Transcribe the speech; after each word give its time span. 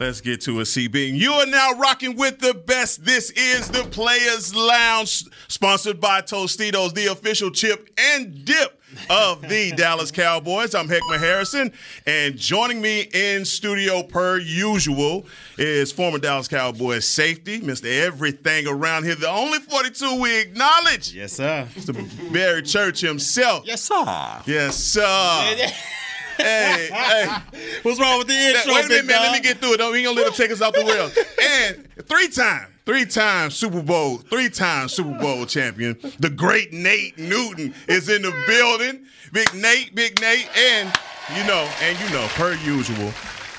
Let's 0.00 0.20
get 0.20 0.40
to 0.42 0.60
a 0.60 0.62
CB. 0.62 1.18
You 1.18 1.32
are 1.32 1.46
now 1.46 1.72
rocking 1.72 2.16
with 2.16 2.38
the 2.38 2.54
best. 2.54 3.04
This 3.04 3.30
is 3.30 3.68
the 3.68 3.82
Players 3.82 4.54
Lounge, 4.54 5.24
sponsored 5.48 6.00
by 6.00 6.20
Tostitos, 6.20 6.94
the 6.94 7.06
official 7.06 7.50
chip 7.50 7.90
and 7.98 8.44
dip 8.44 8.80
of 9.10 9.42
the 9.42 9.72
Dallas 9.76 10.12
Cowboys. 10.12 10.76
I'm 10.76 10.86
Heckma 10.86 11.18
Harrison, 11.18 11.72
and 12.06 12.36
joining 12.36 12.80
me 12.80 13.08
in 13.12 13.44
studio 13.44 14.04
per 14.04 14.38
usual 14.38 15.26
is 15.58 15.90
former 15.90 16.18
Dallas 16.18 16.46
Cowboys 16.46 17.06
safety, 17.06 17.60
Mr. 17.60 17.86
Everything 17.86 18.68
around 18.68 19.02
here, 19.02 19.16
the 19.16 19.28
only 19.28 19.58
42 19.58 20.20
we 20.20 20.40
acknowledge. 20.40 21.12
Yes, 21.12 21.32
sir. 21.32 21.66
Mr. 21.74 22.32
Barry 22.32 22.62
Church 22.62 23.00
himself. 23.00 23.66
Yes, 23.66 23.82
sir. 23.82 24.42
Yes, 24.46 24.76
sir. 24.76 25.56
hey, 26.38 26.88
hey. 26.92 27.36
What's 27.82 28.00
wrong 28.00 28.18
with 28.18 28.28
the 28.28 28.34
intro, 28.34 28.74
Wait 28.74 28.84
a 28.84 28.88
minute, 28.88 29.06
man. 29.06 29.20
Let 29.22 29.32
me 29.32 29.40
get 29.40 29.58
through 29.58 29.74
it. 29.74 29.76
Don't 29.78 29.92
we 29.92 29.98
ain't 29.98 30.06
gonna 30.06 30.20
let 30.20 30.28
him 30.28 30.32
take 30.34 30.50
us 30.50 30.60
off 30.60 30.72
the 30.72 30.84
rails. 30.84 31.16
And 31.40 31.88
three 32.06 32.28
time, 32.28 32.68
three 32.84 33.04
time 33.04 33.50
Super 33.50 33.82
Bowl, 33.82 34.18
three 34.18 34.48
time 34.48 34.88
Super 34.88 35.18
Bowl 35.18 35.46
champion. 35.46 35.96
The 36.18 36.30
great 36.30 36.72
Nate 36.72 37.18
Newton 37.18 37.74
is 37.86 38.08
in 38.08 38.22
the 38.22 38.32
building. 38.46 39.06
Big 39.32 39.52
Nate, 39.54 39.94
Big 39.94 40.20
Nate, 40.20 40.48
and 40.56 40.92
you 41.36 41.44
know, 41.46 41.68
and 41.82 41.98
you 42.00 42.10
know, 42.10 42.26
per 42.30 42.54
usual. 42.54 43.12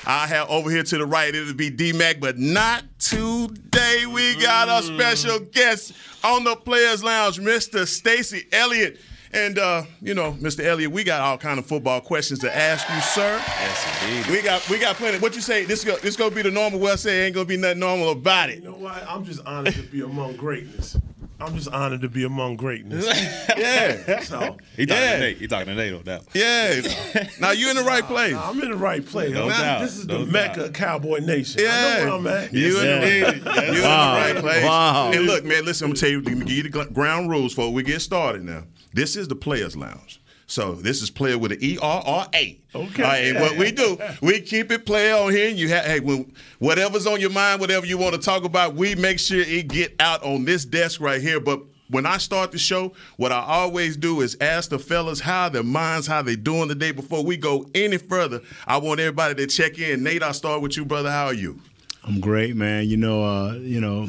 I 0.06 0.26
have 0.26 0.48
over 0.48 0.70
here 0.70 0.82
to 0.82 0.98
the 0.98 1.06
right, 1.06 1.34
it'll 1.34 1.54
be 1.54 1.70
D 1.70 1.92
Mac, 1.92 2.20
but 2.20 2.38
not 2.38 2.84
today. 2.98 4.06
We 4.06 4.40
got 4.42 4.68
a 4.68 4.86
mm. 4.86 4.96
special 4.96 5.40
guest 5.40 5.92
on 6.24 6.44
the 6.44 6.56
Players 6.56 7.04
Lounge, 7.04 7.38
Mr. 7.38 7.86
Stacey 7.86 8.46
Elliott. 8.52 8.98
And 9.32 9.58
uh, 9.58 9.84
you 10.00 10.14
know, 10.14 10.32
Mr. 10.32 10.64
Elliott, 10.64 10.90
we 10.90 11.04
got 11.04 11.20
all 11.20 11.38
kind 11.38 11.58
of 11.58 11.66
football 11.66 12.00
questions 12.00 12.40
to 12.40 12.54
ask 12.56 12.88
you, 12.88 13.00
sir. 13.00 13.36
Yes, 13.36 14.02
indeed. 14.02 14.30
We 14.32 14.42
got 14.42 14.68
we 14.68 14.78
got 14.78 14.96
plenty. 14.96 15.18
What 15.18 15.36
you 15.36 15.40
say? 15.40 15.64
This 15.64 15.84
go, 15.84 15.96
this 15.98 16.16
gonna 16.16 16.34
be 16.34 16.42
the 16.42 16.50
normal. 16.50 16.80
Well, 16.80 16.94
I 16.94 16.96
say 16.96 17.26
ain't 17.26 17.34
gonna 17.34 17.44
be 17.46 17.56
nothing 17.56 17.78
normal 17.78 18.10
about 18.10 18.50
it. 18.50 18.56
You 18.56 18.70
know 18.70 18.76
what? 18.76 19.04
I'm 19.08 19.24
just 19.24 19.40
honored 19.46 19.74
to 19.74 19.82
be 19.82 20.00
among 20.00 20.36
greatness. 20.36 20.96
I'm 21.40 21.54
just 21.56 21.68
honored 21.68 22.02
to 22.02 22.08
be 22.08 22.24
among 22.24 22.56
greatness. 22.56 23.06
Yeah, 23.56 24.20
So 24.20 24.56
He 24.76 24.86
talking 24.86 25.02
Yeah. 25.02 25.12
to 25.14 25.18
Nate. 25.20 25.38
He 25.38 25.46
talking 25.48 25.66
to 25.66 25.74
Nate 25.74 25.92
on 25.94 26.02
that. 26.04 26.22
yeah. 26.34 27.28
Now 27.40 27.50
you 27.50 27.68
in 27.70 27.76
the 27.76 27.82
right 27.82 28.04
place. 28.04 28.34
I'm 28.34 28.60
in 28.62 28.70
the 28.70 28.76
right 28.76 29.04
place. 29.04 29.32
No 29.32 29.48
doubt, 29.48 29.80
This 29.82 29.96
is 29.98 30.06
no 30.06 30.24
the 30.24 30.30
Mecca 30.32 30.64
of 30.66 30.72
Cowboy 30.72 31.18
Nation. 31.18 31.62
Yeah. 31.62 31.68
I 32.00 32.04
know 32.04 32.04
where 32.06 32.14
I'm 32.14 32.44
at. 32.44 32.52
you 32.54 32.66
in, 32.68 32.72
sir. 32.74 33.00
the, 33.00 33.06
you 33.26 33.66
in 33.68 33.74
the 33.74 33.80
right 33.82 34.36
place. 34.36 34.64
Wow. 34.64 35.10
And 35.12 35.26
look, 35.26 35.44
man, 35.44 35.64
listen. 35.64 35.86
I'm 35.86 35.90
gonna 35.90 36.00
tell 36.00 36.10
you, 36.10 36.22
give 36.22 36.50
you 36.50 36.62
the 36.64 36.84
ground 36.92 37.28
rules 37.30 37.54
before 37.54 37.72
we 37.72 37.82
get 37.82 38.00
started. 38.00 38.44
Now, 38.44 38.64
this 38.92 39.16
is 39.16 39.28
the 39.28 39.36
Players 39.36 39.76
Lounge. 39.76 40.20
So 40.50 40.74
this 40.74 41.00
is 41.00 41.10
player 41.10 41.38
with 41.38 41.52
an 41.52 41.58
E 41.62 41.78
R 41.80 42.02
R 42.04 42.28
A. 42.34 42.58
Okay. 42.74 43.02
All 43.04 43.08
right, 43.08 43.24
and 43.26 43.38
what 43.38 43.56
we 43.56 43.70
do, 43.70 43.96
we 44.20 44.40
keep 44.40 44.72
it 44.72 44.84
player 44.84 45.14
on 45.14 45.30
here. 45.30 45.48
And 45.48 45.56
you 45.56 45.68
have, 45.68 45.84
hey, 45.84 46.00
when 46.00 46.32
whatever's 46.58 47.06
on 47.06 47.20
your 47.20 47.30
mind, 47.30 47.60
whatever 47.60 47.86
you 47.86 47.96
want 47.96 48.16
to 48.16 48.20
talk 48.20 48.42
about, 48.42 48.74
we 48.74 48.96
make 48.96 49.20
sure 49.20 49.40
it 49.40 49.68
get 49.68 49.94
out 50.00 50.24
on 50.24 50.44
this 50.44 50.64
desk 50.64 51.00
right 51.00 51.22
here. 51.22 51.38
But 51.38 51.62
when 51.88 52.04
I 52.04 52.18
start 52.18 52.50
the 52.50 52.58
show, 52.58 52.94
what 53.16 53.30
I 53.30 53.40
always 53.40 53.96
do 53.96 54.22
is 54.22 54.36
ask 54.40 54.70
the 54.70 54.78
fellas 54.80 55.20
how 55.20 55.48
their 55.50 55.62
minds, 55.62 56.08
how 56.08 56.20
they 56.20 56.34
doing 56.34 56.66
the 56.66 56.74
day 56.74 56.90
before 56.90 57.24
we 57.24 57.36
go 57.36 57.66
any 57.72 57.98
further. 57.98 58.40
I 58.66 58.78
want 58.78 58.98
everybody 58.98 59.36
to 59.36 59.46
check 59.46 59.78
in. 59.78 60.02
Nate, 60.02 60.24
I'll 60.24 60.34
start 60.34 60.62
with 60.62 60.76
you, 60.76 60.84
brother. 60.84 61.12
How 61.12 61.26
are 61.26 61.34
you? 61.34 61.60
I'm 62.02 62.18
great, 62.18 62.56
man. 62.56 62.88
You 62.88 62.96
know, 62.96 63.22
uh, 63.22 63.52
you 63.52 63.80
know, 63.80 64.08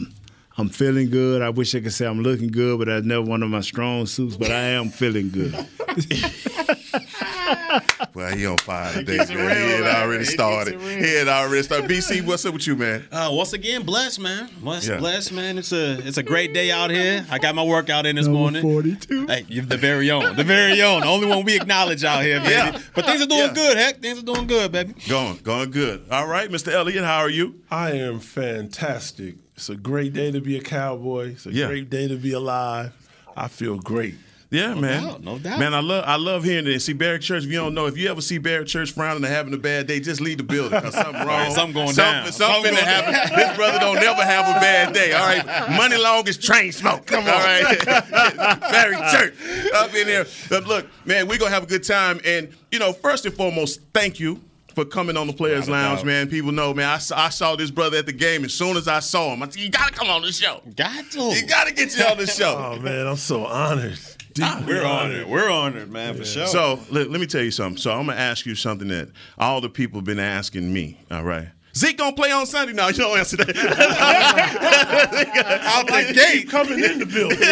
I'm 0.57 0.69
feeling 0.69 1.09
good. 1.09 1.41
I 1.41 1.49
wish 1.49 1.73
I 1.75 1.79
could 1.79 1.93
say 1.93 2.05
I'm 2.05 2.21
looking 2.21 2.49
good, 2.49 2.77
but 2.79 2.87
that's 2.87 3.05
never 3.05 3.21
one 3.21 3.41
of 3.41 3.49
my 3.49 3.61
strong 3.61 4.05
suits. 4.05 4.35
But 4.35 4.51
I 4.51 4.59
am 4.59 4.89
feeling 4.89 5.29
good. 5.29 5.53
Well, 8.13 8.35
he 8.35 8.45
on 8.45 8.57
fire 8.57 8.91
today, 8.93 9.17
keeps 9.19 9.29
it 9.29 9.35
man. 9.35 9.47
real, 9.47 9.55
he 9.67 9.71
had 9.73 9.81
man. 9.83 9.95
already 10.03 10.25
started. 10.25 10.81
He 10.81 11.13
had 11.15 11.27
already 11.29 11.63
started. 11.63 11.89
BC, 11.89 12.25
what's 12.25 12.45
up 12.45 12.53
with 12.53 12.67
you, 12.67 12.75
man? 12.75 13.05
Uh, 13.11 13.29
once 13.31 13.53
again, 13.53 13.83
blessed, 13.83 14.19
man. 14.19 14.49
Blessed, 14.59 14.89
Yeah. 14.89 14.97
blessed, 14.97 15.31
man. 15.31 15.57
It's 15.57 15.71
a 15.71 15.93
it's 16.05 16.17
a 16.17 16.23
great 16.23 16.53
day 16.53 16.71
out 16.71 16.89
here. 16.91 17.25
I 17.31 17.39
got 17.39 17.55
my 17.55 17.63
workout 17.63 18.05
in 18.05 18.17
this 18.17 18.25
Number 18.25 18.39
morning. 18.39 18.61
42. 18.61 19.27
Hey, 19.27 19.45
you're 19.47 19.63
the 19.63 19.77
very 19.77 20.11
own, 20.11 20.35
the 20.35 20.43
very 20.43 20.81
own, 20.81 21.01
the 21.01 21.07
only 21.07 21.27
one 21.27 21.45
we 21.45 21.55
acknowledge 21.55 22.03
out 22.03 22.23
here, 22.23 22.39
baby. 22.41 22.51
Yeah. 22.51 22.79
But 22.93 23.05
things 23.05 23.21
are 23.21 23.27
doing 23.27 23.39
Yeah. 23.47 23.53
good, 23.53 23.77
heck. 23.77 24.01
Things 24.01 24.19
are 24.19 24.25
doing 24.25 24.45
good, 24.47 24.71
baby. 24.73 24.93
Going, 25.07 25.37
going 25.43 25.71
good. 25.71 26.03
All 26.11 26.27
right, 26.27 26.49
Mr. 26.49 26.69
Elliott, 26.73 27.05
how 27.05 27.19
are 27.19 27.29
you? 27.29 27.55
I 27.71 27.91
am 27.91 28.19
fantastic. 28.19 29.35
It's 29.55 29.69
a 29.69 29.75
great 29.75 30.11
day 30.13 30.31
to 30.31 30.41
be 30.41 30.57
a 30.57 30.61
cowboy. 30.61 31.31
It's 31.31 31.45
a 31.45 31.51
Yeah. 31.51 31.67
great 31.67 31.89
day 31.89 32.07
to 32.07 32.15
be 32.17 32.33
alive. 32.33 32.91
I 33.37 33.47
feel 33.47 33.77
great. 33.77 34.15
Yeah, 34.51 34.73
man. 34.73 35.03
doubt, 35.03 35.23
no 35.23 35.39
doubt. 35.39 35.59
Man, 35.59 35.73
I 35.73 35.79
love 35.79 36.03
I 36.05 36.17
love 36.17 36.43
hearing 36.43 36.67
it. 36.67 36.81
See 36.81 36.91
Barry 36.91 37.19
Church, 37.19 37.45
if 37.45 37.49
you 37.49 37.57
don't 37.57 37.73
know, 37.73 37.85
if 37.85 37.97
you 37.97 38.09
ever 38.11 38.19
see 38.19 38.37
Barry 38.37 38.65
Church 38.65 38.91
frowning 38.91 39.23
or 39.23 39.29
having 39.29 39.53
a 39.53 39.57
bad 39.57 39.87
day, 39.87 40.01
just 40.01 40.19
leave 40.19 40.39
the 40.39 40.43
building. 40.43 40.79
Cause 40.81 40.93
something 40.93 41.13
wrong. 41.25 41.51
something 41.51 41.73
going 41.73 41.93
Something- 41.93 42.23
down. 42.23 42.31
Something, 42.33 42.55
Something 42.65 42.73
finna 42.73 43.03
going 43.03 43.13
happen. 43.13 43.37
This 43.37 43.55
brother 43.57 43.79
don't 43.79 43.95
never 43.95 44.21
have 44.23 44.49
a 44.57 44.59
bad 44.59 44.93
day. 44.93 45.13
All 45.13 45.25
right. 45.25 45.69
Money 45.77 45.97
long 45.97 46.27
is 46.27 46.37
train 46.37 46.73
smoke. 46.73 47.05
Come 47.05 47.23
on. 47.23 47.29
All 47.29 47.39
right. 47.39 47.79
Barry 48.71 48.97
Church 49.11 49.33
up 49.73 49.93
in 49.95 50.05
there. 50.07 50.25
But 50.49 50.67
look, 50.67 50.85
man, 51.05 51.27
we're 51.29 51.37
gonna 51.39 51.51
have 51.51 51.63
a 51.63 51.67
good 51.67 51.83
time. 51.85 52.19
And 52.25 52.53
you 52.71 52.79
know, 52.79 52.91
first 52.93 53.25
and 53.25 53.33
foremost, 53.33 53.79
thank 53.93 54.19
you. 54.19 54.41
For 54.75 54.85
coming 54.85 55.17
on 55.17 55.27
the 55.27 55.33
Players 55.33 55.67
Lounge, 55.67 56.05
man. 56.05 56.29
People 56.29 56.53
know, 56.53 56.73
man. 56.73 56.87
I 56.87 56.97
saw, 56.97 57.17
I 57.25 57.27
saw 57.27 57.57
this 57.57 57.69
brother 57.69 57.97
at 57.97 58.05
the 58.05 58.13
game. 58.13 58.45
As 58.45 58.53
soon 58.53 58.77
as 58.77 58.87
I 58.87 59.01
saw 59.01 59.33
him, 59.33 59.43
I 59.43 59.47
said, 59.49 59.57
"You 59.57 59.69
gotta 59.69 59.91
come 59.91 60.09
on 60.09 60.21
the 60.21 60.31
show. 60.31 60.61
Got 60.77 61.11
to. 61.11 61.19
You 61.23 61.45
gotta 61.45 61.73
get 61.73 61.93
you 61.97 62.05
on 62.05 62.17
the 62.17 62.25
show." 62.25 62.55
Oh 62.57 62.79
man, 62.79 63.05
I'm 63.05 63.17
so 63.17 63.45
honored. 63.45 63.99
Deeply 64.33 64.63
We're 64.65 64.85
honored. 64.85 65.27
We're 65.27 65.49
honored, 65.49 65.89
man, 65.91 66.15
for 66.15 66.25
sure. 66.25 66.47
So 66.47 66.79
let, 66.89 67.09
let 67.09 67.21
me 67.21 67.27
tell 67.27 67.43
you 67.43 67.51
something. 67.51 67.77
So 67.77 67.91
I'm 67.91 68.07
gonna 68.07 68.17
ask 68.19 68.45
you 68.45 68.55
something 68.55 68.87
that 68.89 69.09
all 69.37 69.61
the 69.61 69.69
people 69.69 69.99
have 69.99 70.05
been 70.05 70.19
asking 70.19 70.71
me. 70.71 70.97
All 71.09 71.23
right. 71.23 71.47
Zeke 71.73 71.97
gonna 71.97 72.13
play 72.13 72.31
on 72.31 72.45
Sunday 72.45 72.73
now. 72.73 72.89
You 72.89 72.95
don't 72.95 73.17
answer 73.17 73.37
that. 73.37 73.55
Out 75.63 75.87
the 75.87 76.13
gate. 76.13 76.49
Coming 76.49 76.83
in 76.83 76.99
the 76.99 77.05
building. 77.05 77.37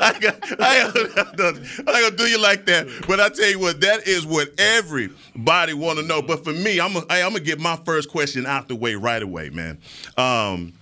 I, 0.00 0.18
got, 0.18 0.60
I, 0.60 0.78
ain't- 0.78 0.96
I 0.96 1.78
ain't 1.78 1.86
gonna 1.86 2.16
do 2.16 2.26
you 2.26 2.38
like 2.40 2.64
that. 2.66 2.86
But 3.06 3.20
I 3.20 3.28
tell 3.28 3.48
you 3.50 3.58
what, 3.58 3.80
that 3.82 4.08
is 4.08 4.24
what 4.26 4.48
everybody 4.58 5.74
want 5.74 5.98
to 5.98 6.04
know. 6.06 6.22
But 6.22 6.42
for 6.44 6.52
me, 6.52 6.80
I'm 6.80 6.94
gonna, 6.94 7.06
I'm 7.10 7.32
gonna 7.32 7.40
get 7.44 7.60
my 7.60 7.76
first 7.84 8.08
question 8.08 8.46
out 8.46 8.68
the 8.68 8.74
way 8.74 8.94
right 8.94 9.22
away, 9.22 9.50
man. 9.50 9.78
Um, 10.16 10.72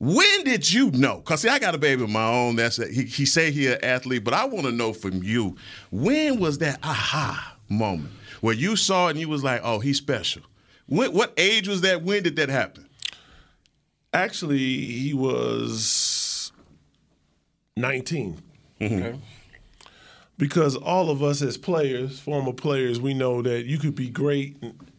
when 0.00 0.44
did 0.44 0.72
you 0.72 0.90
know? 0.92 1.20
Cause 1.20 1.42
see, 1.42 1.48
I 1.50 1.58
got 1.58 1.74
a 1.74 1.78
baby 1.78 2.02
of 2.02 2.08
my 2.08 2.26
own. 2.26 2.56
That's 2.56 2.78
a, 2.78 2.88
he, 2.88 3.04
he 3.04 3.26
say 3.26 3.50
he 3.50 3.66
an 3.70 3.84
athlete, 3.84 4.24
but 4.24 4.32
I 4.32 4.46
want 4.46 4.64
to 4.64 4.72
know 4.72 4.94
from 4.94 5.22
you. 5.22 5.56
When 5.90 6.40
was 6.40 6.58
that 6.58 6.80
aha 6.82 7.56
moment 7.68 8.10
where 8.40 8.54
you 8.54 8.76
saw 8.76 9.08
it 9.08 9.10
and 9.10 9.20
you 9.20 9.28
was 9.28 9.44
like, 9.44 9.60
oh, 9.62 9.78
he's 9.78 9.98
special? 9.98 10.42
When, 10.86 11.12
what 11.12 11.34
age 11.36 11.68
was 11.68 11.82
that? 11.82 12.02
When 12.02 12.22
did 12.22 12.36
that 12.36 12.48
happen? 12.48 12.88
Actually, 14.14 14.58
he 14.58 15.12
was 15.12 16.50
19. 17.76 18.42
Mm-hmm. 18.80 18.94
Okay, 18.94 19.18
Because 20.38 20.76
all 20.76 21.10
of 21.10 21.22
us 21.22 21.42
as 21.42 21.58
players, 21.58 22.18
former 22.18 22.54
players, 22.54 22.98
we 22.98 23.12
know 23.12 23.42
that 23.42 23.66
you 23.66 23.78
could 23.78 23.94
be 23.94 24.08
great 24.08 24.56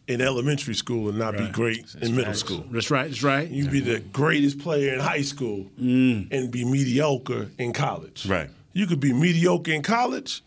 in- 0.08 0.14
in 0.14 0.20
elementary 0.20 0.74
school 0.74 1.08
and 1.08 1.18
not 1.18 1.36
be 1.36 1.48
great 1.48 1.94
in 2.00 2.14
middle 2.16 2.34
school. 2.34 2.64
That's 2.70 2.90
right. 2.90 3.08
That's 3.08 3.22
right. 3.22 3.48
You'd 3.48 3.70
be 3.70 3.80
the 3.80 4.00
greatest 4.00 4.58
player 4.58 4.92
in 4.94 5.00
high 5.00 5.22
school 5.22 5.70
and 5.78 6.50
be 6.50 6.64
mediocre 6.64 7.50
in 7.58 7.72
college. 7.72 8.26
Right. 8.26 8.50
You 8.72 8.86
could 8.86 9.00
be 9.00 9.12
mediocre 9.12 9.70
in 9.72 9.82
college 9.82 10.42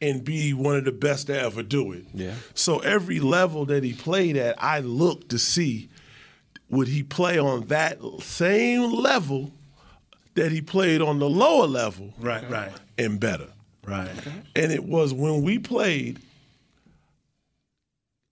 and 0.00 0.22
be 0.24 0.52
one 0.52 0.76
of 0.76 0.84
the 0.84 0.92
best 0.92 1.26
to 1.28 1.40
ever 1.40 1.62
do 1.62 1.92
it. 1.92 2.04
Yeah. 2.14 2.34
So 2.54 2.78
every 2.80 3.18
level 3.18 3.64
that 3.66 3.82
he 3.82 3.92
played 3.94 4.36
at, 4.36 4.54
I 4.62 4.80
looked 4.80 5.30
to 5.30 5.38
see 5.38 5.88
would 6.68 6.88
he 6.88 7.02
play 7.02 7.38
on 7.38 7.66
that 7.68 7.98
same 8.20 8.92
level 8.92 9.52
that 10.34 10.52
he 10.52 10.60
played 10.60 11.00
on 11.00 11.18
the 11.18 11.28
lower 11.30 11.66
level 11.66 12.12
Right. 12.18 12.48
Right. 12.50 12.72
and 12.98 13.18
better. 13.18 13.48
Right. 13.86 14.10
And 14.54 14.70
it 14.72 14.84
was 14.84 15.14
when 15.14 15.42
we 15.42 15.58
played 15.58 16.18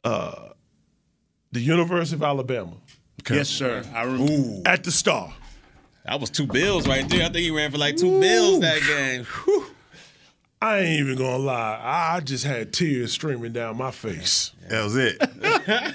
uh, 0.04 0.50
the 1.54 1.60
University 1.60 2.16
of 2.16 2.22
Alabama 2.22 2.72
Okay. 3.20 3.36
Yes, 3.36 3.48
sir. 3.48 3.82
I 3.94 4.02
remember. 4.02 4.68
at 4.68 4.84
the 4.84 4.90
Star. 4.90 5.32
that 6.04 6.20
was 6.20 6.28
two 6.28 6.46
bills 6.46 6.86
right 6.86 7.08
there. 7.08 7.20
I 7.22 7.26
think 7.30 7.38
he 7.38 7.50
ran 7.50 7.70
for 7.70 7.78
like 7.78 7.96
two 7.96 8.20
bills 8.20 8.60
that 8.60 8.82
game. 8.82 9.24
Whew. 9.24 9.66
I 10.60 10.78
ain't 10.80 11.00
even 11.00 11.16
gonna 11.16 11.38
lie. 11.38 11.80
I 11.82 12.20
just 12.20 12.44
had 12.44 12.72
tears 12.72 13.12
streaming 13.12 13.52
down 13.52 13.78
my 13.78 13.90
face. 13.92 14.50
That 14.68 14.82
was 14.84 14.96
it. 14.96 15.16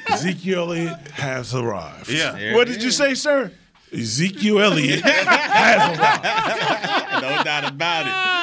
Ezekiel 0.09 0.71
Elliott 0.71 0.97
has 1.11 1.53
arrived. 1.53 2.09
Yeah. 2.09 2.55
What 2.55 2.67
did 2.67 2.81
you 2.81 2.89
say, 2.91 3.13
sir? 3.13 3.51
Ezekiel 3.93 4.59
Elliott 4.59 5.01
has 5.03 5.99
arrived. 5.99 7.21
no 7.23 7.43
doubt 7.43 7.71
about 7.71 8.07
it. 8.07 8.38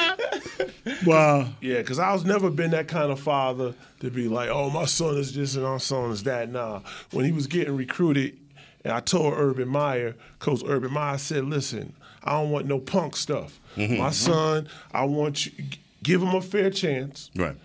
Wow. 1.05 1.49
Yeah, 1.61 1.77
because 1.77 1.99
I 1.99 2.13
was 2.13 2.25
never 2.25 2.49
been 2.49 2.71
that 2.71 2.87
kind 2.87 3.11
of 3.11 3.19
father 3.19 3.73
to 3.99 4.09
be 4.09 4.27
like, 4.27 4.49
oh, 4.49 4.69
my 4.69 4.85
son 4.85 5.17
is 5.17 5.33
this 5.33 5.55
and 5.55 5.63
my 5.63 5.77
son 5.77 6.11
is 6.11 6.23
that. 6.23 6.49
Nah, 6.49 6.81
when 7.11 7.25
he 7.25 7.31
was 7.31 7.47
getting 7.47 7.75
recruited, 7.75 8.37
and 8.83 8.93
I 8.93 8.99
told 8.99 9.33
Urban 9.35 9.67
Meyer, 9.67 10.15
Coach 10.39 10.61
Urban 10.65 10.93
Meyer, 10.93 11.13
I 11.13 11.17
said, 11.17 11.45
listen, 11.45 11.93
I 12.23 12.31
don't 12.31 12.51
want 12.51 12.67
no 12.67 12.79
punk 12.79 13.15
stuff. 13.15 13.59
Mm-hmm, 13.75 13.97
my 13.97 14.05
mm-hmm. 14.05 14.11
son, 14.11 14.69
I 14.93 15.05
want 15.05 15.45
you, 15.45 15.51
give 16.03 16.21
him 16.21 16.33
a 16.33 16.41
fair 16.41 16.69
chance. 16.69 17.29
Right. 17.35 17.55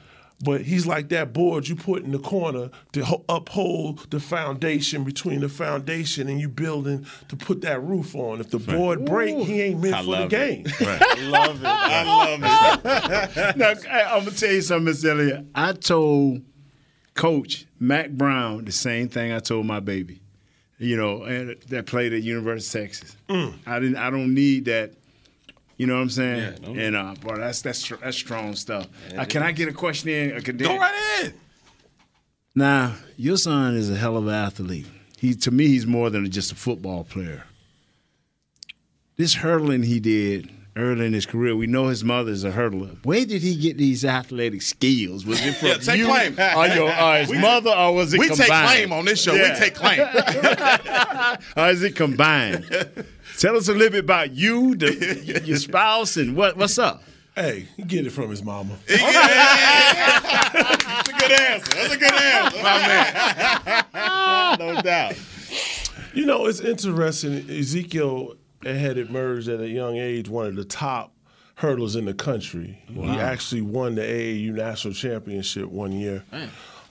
But 0.44 0.62
he's 0.62 0.87
like 0.87 1.09
that 1.11 1.33
board 1.33 1.69
you 1.69 1.77
put 1.77 2.03
in 2.03 2.11
the 2.11 2.19
corner 2.19 2.71
to 2.93 3.05
ho- 3.05 3.25
uphold 3.29 4.11
the 4.11 4.19
foundation 4.19 5.05
between 5.05 5.39
the 5.41 5.49
foundation 5.49 6.29
and 6.29 6.41
you 6.41 6.49
building 6.49 7.06
to 7.29 7.37
put 7.37 7.61
that 7.61 7.81
roof 7.81 8.17
on. 8.17 8.41
If 8.41 8.50
the 8.50 8.59
board 8.59 9.05
break, 9.05 9.39
he 9.39 9.62
ain't 9.62 9.81
meant 9.81 9.94
I 9.94 9.99
for 10.00 10.05
the 10.06 10.11
love 10.11 10.31
game. 10.31 10.65
it. 10.67 10.75
I 10.81 11.21
love 11.29 11.61
it. 11.61 11.67
I 11.67 12.05
love 12.05 12.41
it. 12.43 13.56
now, 13.56 13.75
I, 13.89 14.03
I'm 14.17 14.25
gonna 14.25 14.37
tell 14.37 14.50
you 14.53 14.62
something, 14.62 14.87
Miss 14.87 15.05
Elliott. 15.05 15.47
I 15.55 15.75
told 15.75 16.43
Coach 17.15 17.67
Mack 17.79 18.11
Brown 18.11 18.65
the 18.65 18.73
same 18.73 19.09
thing 19.09 19.33
I 19.33 19.38
told 19.38 19.67
my 19.67 19.79
baby. 19.79 20.23
You 20.79 20.97
know, 20.97 21.23
and 21.23 21.56
that 21.69 21.87
played 21.87 22.12
at 22.12 22.23
University 22.23 22.81
of 22.81 22.85
Texas. 22.87 23.17
Mm. 23.29 23.55
I 23.65 23.79
didn't. 23.79 23.97
I 23.97 24.11
don't 24.11 24.35
need 24.35 24.65
that. 24.65 24.95
You 25.77 25.87
know 25.87 25.95
what 25.97 26.03
I'm 26.03 26.11
saying? 26.11 26.39
Yeah, 26.63 26.69
no. 26.69 26.81
and 26.81 26.97
uh, 26.97 27.15
boy, 27.21 27.37
that's 27.37 27.63
that's 27.63 27.89
that's 27.89 28.17
strong 28.17 28.55
stuff. 28.55 28.87
Uh, 29.17 29.25
can 29.25 29.43
I 29.43 29.53
get 29.53 29.69
a 29.69 29.73
question 29.73 30.09
in? 30.11 30.41
Can- 30.43 30.57
Go 30.57 30.77
right 30.79 30.95
ahead. 31.21 31.35
Now, 32.55 32.97
your 33.17 33.37
son 33.39 33.75
is 33.77 33.91
a 33.91 33.97
hell 33.97 34.17
of 34.17 34.27
an 34.27 34.35
athlete. 34.35 34.87
He 35.19 35.35
to 35.37 35.51
me, 35.51 35.69
he's 35.69 35.87
more 35.87 36.11
than 36.11 36.31
just 36.31 36.53
a 36.53 36.55
football 36.55 37.05
player. 37.05 37.45
This 39.17 39.35
hurdling 39.35 39.83
he 39.85 40.01
did 40.01 40.51
early 40.77 41.07
in 41.07 41.13
his 41.13 41.27
career, 41.27 41.55
we 41.55 41.67
know 41.67 41.89
his 41.89 42.03
mother 42.05 42.31
is 42.31 42.45
a 42.45 42.51
hurdler. 42.51 42.97
Where 43.05 43.25
did 43.25 43.43
he 43.43 43.55
get 43.57 43.77
these 43.77 44.05
athletic 44.05 44.63
skills? 44.63 45.27
Was 45.27 45.45
it 45.45 45.55
from 45.57 45.69
Yeah, 45.69 45.77
take 45.79 45.99
you 45.99 46.07
claim. 46.07 46.39
or 46.39 46.67
your 46.69 46.91
or 47.03 47.17
his 47.19 47.33
mother, 47.33 47.71
or 47.71 47.95
was 47.95 48.15
it 48.15 48.19
combined? 48.19 48.39
We 48.41 48.45
combined? 48.47 48.69
take 48.69 48.77
claim 48.89 48.93
on 48.93 49.05
this 49.05 49.23
show. 49.23 49.35
Yeah. 49.35 49.53
We 49.55 49.59
take 49.59 49.75
claim. 49.75 50.01
or 51.57 51.71
is 51.71 51.83
it 51.83 51.95
combined? 51.97 52.65
Tell 53.39 53.57
us 53.57 53.69
a 53.69 53.73
little 53.73 53.91
bit 53.91 54.05
about 54.05 54.33
you, 54.33 54.75
the, 54.77 55.43
your 55.45 55.57
spouse, 55.59 56.17
and 56.17 56.37
what 56.37 56.57
what's 56.57 56.79
up. 56.79 57.03
Hey, 57.35 57.67
he 57.79 57.83
get 57.85 58.07
it 58.07 58.11
from 58.11 58.29
his 58.29 58.43
mama. 58.43 58.77
That's 58.87 59.01
a 61.09 61.13
good 61.13 61.33
answer. 61.33 61.73
That's 61.77 61.95
a 61.95 61.97
good 61.97 62.13
answer, 62.13 62.63
my 62.63 63.85
man. 63.95 64.59
No 64.59 64.83
doubt. 64.83 65.15
You 66.13 66.27
know, 66.27 66.45
it's 66.45 66.61
interesting. 66.61 67.49
Ezekiel 67.49 68.35
had 68.64 68.99
emerged 68.99 69.49
at 69.49 69.61
a 69.61 69.69
young 69.69 69.97
age 69.97 70.29
one 70.29 70.47
of 70.47 70.56
the 70.56 70.64
top 70.64 71.14
hurdlers 71.56 71.97
in 71.97 72.05
the 72.05 72.14
country. 72.14 72.79
He 72.88 73.09
actually 73.09 73.62
won 73.62 73.94
the 73.94 74.03
AAU 74.03 74.53
national 74.53 74.94
championship 74.94 75.69
one 75.69 75.93
year 75.93 76.25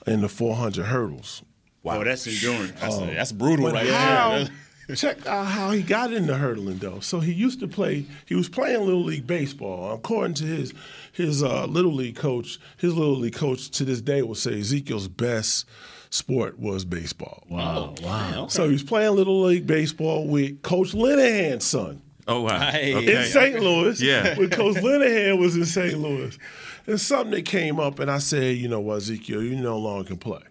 in 0.06 0.20
the 0.20 0.28
400 0.28 0.86
hurdles. 0.86 1.42
Wow, 1.82 2.00
oh, 2.00 2.04
that's 2.04 2.26
endurance. 2.26 2.80
That's, 2.80 2.98
that's 2.98 3.32
brutal 3.32 3.72
right 3.72 3.88
how, 3.88 4.30
there. 4.30 4.48
check 4.96 5.26
out 5.26 5.46
how 5.46 5.70
he 5.70 5.82
got 5.82 6.12
into 6.12 6.36
hurdling 6.36 6.78
though. 6.78 7.00
So 7.00 7.20
he 7.20 7.32
used 7.32 7.60
to 7.60 7.68
play. 7.68 8.06
He 8.26 8.34
was 8.34 8.48
playing 8.48 8.84
little 8.84 9.02
league 9.02 9.26
baseball. 9.26 9.92
According 9.92 10.34
to 10.34 10.44
his 10.44 10.72
his 11.12 11.42
uh, 11.42 11.66
little 11.66 11.92
league 11.92 12.16
coach, 12.16 12.58
his 12.76 12.94
little 12.94 13.16
league 13.16 13.34
coach 13.34 13.70
to 13.70 13.84
this 13.84 14.00
day 14.00 14.22
will 14.22 14.36
say 14.36 14.60
Ezekiel's 14.60 15.08
best 15.08 15.66
sport 16.12 16.58
was 16.58 16.84
baseball. 16.84 17.42
Wow, 17.48 17.94
wow. 18.02 18.46
So 18.48 18.66
he 18.66 18.72
was 18.72 18.82
playing 18.82 19.16
little 19.16 19.42
league 19.42 19.66
baseball 19.66 20.26
with 20.28 20.62
Coach 20.62 20.92
Linehan's 20.92 21.64
son 21.64 22.02
Oh 22.28 22.42
wow. 22.42 22.70
Hey. 22.70 22.92
in 23.16 23.24
St. 23.26 23.58
Louis. 23.60 24.00
Yeah. 24.00 24.34
When 24.38 24.50
Coach 24.50 24.76
Linehan 24.76 25.38
was 25.38 25.56
in 25.56 25.64
St. 25.64 25.98
Louis. 25.98 26.38
And 26.86 27.00
something 27.00 27.30
that 27.32 27.44
came 27.46 27.80
up, 27.80 27.98
and 27.98 28.10
I 28.10 28.18
said, 28.18 28.56
you 28.58 28.68
know 28.68 28.80
what, 28.80 28.98
Ezekiel, 28.98 29.42
you 29.42 29.56
no 29.56 29.78
longer 29.78 30.04
can 30.06 30.16
play, 30.18 30.42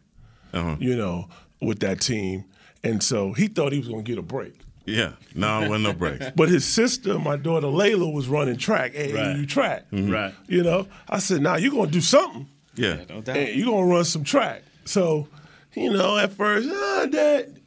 Uh-huh. 0.53 0.75
you 0.79 0.95
know, 0.97 1.29
with 1.61 1.79
that 1.81 2.01
team. 2.01 2.43
And 2.83 3.03
so 3.03 3.31
he 3.33 3.47
thought 3.47 3.71
he 3.71 3.77
was 3.79 3.87
going 3.87 4.03
to 4.03 4.09
get 4.11 4.17
a 4.17 4.21
break. 4.23 4.53
Yeah. 4.85 5.11
No, 5.35 5.59
there 5.61 5.69
wasn't 5.69 5.83
no 5.83 5.93
breaks. 5.93 6.25
But 6.35 6.49
his 6.49 6.65
sister, 6.65 7.19
my 7.19 7.37
daughter 7.37 7.67
Layla, 7.67 8.11
was 8.11 8.27
running 8.27 8.57
track, 8.57 8.93
AAU 8.93 9.37
Right. 9.39 9.47
track. 9.47 9.85
Right. 9.91 10.33
You 10.47 10.63
know, 10.63 10.87
I 11.07 11.19
said, 11.19 11.41
now 11.41 11.55
you're 11.57 11.71
going 11.71 11.85
to 11.87 11.91
do 11.93 12.01
something. 12.01 12.47
Yeah. 12.75 13.01
No 13.09 13.21
doubt. 13.21 13.37
And 13.37 13.55
you're 13.55 13.67
going 13.67 13.87
to 13.87 13.93
run 13.95 14.05
some 14.05 14.23
track. 14.23 14.63
So, 14.85 15.27
you 15.73 15.91
know, 15.91 16.18
at 16.18 16.33
first, 16.33 16.69
ah, 16.71 17.07
Dad, 17.09 17.62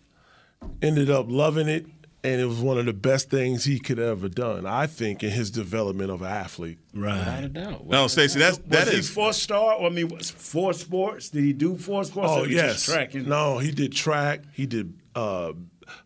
ended 0.83 1.11
up 1.11 1.27
loving 1.29 1.69
it. 1.69 1.87
And 2.23 2.41
it 2.41 2.47
was 2.47 2.59
one 2.59 2.79
of 2.79 2.87
the 2.87 2.95
best 2.95 3.29
things 3.29 3.65
he 3.65 3.79
could 3.79 3.99
ever 3.99 4.31
done, 4.31 4.65
I 4.65 4.87
think, 4.87 5.23
in 5.23 5.29
his 5.29 5.51
development 5.51 6.11
of 6.11 6.23
an 6.23 6.29
athlete. 6.29 6.79
Right. 6.95 7.43
No 7.43 7.49
doubt. 7.49 7.87
No, 7.87 8.07
Stacey, 8.07 8.39
that's 8.39 8.57
that 8.57 8.87
was 8.87 8.95
he 8.95 9.01
is 9.01 9.11
four 9.11 9.35
star? 9.35 9.79
I 9.79 9.91
mean, 9.91 10.09
four 10.19 10.73
sports? 10.73 11.29
Did 11.29 11.45
he 11.45 11.53
do 11.53 11.77
four 11.77 12.03
sports? 12.05 12.31
Oh 12.33 12.45
or 12.45 12.49
yes, 12.49 12.87
just 12.87 12.87
track 12.87 13.15
no, 13.15 13.59
he 13.59 13.71
did 13.73 13.93
track. 13.93 14.41
He 14.55 14.65
did 14.65 14.95
uh, 15.15 15.53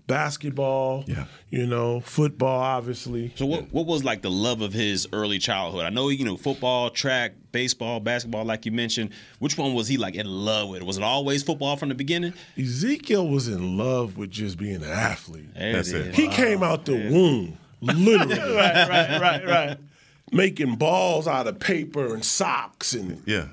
basketball. 0.07 1.05
Yeah. 1.07 1.25
you 1.51 1.67
know, 1.67 2.01
football, 2.01 2.61
obviously. 2.61 3.33
So 3.37 3.47
what 3.47 3.73
what 3.73 3.87
was 3.87 4.05
like 4.05 4.23
the 4.23 4.31
love 4.31 4.61
of 4.61 4.73
his 4.73 5.07
early 5.13 5.39
childhood? 5.39 5.85
I 5.85 5.91
know 5.91 6.09
you 6.09 6.25
know 6.25 6.37
football, 6.37 6.91
track, 6.91 7.33
baseball, 7.53 8.01
basketball, 8.01 8.45
like 8.45 8.67
you 8.67 8.73
mentioned. 8.73 9.11
Which 9.39 9.57
one 9.57 9.75
was 9.75 9.89
he 9.89 9.97
like 9.97 10.15
in 10.15 10.27
love 10.27 10.69
with? 10.71 10.83
Was 10.83 10.99
it 10.99 11.05
always 11.05 11.43
football 11.43 11.77
from 11.77 11.89
the 11.89 11.95
beginning? 11.95 12.33
Ezekiel 12.59 13.29
was 13.29 13.49
in 13.49 13.77
love 13.79 14.17
with 14.19 14.31
just 14.31 14.59
being 14.59 14.77
an 14.77 14.85
athlete. 14.85 15.55
There 15.55 15.73
That's 15.73 15.91
it 15.91 15.97
it. 16.01 16.07
is. 16.09 16.17
He 16.17 16.29
came 16.29 16.63
out 16.63 16.85
the 16.85 16.95
womb, 17.11 17.59
literally, 17.81 18.35
Right, 18.57 18.89
right, 18.89 19.21
right, 19.21 19.47
right. 19.47 19.79
making 20.33 20.77
balls 20.77 21.27
out 21.29 21.47
of 21.47 21.59
paper 21.59 22.13
and 22.15 22.25
socks 22.25 22.93
and 22.95 23.23
yeah. 23.27 23.47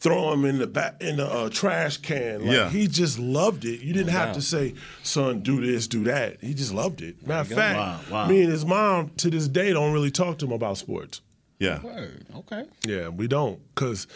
Throw 0.00 0.32
him 0.32 0.44
in 0.44 0.58
the 0.58 0.66
back 0.66 1.00
in 1.02 1.16
the 1.16 1.26
uh, 1.26 1.48
trash 1.50 1.96
can. 1.98 2.42
Like, 2.46 2.52
Yeah. 2.56 2.70
he 2.70 2.86
just 2.86 3.18
loved 3.18 3.64
it. 3.64 3.80
You 3.80 3.92
didn't 3.92 4.12
have 4.12 4.34
to 4.34 4.42
say, 4.42 4.74
"Son, 5.02 5.40
do 5.40 5.60
this, 5.64 5.86
do 5.88 6.04
that." 6.04 6.38
He 6.40 6.54
just 6.54 6.72
loved 6.72 7.02
it. 7.02 7.26
Matter 7.26 7.40
of 7.52 7.58
fact, 7.58 7.78
Wow, 7.78 8.00
wow. 8.24 8.28
me 8.28 8.42
and 8.42 8.50
his 8.52 8.64
mom 8.64 9.10
to 9.18 9.30
this 9.30 9.48
day 9.48 9.72
don't 9.72 9.92
really 9.92 10.10
talk 10.10 10.38
to 10.38 10.46
him 10.46 10.52
about 10.52 10.78
sports. 10.78 11.20
Yeah. 11.58 11.80
Word. 11.82 12.24
Okay. 12.36 12.64
Yeah, 12.86 13.08
we 13.08 13.26
don't, 13.26 13.58
cause 13.74 14.06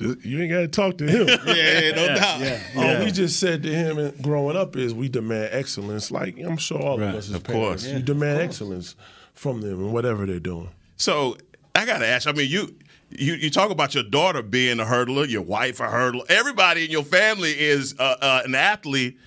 you 0.00 0.40
ain't 0.40 0.50
got 0.52 0.60
to 0.60 0.68
talk 0.68 0.96
to 0.98 1.06
him. 1.06 1.26
Yeah, 1.46 1.90
no 1.90 2.06
doubt. 2.14 2.40
Yeah, 2.40 2.60
All 2.76 3.04
we 3.04 3.10
just 3.10 3.38
said 3.40 3.62
to 3.64 3.68
him 3.68 3.98
in- 3.98 4.14
growing 4.22 4.56
up 4.56 4.76
is 4.76 4.94
we 4.94 5.08
demand 5.08 5.50
excellence. 5.52 6.10
Like 6.10 6.38
I'm 6.38 6.56
sure 6.56 6.80
all 6.80 6.98
Right. 6.98 7.08
of 7.10 7.14
us 7.16 7.28
as 7.28 7.34
Of 7.34 7.42
parents, 7.44 7.82
course. 7.82 7.92
you 7.92 8.00
demand 8.00 8.40
excellence 8.40 8.94
from 9.34 9.60
them 9.60 9.74
and 9.84 9.92
whatever 9.92 10.24
they're 10.24 10.38
doing. 10.40 10.70
So 10.96 11.36
I 11.74 11.84
gotta 11.84 12.06
ask. 12.06 12.26
I 12.26 12.32
mean, 12.32 12.48
you 12.50 12.74
you 13.10 13.34
you 13.34 13.50
talk 13.50 13.70
about 13.70 13.94
your 13.94 14.04
daughter 14.04 14.42
being 14.42 14.80
a 14.80 14.84
hurdler, 14.84 15.28
your 15.28 15.42
wife 15.42 15.80
a 15.80 15.84
hurdler. 15.84 16.28
Everybody 16.30 16.84
in 16.84 16.90
your 16.90 17.04
family 17.04 17.58
is 17.58 17.94
uh, 17.98 18.16
uh, 18.20 18.42
an 18.44 18.54
athlete. 18.54 19.18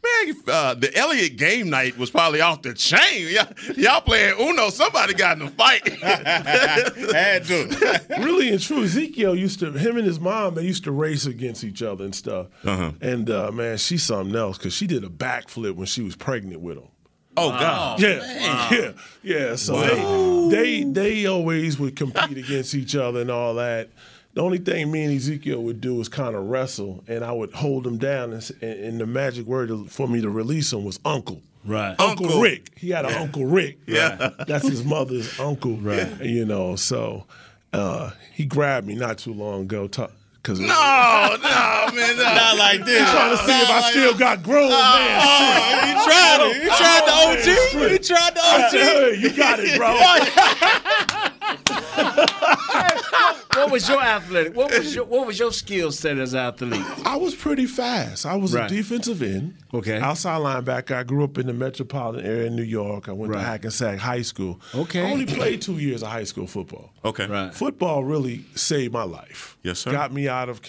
Man, 0.00 0.36
uh, 0.46 0.74
the 0.74 0.96
Elliott 0.96 1.36
game 1.36 1.70
night 1.70 1.98
was 1.98 2.08
probably 2.08 2.40
off 2.40 2.62
the 2.62 2.72
chain. 2.72 3.28
Y'all, 3.34 3.74
y'all 3.76 4.00
playing 4.00 4.38
Uno. 4.38 4.70
Somebody 4.70 5.12
got 5.12 5.40
in 5.40 5.48
a 5.48 5.50
fight. 5.50 5.86
Had 6.02 7.44
to. 7.46 8.06
really 8.20 8.50
and 8.50 8.60
true, 8.60 8.84
Ezekiel 8.84 9.34
used 9.34 9.58
to 9.58 9.72
him 9.72 9.96
and 9.96 10.06
his 10.06 10.20
mom 10.20 10.54
they 10.54 10.62
used 10.62 10.84
to 10.84 10.92
race 10.92 11.26
against 11.26 11.64
each 11.64 11.82
other 11.82 12.04
and 12.04 12.14
stuff. 12.14 12.46
Uh-huh. 12.64 12.92
And 13.00 13.28
uh, 13.28 13.50
man, 13.50 13.76
she's 13.78 14.04
something 14.04 14.36
else 14.36 14.56
because 14.56 14.72
she 14.72 14.86
did 14.86 15.02
a 15.02 15.08
backflip 15.08 15.74
when 15.74 15.86
she 15.86 16.02
was 16.02 16.14
pregnant 16.14 16.60
with 16.60 16.78
him. 16.78 16.88
Oh 17.38 17.50
God. 17.50 18.00
Yeah, 18.00 18.70
yeah, 18.72 18.92
yeah. 19.22 19.56
So 19.56 19.80
they, 19.80 20.50
they 20.50 20.84
they 20.84 21.26
always 21.26 21.78
would 21.78 21.96
compete 21.96 22.38
against 22.38 22.74
each 22.74 22.96
other 22.96 23.20
and 23.20 23.30
all 23.30 23.54
that. 23.54 23.88
The 24.34 24.42
only 24.42 24.58
thing 24.58 24.90
me 24.92 25.04
and 25.04 25.14
Ezekiel 25.14 25.62
would 25.64 25.80
do 25.80 25.96
was 25.96 26.08
kind 26.08 26.36
of 26.36 26.44
wrestle, 26.44 27.02
and 27.08 27.24
I 27.24 27.32
would 27.32 27.52
hold 27.52 27.86
him 27.86 27.98
down. 27.98 28.32
And, 28.32 28.52
and, 28.62 29.00
the 29.00 29.06
magic 29.06 29.46
word 29.46 29.72
for 29.90 30.06
me 30.06 30.20
to 30.20 30.30
release 30.30 30.72
him 30.72 30.84
was 30.84 31.00
uncle. 31.04 31.42
Right. 31.64 31.98
Uncle, 31.98 32.26
Uncle. 32.26 32.42
Rick. 32.42 32.70
He 32.76 32.90
had 32.90 33.04
an 33.04 33.14
Uncle 33.14 33.46
Rick. 33.46 33.78
Yeah. 33.86 34.30
That's 34.46 34.68
his 34.68 34.84
mother's 34.84 35.40
uncle. 35.40 35.76
Right. 35.76 36.20
You 36.20 36.44
know, 36.44 36.76
so 36.76 37.24
uh, 37.72 38.10
he 38.32 38.44
grabbed 38.44 38.86
me 38.86 38.94
not 38.94 39.18
too 39.18 39.32
long 39.32 39.62
ago. 39.62 39.88
Because 40.48 40.60
No, 40.60 41.36
no, 41.42 41.92
man, 41.94 42.16
no. 42.16 42.22
Not 42.22 42.56
like 42.56 42.82
this. 42.86 43.00
You 43.00 43.04
trying 43.04 43.36
to 43.36 43.44
see 43.44 43.52
if 43.52 43.68
I 43.68 43.90
still 43.90 44.14
got 44.16 44.42
grown 44.42 44.70
oh, 44.72 44.96
man. 44.96 45.20
Oh, 45.22 45.84
you 45.84 45.92
tried 46.08 46.40
it. 46.40 46.62
You 46.62 46.70
tried 46.70 47.04
the 47.04 47.12
OG. 47.12 47.92
You 47.92 47.98
tried 47.98 48.34
the 48.34 48.40
I 48.42 48.64
OG. 48.64 48.70
said, 48.70 48.80
hey, 48.80 49.20
you 49.20 49.30
got 49.36 49.60
it, 49.60 49.76
bro. 49.76 49.92
What 53.54 53.70
was 53.72 53.88
your 53.88 54.00
athletic? 54.02 54.54
What 54.54 54.70
was 54.76 54.94
your 54.94 55.04
What 55.04 55.26
was 55.26 55.38
your 55.38 55.52
skill 55.52 55.90
set 55.90 56.18
as 56.18 56.32
an 56.34 56.40
athlete? 56.40 56.84
I 57.04 57.16
was 57.16 57.34
pretty 57.34 57.66
fast. 57.66 58.24
I 58.26 58.36
was 58.36 58.54
Right. 58.54 58.70
a 58.70 58.74
defensive 58.74 59.20
end. 59.22 59.54
Okay. 59.74 59.98
Outside 59.98 60.40
linebacker. 60.40 60.94
I 60.96 61.02
grew 61.02 61.24
up 61.24 61.38
in 61.38 61.46
the 61.46 61.52
metropolitan 61.52 62.24
area 62.24 62.46
in 62.46 62.56
New 62.56 62.62
York. 62.62 63.08
I 63.08 63.12
went 63.12 63.32
Right. 63.32 63.40
to 63.40 63.44
Hackensack 63.46 63.98
High 63.98 64.22
School. 64.22 64.60
Okay. 64.74 65.02
I 65.02 65.10
only 65.10 65.26
played 65.26 65.60
two 65.62 65.78
years 65.78 66.02
of 66.02 66.08
high 66.08 66.24
school 66.24 66.46
football. 66.46 66.92
Okay. 67.04 67.26
Right. 67.26 67.52
Football 67.54 68.04
really 68.04 68.44
saved 68.54 68.92
my 68.92 69.02
life. 69.04 69.56
Yes, 69.62 69.80
sir. 69.80 69.90
Got 69.90 70.12
me 70.12 70.28
out 70.28 70.48
of, 70.48 70.60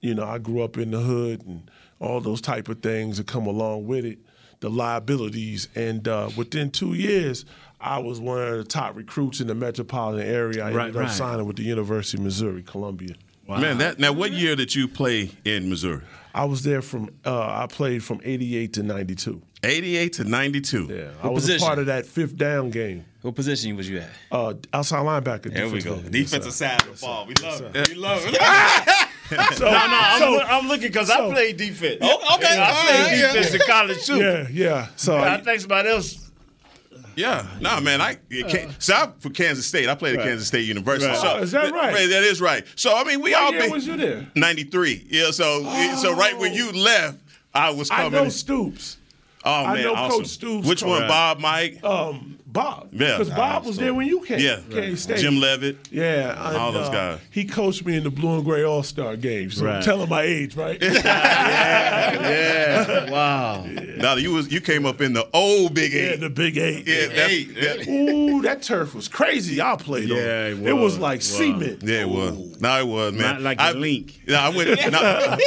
you 0.00 0.14
know, 0.14 0.24
I 0.24 0.38
grew 0.38 0.62
up 0.62 0.76
in 0.76 0.90
the 0.90 1.00
hood 1.00 1.46
and 1.46 1.70
all 2.00 2.20
those 2.20 2.40
type 2.40 2.68
of 2.68 2.80
things 2.82 3.16
that 3.18 3.26
come 3.26 3.46
along 3.46 3.86
with 3.86 4.04
it. 4.04 4.18
the 4.60 4.68
liabilities. 4.68 5.68
And 5.74 6.06
uh, 6.06 6.28
within 6.36 6.70
two 6.70 6.92
years, 6.92 7.46
I 7.80 7.98
was 7.98 8.20
one 8.20 8.40
of 8.42 8.58
the 8.58 8.64
top 8.64 8.94
recruits 8.96 9.40
in 9.40 9.46
the 9.46 9.54
metropolitan 9.54 10.26
area. 10.26 10.64
I 10.64 10.72
Right, 10.72 10.86
ended 10.88 10.96
up 10.96 11.02
right. 11.08 11.10
signing 11.10 11.46
with 11.46 11.56
the 11.56 11.62
University 11.62 12.18
of 12.18 12.24
Missouri, 12.24 12.62
Columbia. 12.62 13.14
Man, 13.48 13.78
that 13.78 13.98
now 13.98 14.12
what 14.12 14.30
year 14.32 14.54
did 14.54 14.74
you 14.74 14.86
play 14.86 15.30
in 15.44 15.68
Missouri? 15.70 16.02
I 16.34 16.44
was 16.44 16.62
there 16.62 16.82
from 16.82 17.10
uh, 17.26 17.40
I 17.62 17.66
played 17.66 18.04
from 18.04 18.20
'88 18.22 18.72
to 18.74 18.82
'92. 18.84 19.42
88 19.64 20.12
to 20.14 20.24
92. 20.24 20.84
Yeah, 20.88 21.10
I 21.22 21.28
was 21.28 21.42
position? 21.42 21.62
a 21.62 21.66
part 21.66 21.78
of 21.80 21.86
that 21.86 22.06
fifth 22.06 22.36
down 22.36 22.70
game. 22.70 23.04
What 23.22 23.34
position 23.34 23.76
was 23.76 23.88
you 23.90 23.98
at? 23.98 24.08
Uh, 24.32 24.54
outside 24.72 25.04
linebacker. 25.04 25.52
There 25.52 25.68
we 25.68 25.82
go. 25.82 25.96
defensive 25.96 26.04
end. 26.04 26.12
Defensive 26.12 26.52
side 26.54 26.82
of 26.86 26.94
the 27.00 27.04
ball. 27.06 27.26
We 27.26 27.34
love 27.42 27.60
it. 27.76 27.88
We 27.88 27.94
love 27.96 28.22
it. 28.24 28.36
So, 29.30 29.36
No, 29.64 29.70
no, 29.70 29.70
I'm, 29.70 30.18
so- 30.20 30.30
loo- 30.32 30.38
I'm 30.40 30.66
looking 30.68 30.88
because 30.88 31.08
I 31.08 31.30
played 31.30 31.56
defense. 31.56 31.98
Oh, 32.00 32.34
okay. 32.36 32.58
I 32.58 32.70
All 32.72 32.82
played 32.84 33.00
right, 33.00 33.18
yeah. 33.18 33.32
defense 33.32 33.54
in 33.54 33.60
college 33.60 34.04
too. 34.04 34.16
yeah, 34.16 34.46
yeah. 34.50 34.86
So 34.96 35.16
I 35.16 35.34
I, 35.34 35.40
think 35.40 35.60
somebody 35.60 35.88
else. 35.88 36.29
Yeah, 37.16 37.46
nah, 37.60 37.80
man. 37.80 38.00
I 38.00 38.14
can't, 38.30 38.70
so 38.82 38.94
I'm 38.94 39.12
from 39.20 39.32
Kansas 39.32 39.66
State. 39.66 39.88
I 39.88 39.94
played 39.94 40.18
at 40.18 40.24
Kansas 40.24 40.48
State 40.48 40.66
University. 40.66 41.06
Right. 41.10 41.18
So 41.20 41.36
Oh, 41.36 41.42
is 41.42 41.52
that 41.52 41.72
right? 41.72 41.92
That 41.92 42.22
is 42.24 42.40
right. 42.40 42.64
So 42.76 42.96
I 42.96 43.04
mean, 43.04 43.20
we 43.22 43.34
all 43.34 43.46
what 43.46 43.52
year 43.54 43.62
been 43.62 43.70
was 43.72 43.86
you 43.86 43.96
there? 43.96 44.26
93. 44.34 45.06
Yeah. 45.10 45.30
So 45.30 45.62
so 45.96 46.14
right 46.16 46.36
when 46.38 46.52
you 46.54 46.72
left, 46.72 47.18
I 47.54 47.70
was 47.70 47.88
coming. 47.90 48.14
I 48.18 48.24
know 48.24 48.28
Stoops. 48.30 48.96
oh 49.44 49.66
man, 49.66 49.76
I 49.78 49.82
know 49.82 49.94
awesome. 49.94 50.18
Coach 50.20 50.28
Stoops. 50.28 50.66
Which 50.68 50.82
one? 50.82 51.06
Bob, 51.08 51.38
Mike, 51.40 51.82
Um, 51.84 52.38
Bob. 52.52 52.88
Yeah. 52.92 53.18
Because 53.18 53.30
Bob 53.30 53.64
was 53.64 53.76
there 53.76 53.94
when 53.94 54.06
you 54.06 54.20
came. 54.22 54.40
Yeah. 54.40 54.60
K 54.70 54.94
State. 54.96 55.18
Jim 55.18 55.38
Leavitt. 55.40 55.88
Yeah, 55.92 56.48
and, 56.48 56.56
All 56.56 56.72
those 56.72 56.88
uh, 56.88 56.92
guys. 56.92 57.20
He 57.30 57.44
coached 57.44 57.84
me 57.86 57.96
in 57.96 58.02
the 58.04 58.10
blue 58.10 58.34
and 58.36 58.44
gray 58.44 58.64
All 58.64 58.82
Star 58.82 59.16
games. 59.16 59.56
So 59.56 59.66
Right. 59.66 59.82
tell 59.82 60.02
him 60.02 60.08
my 60.08 60.22
age, 60.22 60.56
right? 60.56 60.80
Yeah. 62.20 63.10
Wow. 63.10 63.64
Now 63.96 64.14
you 64.14 64.32
was 64.32 64.50
you 64.52 64.60
came 64.60 64.86
up 64.86 65.00
in 65.00 65.12
the 65.12 65.26
old 65.32 65.74
Big 65.74 65.92
yeah, 65.92 66.00
Eight. 66.00 66.20
the 66.20 66.30
big 66.30 66.56
eight. 66.56 66.86
Yeah, 66.86 67.06
that's- 67.08 67.46
that- 67.86 67.88
Ooh, 67.88 68.42
that 68.42 68.62
turf 68.62 68.94
was 68.94 69.08
crazy. 69.08 69.60
I 69.60 69.76
played 69.76 70.08
Yeah, 70.08 70.16
on. 70.16 70.62
it 70.62 70.66
It 70.68 70.72
was 70.72 70.94
was. 70.94 70.98
like 70.98 71.20
Wow. 71.20 71.24
cement. 71.24 71.82
Yeah, 71.84 72.00
it 72.02 72.08
was. 72.08 72.60
No, 72.60 72.78
it 72.80 72.86
was, 72.86 73.12
man. 73.12 73.22
Not 73.22 73.42
like 73.42 73.60
I, 73.60 73.72
the 73.72 73.78
link. 73.78 74.20
Yeah, 74.26 74.44
I 74.46 74.48
went. 74.50 74.68
no, 74.70 74.76
that, 74.90 75.38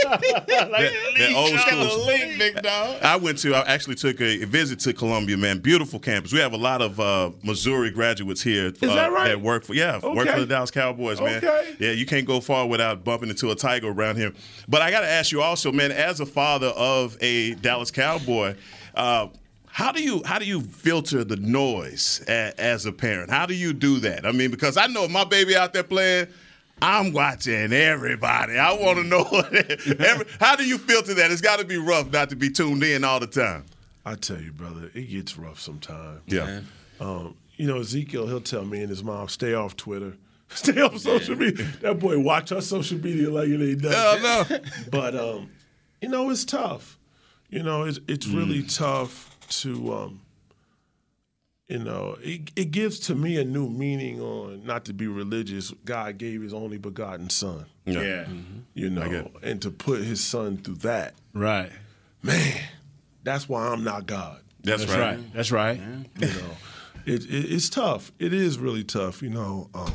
that 1.18 1.34
old 1.36 1.60
school. 1.60 2.06
link, 2.06 2.38
big 2.38 2.62
dog. 2.62 3.02
I 3.02 3.16
went 3.18 3.38
to. 3.40 3.56
I 3.56 3.62
actually 3.74 3.96
took 3.96 4.20
a 4.22 4.46
visit 4.46 4.80
to 4.82 4.94
Columbia, 4.94 5.38
man. 5.38 5.60
Beautiful 5.60 6.00
campus. 6.00 6.32
We 6.34 6.40
have 6.40 6.54
a 6.54 6.58
lot 6.58 6.82
of 6.82 6.93
uh, 7.00 7.32
Missouri 7.44 7.92
graduates 7.92 8.42
here. 8.42 8.68
Is 8.68 8.80
that 8.80 9.12
right? 9.12 9.30
That 9.30 9.42
work 9.42 9.64
for 9.64 9.74
yeah, 9.74 10.00
work 10.00 10.28
for 10.28 10.40
the 10.40 10.46
Dallas 10.46 10.72
Cowboys, 10.72 11.20
man. 11.20 11.38
Okay. 11.38 11.76
Yeah, 11.80 11.92
you 11.92 12.06
can't 12.06 12.26
go 12.26 12.40
far 12.40 12.68
without 12.68 13.04
bumping 13.04 13.30
into 13.30 13.52
a 13.52 13.56
tiger 13.56 13.90
around 13.90 14.18
here. 14.18 14.34
But 14.68 14.82
I 14.82 14.92
got 14.92 15.02
to 15.02 15.08
ask 15.08 15.32
you 15.32 15.42
also, 15.42 15.72
man. 15.72 15.92
As 15.92 16.20
a 16.20 16.26
father 16.26 16.68
of 16.68 17.18
a 17.22 17.56
Dallas 17.56 17.92
Cowboy. 17.92 18.56
Uh, 18.96 19.28
how 19.66 19.92
do 19.92 20.04
you 20.04 20.22
how 20.24 20.38
do 20.38 20.46
you 20.46 20.62
filter 20.62 21.24
the 21.24 21.36
noise 21.36 22.24
a, 22.28 22.54
as 22.60 22.86
a 22.86 22.92
parent? 22.92 23.32
How 23.32 23.48
do 23.48 23.56
you 23.56 23.74
do 23.74 24.00
that? 24.02 24.24
I 24.24 24.32
mean, 24.32 24.52
because 24.52 24.78
I 24.78 24.86
know 24.86 25.08
my 25.08 25.24
baby 25.24 25.56
out 25.56 25.74
there 25.74 25.82
playing, 25.82 26.28
I'm 26.80 27.12
watching 27.12 27.74
everybody. 27.74 28.58
I 28.58 28.74
want 28.74 29.00
to 29.00 29.04
know 29.04 29.24
every, 30.06 30.28
how 30.40 30.56
do 30.56 30.64
you 30.64 30.78
filter 30.78 31.16
that? 31.16 31.32
It's 31.32 31.42
got 31.42 31.58
to 31.58 31.66
be 31.66 31.78
rough 31.78 32.12
not 32.12 32.30
to 32.30 32.36
be 32.36 32.52
tuned 32.52 32.84
in 32.84 33.04
all 33.04 33.20
the 33.20 33.26
time. 33.26 33.66
I 34.06 34.16
tell 34.16 34.40
you, 34.40 34.52
brother, 34.52 34.92
it 34.94 35.10
gets 35.10 35.38
rough 35.38 35.60
sometimes. 35.60 36.22
Yeah. 36.28 36.62
Um, 37.00 37.36
you 37.56 37.68
know, 37.68 37.80
Ezekiel, 37.80 38.28
he'll 38.28 38.42
tell 38.42 38.66
me 38.66 38.82
and 38.82 38.90
his 38.90 39.04
mom, 39.04 39.28
stay 39.30 39.54
off 39.54 39.76
Twitter. 39.76 40.14
Stay 40.54 40.80
off 40.82 41.00
social 41.00 41.36
media. 41.36 41.66
That 41.82 41.98
boy 41.98 42.20
watch 42.20 42.52
our 42.52 42.62
social 42.62 43.00
media 43.00 43.32
like 43.32 43.48
it 43.50 43.60
ain't 43.60 43.82
nothing. 43.82 43.96
Oh, 43.96 44.46
no. 44.52 44.60
But 44.92 45.16
um, 45.16 45.50
you 46.00 46.10
know, 46.10 46.30
it's 46.30 46.46
tough. 46.46 47.00
You 47.50 47.64
know, 47.64 47.84
it's 47.86 48.00
it's 48.08 48.28
really 48.28 48.62
tough 48.62 49.36
to 49.62 49.94
um, 49.94 50.22
you 51.68 51.80
know, 51.80 52.18
it, 52.22 52.52
it 52.56 52.66
gives 52.72 53.00
to 53.08 53.16
me 53.16 53.40
a 53.40 53.44
new 53.44 53.68
meaning 53.68 54.22
on 54.22 54.64
not 54.66 54.86
to 54.86 54.94
be 54.94 55.08
religious. 55.08 55.72
God 55.86 56.20
gave 56.20 56.42
His 56.44 56.54
only 56.54 56.78
begotten 56.78 57.30
Son. 57.32 57.66
Yeah. 57.86 58.28
You 58.76 58.90
know, 58.92 59.32
and 59.42 59.60
to 59.64 59.72
put 59.72 60.02
His 60.04 60.24
Son 60.24 60.58
through 60.58 60.76
that, 60.76 61.16
Right. 61.34 61.72
man, 62.22 62.60
that's 63.24 63.50
why 63.50 63.68
I'm 63.70 63.84
not 63.84 64.06
God. 64.06 64.42
That's, 64.64 64.86
That's 64.86 64.92
right. 64.98 65.16
right. 65.18 65.34
That's 65.34 65.52
right. 65.52 65.80
You 66.20 66.28
know, 66.28 66.58
it, 67.06 67.26
it 67.26 67.52
it's 67.54 67.70
tough. 67.70 68.12
It 68.20 68.34
is 68.34 68.58
really 68.58 68.84
tough. 68.84 69.22
You 69.22 69.30
know, 69.30 69.70
um, 69.74 69.92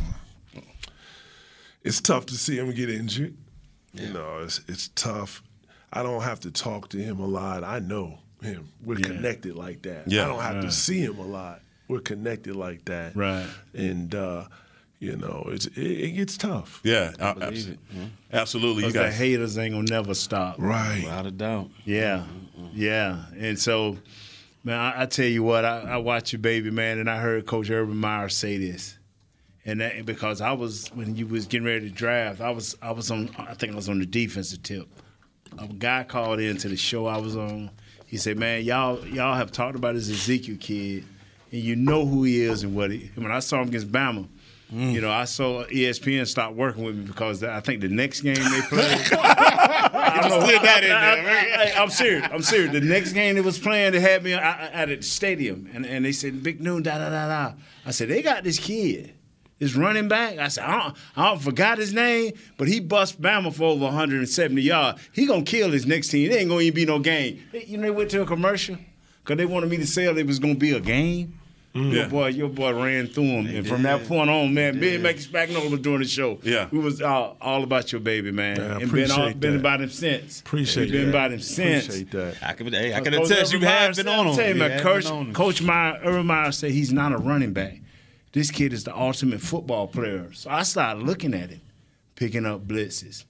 it's 1.82 2.00
tough 2.00 2.26
to 2.26 2.34
see 2.34 2.58
him 2.58 2.72
get 2.72 2.90
injured. 2.90 3.36
You 3.92 4.12
know, 4.12 4.38
it's 4.44 4.60
it's 4.68 4.88
tough. 4.94 5.42
I 5.92 6.02
don't 6.02 6.22
have 6.22 6.40
to 6.40 6.50
talk 6.50 6.90
to 6.90 6.98
him 6.98 7.18
a 7.18 7.26
lot. 7.26 7.64
I 7.64 7.78
know 7.78 8.18
him. 8.42 8.68
We're 8.84 8.96
connected 8.96 9.56
like 9.56 9.82
that. 9.82 10.10
Yeah. 10.10 10.24
I 10.24 10.28
don't 10.28 10.42
have 10.42 10.62
to 10.62 10.70
see 10.70 11.00
him 11.00 11.18
a 11.18 11.26
lot. 11.26 11.60
We're 11.88 12.00
connected 12.00 12.54
like 12.54 12.84
that. 12.84 13.16
Right. 13.16 13.48
And 13.72 14.14
uh, 14.14 14.44
you 15.00 15.16
know, 15.16 15.48
it's 15.50 15.66
it, 15.66 15.78
it 15.78 16.10
gets 16.12 16.36
tough. 16.36 16.80
Yeah, 16.84 17.12
uh, 17.18 17.34
abs- 17.40 17.70
absolutely. 18.32 18.82
You 18.84 18.88
Because 18.88 18.92
the 18.92 19.08
guys, 19.10 19.18
haters 19.18 19.58
ain't 19.58 19.74
gonna 19.74 19.86
never 19.88 20.14
stop. 20.14 20.56
Right. 20.58 21.02
Without 21.04 21.26
a 21.26 21.30
doubt. 21.30 21.70
Yeah, 21.84 22.24
yeah. 22.74 23.24
And 23.36 23.58
so, 23.58 23.96
man, 24.64 24.78
I, 24.78 25.02
I 25.02 25.06
tell 25.06 25.26
you 25.26 25.42
what, 25.42 25.64
I, 25.64 25.80
I 25.80 25.96
watch 25.98 26.32
your 26.32 26.40
baby, 26.40 26.70
man, 26.70 26.98
and 26.98 27.08
I 27.08 27.18
heard 27.18 27.46
Coach 27.46 27.70
Urban 27.70 27.96
Meyer 27.96 28.28
say 28.28 28.58
this, 28.58 28.98
and 29.64 29.80
that, 29.80 30.04
because 30.06 30.40
I 30.40 30.52
was 30.52 30.88
when 30.94 31.16
you 31.16 31.26
was 31.26 31.46
getting 31.46 31.66
ready 31.66 31.88
to 31.88 31.94
draft, 31.94 32.40
I 32.40 32.50
was 32.50 32.76
I 32.82 32.92
was 32.92 33.10
on, 33.10 33.30
I 33.38 33.54
think 33.54 33.72
I 33.72 33.76
was 33.76 33.88
on 33.88 33.98
the 33.98 34.06
defensive 34.06 34.62
tip. 34.62 34.88
A 35.58 35.66
guy 35.66 36.04
called 36.04 36.40
into 36.40 36.68
the 36.68 36.76
show 36.76 37.06
I 37.06 37.18
was 37.18 37.36
on. 37.36 37.70
He 38.06 38.16
said, 38.16 38.38
"Man, 38.38 38.64
y'all 38.64 39.04
y'all 39.06 39.34
have 39.34 39.50
talked 39.50 39.76
about 39.76 39.94
this 39.94 40.10
Ezekiel 40.10 40.56
kid, 40.60 41.04
and 41.50 41.60
you 41.60 41.76
know 41.76 42.06
who 42.06 42.24
he 42.24 42.40
is 42.40 42.62
and 42.62 42.74
what 42.74 42.90
he." 42.90 43.10
When 43.14 43.30
I 43.30 43.40
saw 43.40 43.62
him 43.62 43.68
against 43.68 43.90
Bama. 43.90 44.28
Mm. 44.72 44.92
You 44.92 45.00
know, 45.00 45.10
I 45.10 45.24
saw 45.24 45.64
ESPN 45.64 46.26
stop 46.26 46.52
working 46.52 46.84
with 46.84 46.94
me 46.94 47.04
because 47.04 47.42
I 47.42 47.60
think 47.60 47.80
the 47.80 47.88
next 47.88 48.20
game 48.20 48.34
they 48.34 48.60
played, 48.68 48.98
I 50.12 50.20
don't 50.28 50.40
know. 50.40 50.46
slid 50.46 50.62
that 50.62 50.84
in 50.84 50.90
I- 50.92 51.14
there. 51.16 51.74
I, 51.78 51.82
am 51.82 51.90
serious. 51.90 52.26
I'm 52.32 52.42
serious. 52.42 52.72
The 52.72 52.80
next 52.80 53.12
game 53.12 53.34
they 53.34 53.40
was 53.40 53.58
playing, 53.58 53.92
they 53.92 54.00
had 54.00 54.22
me 54.24 54.32
at 54.34 54.86
the 54.88 55.02
stadium, 55.02 55.68
and, 55.72 55.84
and 55.86 56.04
they 56.04 56.12
said 56.12 56.42
Big 56.42 56.60
Noon, 56.60 56.82
da 56.82 56.98
da 56.98 57.10
da 57.10 57.28
da. 57.28 57.54
I 57.86 57.90
said 57.90 58.08
they 58.08 58.22
got 58.22 58.44
this 58.44 58.58
kid, 58.58 59.12
this 59.58 59.74
running 59.74 60.08
back. 60.08 60.38
I 60.38 60.48
said 60.48 60.64
I 60.64 60.82
don't, 60.82 60.96
I 61.16 61.28
don't 61.28 61.42
forgot 61.42 61.78
his 61.78 61.92
name, 61.92 62.32
but 62.56 62.68
he 62.68 62.80
bust 62.80 63.20
Bama 63.20 63.52
for 63.54 63.64
over 63.64 63.84
170 63.84 64.60
yards. 64.62 65.00
He 65.12 65.26
gonna 65.26 65.42
kill 65.42 65.70
his 65.70 65.86
next 65.86 66.08
team. 66.08 66.30
It 66.30 66.34
ain't 66.34 66.48
gonna 66.48 66.60
even 66.62 66.74
be 66.74 66.84
no 66.86 66.98
game. 66.98 67.42
They- 67.52 67.64
You 67.64 67.76
know, 67.78 67.84
they 67.84 67.90
went 67.90 68.10
to 68.10 68.22
a 68.22 68.26
commercial 68.26 68.76
because 69.24 69.36
they 69.36 69.46
wanted 69.46 69.70
me 69.70 69.76
to 69.78 69.86
say 69.86 70.04
it 70.04 70.26
was 70.26 70.38
gonna 70.38 70.54
be 70.54 70.72
a 70.72 70.80
game. 70.80 71.38
Mm. 71.74 71.92
Your 71.92 72.08
boy, 72.08 72.26
your 72.28 72.48
boy 72.48 72.72
ran 72.72 73.06
through 73.08 73.24
him, 73.24 73.46
and 73.46 73.66
from 73.68 73.82
that 73.82 74.06
point 74.08 74.30
on, 74.30 74.52
man, 74.54 74.80
me 74.80 74.94
and 74.94 75.02
Mickey 75.02 75.20
Spagnola 75.20 75.70
was 75.70 75.80
doing 75.80 75.98
the 76.00 76.06
show. 76.06 76.38
Yeah. 76.42 76.66
we 76.72 76.78
was 76.78 77.02
all, 77.02 77.36
all 77.42 77.62
about 77.62 77.92
your 77.92 78.00
baby, 78.00 78.32
man, 78.32 78.56
Yeah, 78.56 78.62
I 78.78 78.80
and 78.80 78.90
been 78.90 79.10
all, 79.10 79.18
appreciate 79.18 79.40
been 79.40 79.56
about 79.56 79.80
him 79.82 79.90
since. 79.90 80.40
Appreciate 80.40 80.84
We've 80.84 80.92
been 80.92 81.02
that. 81.04 81.08
about 81.10 81.32
him 81.32 81.40
since. 81.40 81.84
Appreciate 81.84 82.10
that. 82.12 82.36
I 82.42 82.52
can, 82.54 82.72
hey, 82.72 82.94
I 82.94 82.98
uh, 82.98 83.02
can 83.02 83.12
Coach 83.12 83.30
attest 83.30 83.52
you 83.52 83.58
Urban 83.58 83.68
Meyer 83.68 83.78
have 83.78 83.86
been 83.88 83.94
said- 83.96 84.06
on 84.08 84.18
I'm 84.20 84.26
him. 84.28 84.34
telling 84.36 84.48
you, 84.48 84.54
You 84.54 84.60
man, 84.60 84.70
have 84.70 84.80
Coach, 84.82 85.04
been 85.04 85.12
on 85.12 85.26
him. 85.26 85.34
Coach 85.34 85.62
Meyer, 85.62 86.00
Urban 86.02 86.26
Meyer 86.26 86.52
said 86.52 86.70
he's 86.70 86.92
not 86.92 87.12
a 87.12 87.18
running 87.18 87.52
back. 87.52 87.80
This 88.32 88.50
kid 88.50 88.72
is 88.72 88.84
the 88.84 88.96
ultimate 88.96 89.40
football 89.42 89.86
player. 89.88 90.32
So 90.32 90.48
I 90.50 90.62
started 90.62 91.02
looking 91.04 91.34
at 91.34 91.50
him, 91.50 91.60
picking 92.16 92.46
up 92.46 92.66
blitzes, 92.66 93.24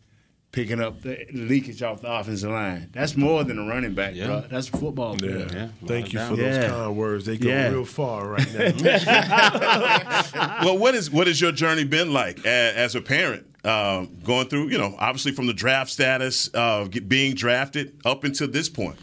picking 0.50 0.80
up 0.80 1.02
the 1.02 1.26
leakage 1.32 1.82
off 1.82 2.00
the 2.00 2.10
offensive 2.10 2.50
line. 2.50 2.88
That's 2.92 3.16
more 3.16 3.44
than 3.44 3.58
a 3.58 3.66
running 3.66 3.94
back, 3.94 4.14
Yeah. 4.14 4.26
bro. 4.26 4.44
That's 4.50 4.68
a 4.68 4.72
football 4.72 5.16
player. 5.16 5.46
Yeah. 5.50 5.54
Yeah, 5.54 5.68
Thank 5.86 6.12
you 6.12 6.18
for 6.20 6.36
those 6.36 6.56
Yeah. 6.56 6.68
kind 6.68 6.96
words. 6.96 7.26
They 7.26 7.36
go 7.36 7.48
Yeah. 7.48 7.68
real 7.68 7.84
far 7.84 8.28
right 8.28 8.54
now. 8.54 8.72
well, 10.64 10.78
what 10.78 10.94
is 10.94 11.10
what 11.10 11.26
has 11.26 11.40
your 11.40 11.52
journey 11.52 11.84
been 11.84 12.12
like 12.12 12.44
a- 12.44 12.48
as 12.76 12.94
a 12.94 13.00
parent? 13.00 13.44
Um, 13.64 14.16
going 14.24 14.48
through, 14.48 14.68
you 14.68 14.78
know, 14.78 14.94
obviously 14.98 15.32
from 15.32 15.46
the 15.46 15.52
draft 15.52 15.90
status, 15.90 16.48
uh, 16.54 16.86
being 17.06 17.34
drafted 17.34 18.00
up 18.04 18.24
until 18.24 18.48
this 18.48 18.68
point. 18.68 18.96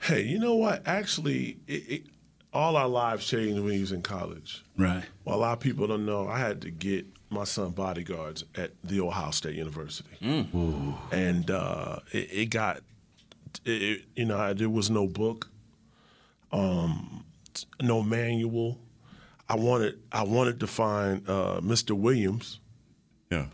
hey, 0.00 0.22
you 0.22 0.38
know 0.38 0.54
what? 0.54 0.82
Actually, 0.86 1.56
it, 1.66 1.90
it, 1.90 2.02
all 2.52 2.76
our 2.76 2.88
lives 2.88 3.26
changed 3.26 3.58
when 3.60 3.72
he 3.72 3.80
was 3.80 3.92
in 3.92 4.02
college. 4.02 4.62
Right. 4.76 5.02
Well, 5.24 5.36
a 5.36 5.40
lot 5.40 5.52
of 5.54 5.60
people 5.60 5.86
don't 5.86 6.04
know. 6.04 6.28
I 6.28 6.38
had 6.38 6.60
to 6.62 6.70
get 6.70 7.06
my 7.32 7.44
son 7.44 7.70
bodyguards 7.70 8.44
at 8.54 8.70
the 8.84 9.00
Ohio 9.00 9.30
State 9.30 9.54
University, 9.56 10.16
and 11.10 11.50
uh, 11.50 11.98
it, 12.12 12.28
it 12.32 12.46
got, 12.50 12.80
it, 13.64 14.04
you 14.14 14.24
know, 14.26 14.52
there 14.54 14.68
was 14.70 14.90
no 14.90 15.06
book, 15.06 15.48
um, 16.52 17.24
no 17.80 18.02
manual. 18.02 18.78
I 19.48 19.56
wanted, 19.56 19.98
I 20.10 20.22
wanted 20.24 20.60
to 20.60 20.66
find 20.66 21.28
uh, 21.28 21.60
Mr. 21.62 21.92
Williams, 21.92 22.60
Yeah. 23.30 23.46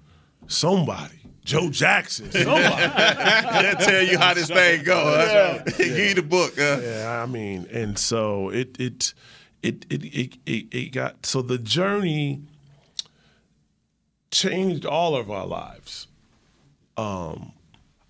somebody, 0.47 1.15
Joe 1.45 1.71
Jackson, 1.71 2.31
somebody. 2.33 2.63
They'll 3.63 3.77
tell 3.77 4.03
you 4.03 4.19
how 4.19 4.35
this 4.35 4.49
thing 4.49 4.85
goes. 4.85 5.63
Give 5.77 5.97
you 5.99 6.15
the 6.15 6.23
book. 6.23 6.59
Uh, 6.59 6.81
Yeah, 6.83 7.23
I 7.23 7.27
mean, 7.27 7.67
and 7.73 7.99
so 7.99 8.51
it 8.51 8.77
it 8.79 9.15
it 9.63 9.87
it 9.91 10.05
it, 10.05 10.37
it, 10.47 10.67
it 10.75 10.93
got 10.93 11.25
so 11.27 11.43
the 11.43 11.59
journey 11.59 12.43
changed 14.31 14.85
all 14.87 15.17
of 15.17 15.31
our 15.31 15.47
lives. 15.47 16.07
Um, 16.97 17.53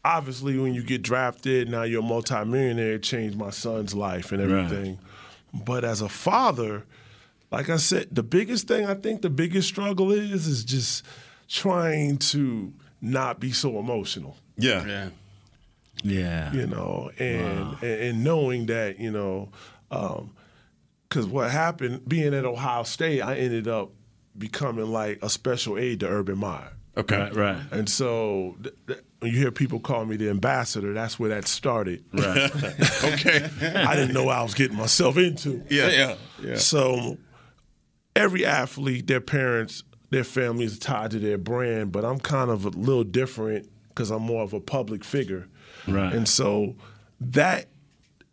obviously 0.04 0.58
when 0.58 0.74
you 0.74 0.82
get 0.82 1.02
drafted, 1.02 1.68
now 1.68 1.82
you're 1.82 2.00
a 2.00 2.06
multimillionaire. 2.06 2.94
It 2.94 3.02
changed 3.02 3.36
my 3.36 3.50
son's 3.50 3.94
life 3.94 4.32
and 4.32 4.40
Right. 4.42 4.64
everything. 4.64 4.98
But 5.52 5.84
as 5.84 6.00
a 6.02 6.08
father, 6.08 6.84
like 7.50 7.68
I 7.70 7.76
said, 7.76 8.08
the 8.12 8.22
biggest 8.22 8.68
thing 8.68 8.86
I 8.86 8.94
think 8.94 9.22
the 9.22 9.30
biggest 9.30 9.68
struggle 9.68 10.12
is 10.12 10.46
is 10.46 10.64
just 10.64 11.04
trying 11.48 12.18
to 12.18 12.72
not 13.00 13.40
be 13.40 13.52
so 13.52 13.78
emotional 13.78 14.36
Yeah. 14.56 14.84
Yeah. 14.86 15.08
Yeah. 16.02 16.52
you 16.52 16.66
know, 16.66 17.10
and 17.18 17.76
and, 17.82 17.82
and 17.82 18.24
knowing 18.24 18.66
that, 18.66 18.98
you 19.00 19.10
know, 19.10 19.48
because 19.88 21.26
what 21.26 21.50
happened, 21.50 22.06
being 22.08 22.34
at 22.34 22.44
Ohio 22.44 22.82
State, 22.84 23.20
I 23.22 23.36
ended 23.36 23.66
up 23.66 23.90
becoming 24.38 24.86
like 24.92 25.18
a 25.22 25.28
special 25.28 25.78
aide 25.78 26.00
to 26.00 26.08
Urban 26.08 26.38
Meyer. 26.38 26.72
Okay. 26.96 27.16
Right. 27.16 27.34
Right. 27.34 27.56
And 27.70 27.88
so 27.88 28.56
th- 28.62 28.74
th- 28.86 28.98
when 29.20 29.32
you 29.32 29.38
hear 29.38 29.50
people 29.52 29.78
call 29.80 30.04
me 30.04 30.16
the 30.16 30.30
ambassador, 30.30 30.92
that's 30.92 31.18
where 31.18 31.28
that 31.30 31.46
started. 31.46 32.04
Right. 32.12 32.50
Okay. 33.04 33.48
I 33.74 33.94
didn't 33.96 34.12
know 34.12 34.24
what 34.24 34.36
I 34.36 34.42
was 34.42 34.54
getting 34.54 34.76
myself 34.76 35.16
into. 35.16 35.62
Yeah. 35.70 36.16
Yeah. 36.42 36.56
So 36.56 37.16
every 38.16 38.44
athlete, 38.44 39.06
their 39.06 39.20
parents, 39.20 39.82
their 40.10 40.24
family 40.24 40.64
is 40.64 40.78
tied 40.78 41.12
to 41.12 41.18
their 41.18 41.38
brand, 41.38 41.92
but 41.92 42.04
I'm 42.04 42.18
kind 42.18 42.50
of 42.50 42.64
a 42.64 42.70
little 42.70 43.04
different 43.04 43.68
because 43.88 44.10
I'm 44.10 44.22
more 44.22 44.42
of 44.42 44.52
a 44.52 44.60
public 44.60 45.04
figure. 45.04 45.48
Right. 45.86 46.12
And 46.12 46.28
so 46.28 46.76
that 47.20 47.68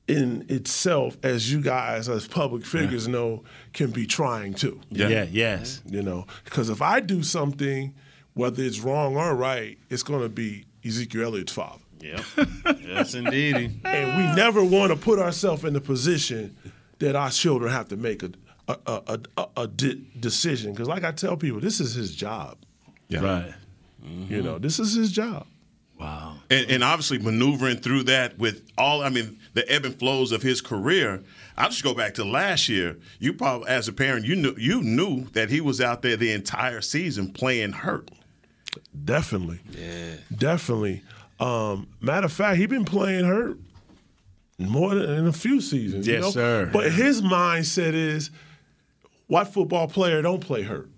in 0.08 0.46
itself, 0.50 1.18
as 1.24 1.52
you 1.52 1.62
guys 1.62 2.08
as 2.08 2.28
public 2.28 2.66
figures 2.66 3.08
know, 3.08 3.44
can 3.74 3.92
be 3.92 4.06
trying 4.06 4.54
too. 4.54 4.80
yeah. 4.90 5.26
Yes. 5.30 5.82
You 5.86 6.04
know, 6.04 6.28
because 6.44 6.70
if 6.70 6.82
I 6.82 7.00
do 7.00 7.24
something, 7.24 7.94
whether 8.34 8.62
it's 8.62 8.80
wrong 8.80 9.18
or 9.18 9.36
right, 9.36 9.78
it's 9.90 10.04
going 10.04 10.22
to 10.22 10.30
be 10.30 10.66
Ezekiel 10.86 11.24
Elliott's 11.24 11.54
father. 11.54 11.82
Yep. 12.02 12.22
yes, 12.82 13.16
indeed. 13.16 13.80
And 13.84 14.18
we 14.18 14.36
never 14.36 14.64
want 14.64 14.92
to 14.92 14.96
put 14.98 15.18
ourselves 15.18 15.64
in 15.64 15.74
the 15.74 15.82
position 15.82 16.56
that 17.00 17.16
our 17.16 17.32
children 17.32 17.72
have 17.72 17.88
to 17.90 17.98
make 17.98 18.22
a 18.24 18.32
a, 18.68 18.78
a, 18.88 19.20
a, 19.38 19.48
a 19.58 19.68
de- 19.68 20.02
decision. 20.20 20.72
Because, 20.72 20.88
like 20.88 21.04
I 21.04 21.12
tell 21.12 21.38
people, 21.38 21.60
this 21.60 21.80
is 21.80 21.94
his 21.94 22.16
job. 22.16 22.58
Yeah. 23.10 23.20
Right. 23.20 23.54
You 24.28 24.42
know, 24.42 24.58
this 24.60 24.80
is 24.80 24.94
his 24.94 25.12
job. 25.12 25.48
Wow. 26.00 26.36
And, 26.50 26.70
and 26.70 26.84
obviously 26.84 27.20
maneuvering 27.20 27.78
through 27.78 28.04
that 28.04 28.38
with 28.38 28.64
all, 28.78 29.02
I 29.02 29.10
mean, 29.10 29.40
the 29.54 29.70
ebb 29.72 29.86
and 29.86 29.98
flows 29.98 30.32
of 30.32 30.42
his 30.42 30.60
career. 30.62 31.24
I'll 31.58 31.70
just 31.70 31.84
go 31.84 31.94
back 31.94 32.16
to 32.16 32.26
last 32.26 32.68
year. 32.68 32.98
You 33.20 33.34
probably, 33.34 33.70
as 33.70 33.88
a 33.88 33.94
parent, 33.94 34.26
you 34.26 34.36
knew 34.36 34.54
you 34.58 34.82
knew 34.82 35.26
that 35.32 35.50
he 35.50 35.62
was 35.62 35.80
out 35.80 36.02
there 36.02 36.18
the 36.18 36.32
entire 36.34 36.82
season 36.82 37.32
playing 37.32 37.72
hurt. 37.72 38.12
Definitely. 39.06 39.60
Yeah. 39.72 40.16
Definitely. 40.36 41.02
Um, 41.40 41.88
matter 42.02 42.26
of 42.26 42.34
fact, 42.34 42.58
he 42.58 42.66
been 42.66 42.84
playing 42.86 43.24
hurt 43.26 43.58
more 44.60 44.96
than 44.96 45.10
in 45.12 45.28
a 45.28 45.34
few 45.34 45.62
seasons. 45.62 46.06
you 46.08 46.14
Yes, 46.14 46.24
know? 46.24 46.32
sir. 46.32 46.70
But 46.74 46.92
his 46.92 47.22
mindset 47.22 47.94
is, 47.94 48.32
what 49.28 49.46
football 49.54 49.88
player 49.88 50.22
don't 50.22 50.42
play 50.42 50.62
hurt? 50.64 50.90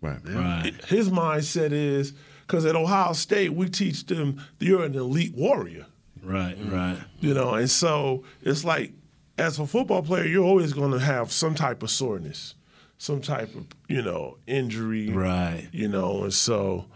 Right. 0.00 0.18
Right. 0.24 0.72
His 0.86 1.08
mindset 1.08 1.70
is 1.72 2.14
because 2.48 2.64
at 2.64 2.74
Ohio 2.74 3.12
State 3.12 3.52
we 3.52 3.68
teach 3.68 4.06
them 4.06 4.42
you're 4.58 4.82
an 4.84 4.94
elite 4.96 5.34
warrior, 5.34 5.86
Right. 6.22 6.56
Right. 6.60 6.96
you 7.20 7.34
know, 7.34 7.54
and 7.54 7.70
so 7.70 8.24
it's 8.42 8.64
like 8.64 8.92
as 9.36 9.58
a 9.60 9.66
football 9.66 10.02
player 10.02 10.24
you're 10.26 10.44
always 10.44 10.72
going 10.72 10.90
to 10.92 10.98
have 10.98 11.30
some 11.30 11.54
type 11.54 11.82
of 11.82 11.90
soreness, 11.90 12.54
some 12.96 13.20
type 13.20 13.54
of 13.54 13.66
you 13.86 14.02
know 14.02 14.38
injury, 14.46 15.10
Right. 15.10 15.68
You 15.72 15.88
know, 15.88 16.24
and 16.24 16.32
so, 16.34 16.86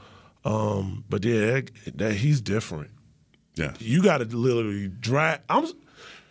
um, 0.45 1.05
but 1.09 1.23
yeah, 1.25 1.61
that, 1.61 1.71
that 1.99 2.15
he's 2.15 2.41
different. 2.41 2.91
Yeah. 3.55 3.75
You 3.79 4.03
got 4.03 4.19
to 4.19 4.25
literally 4.25 4.89
drag. 4.89 5.41
I'm. 5.49 5.67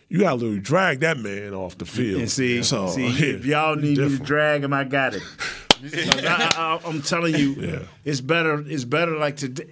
You 0.08 0.18
got 0.18 0.30
to 0.30 0.34
literally 0.36 0.60
drag 0.60 1.00
that 1.00 1.16
man 1.16 1.54
off 1.54 1.78
the 1.78 1.86
field. 1.86 2.20
And 2.20 2.30
see, 2.30 2.62
so 2.62 2.88
see, 2.88 3.06
yeah, 3.06 3.36
if 3.36 3.46
y'all 3.46 3.76
need 3.76 3.96
me 3.96 4.08
to 4.10 4.18
drag 4.18 4.62
him, 4.64 4.72
I 4.74 4.84
got 4.84 5.14
it. 5.14 5.22
'Cause 5.90 6.24
I, 6.24 6.78
I, 6.84 6.88
am 6.88 7.02
telling 7.02 7.34
you, 7.34 7.54
Yeah. 7.54 7.78
it's 8.04 8.20
better. 8.20 8.64
It's 8.66 8.84
better 8.84 9.16
like 9.16 9.36
today. 9.36 9.66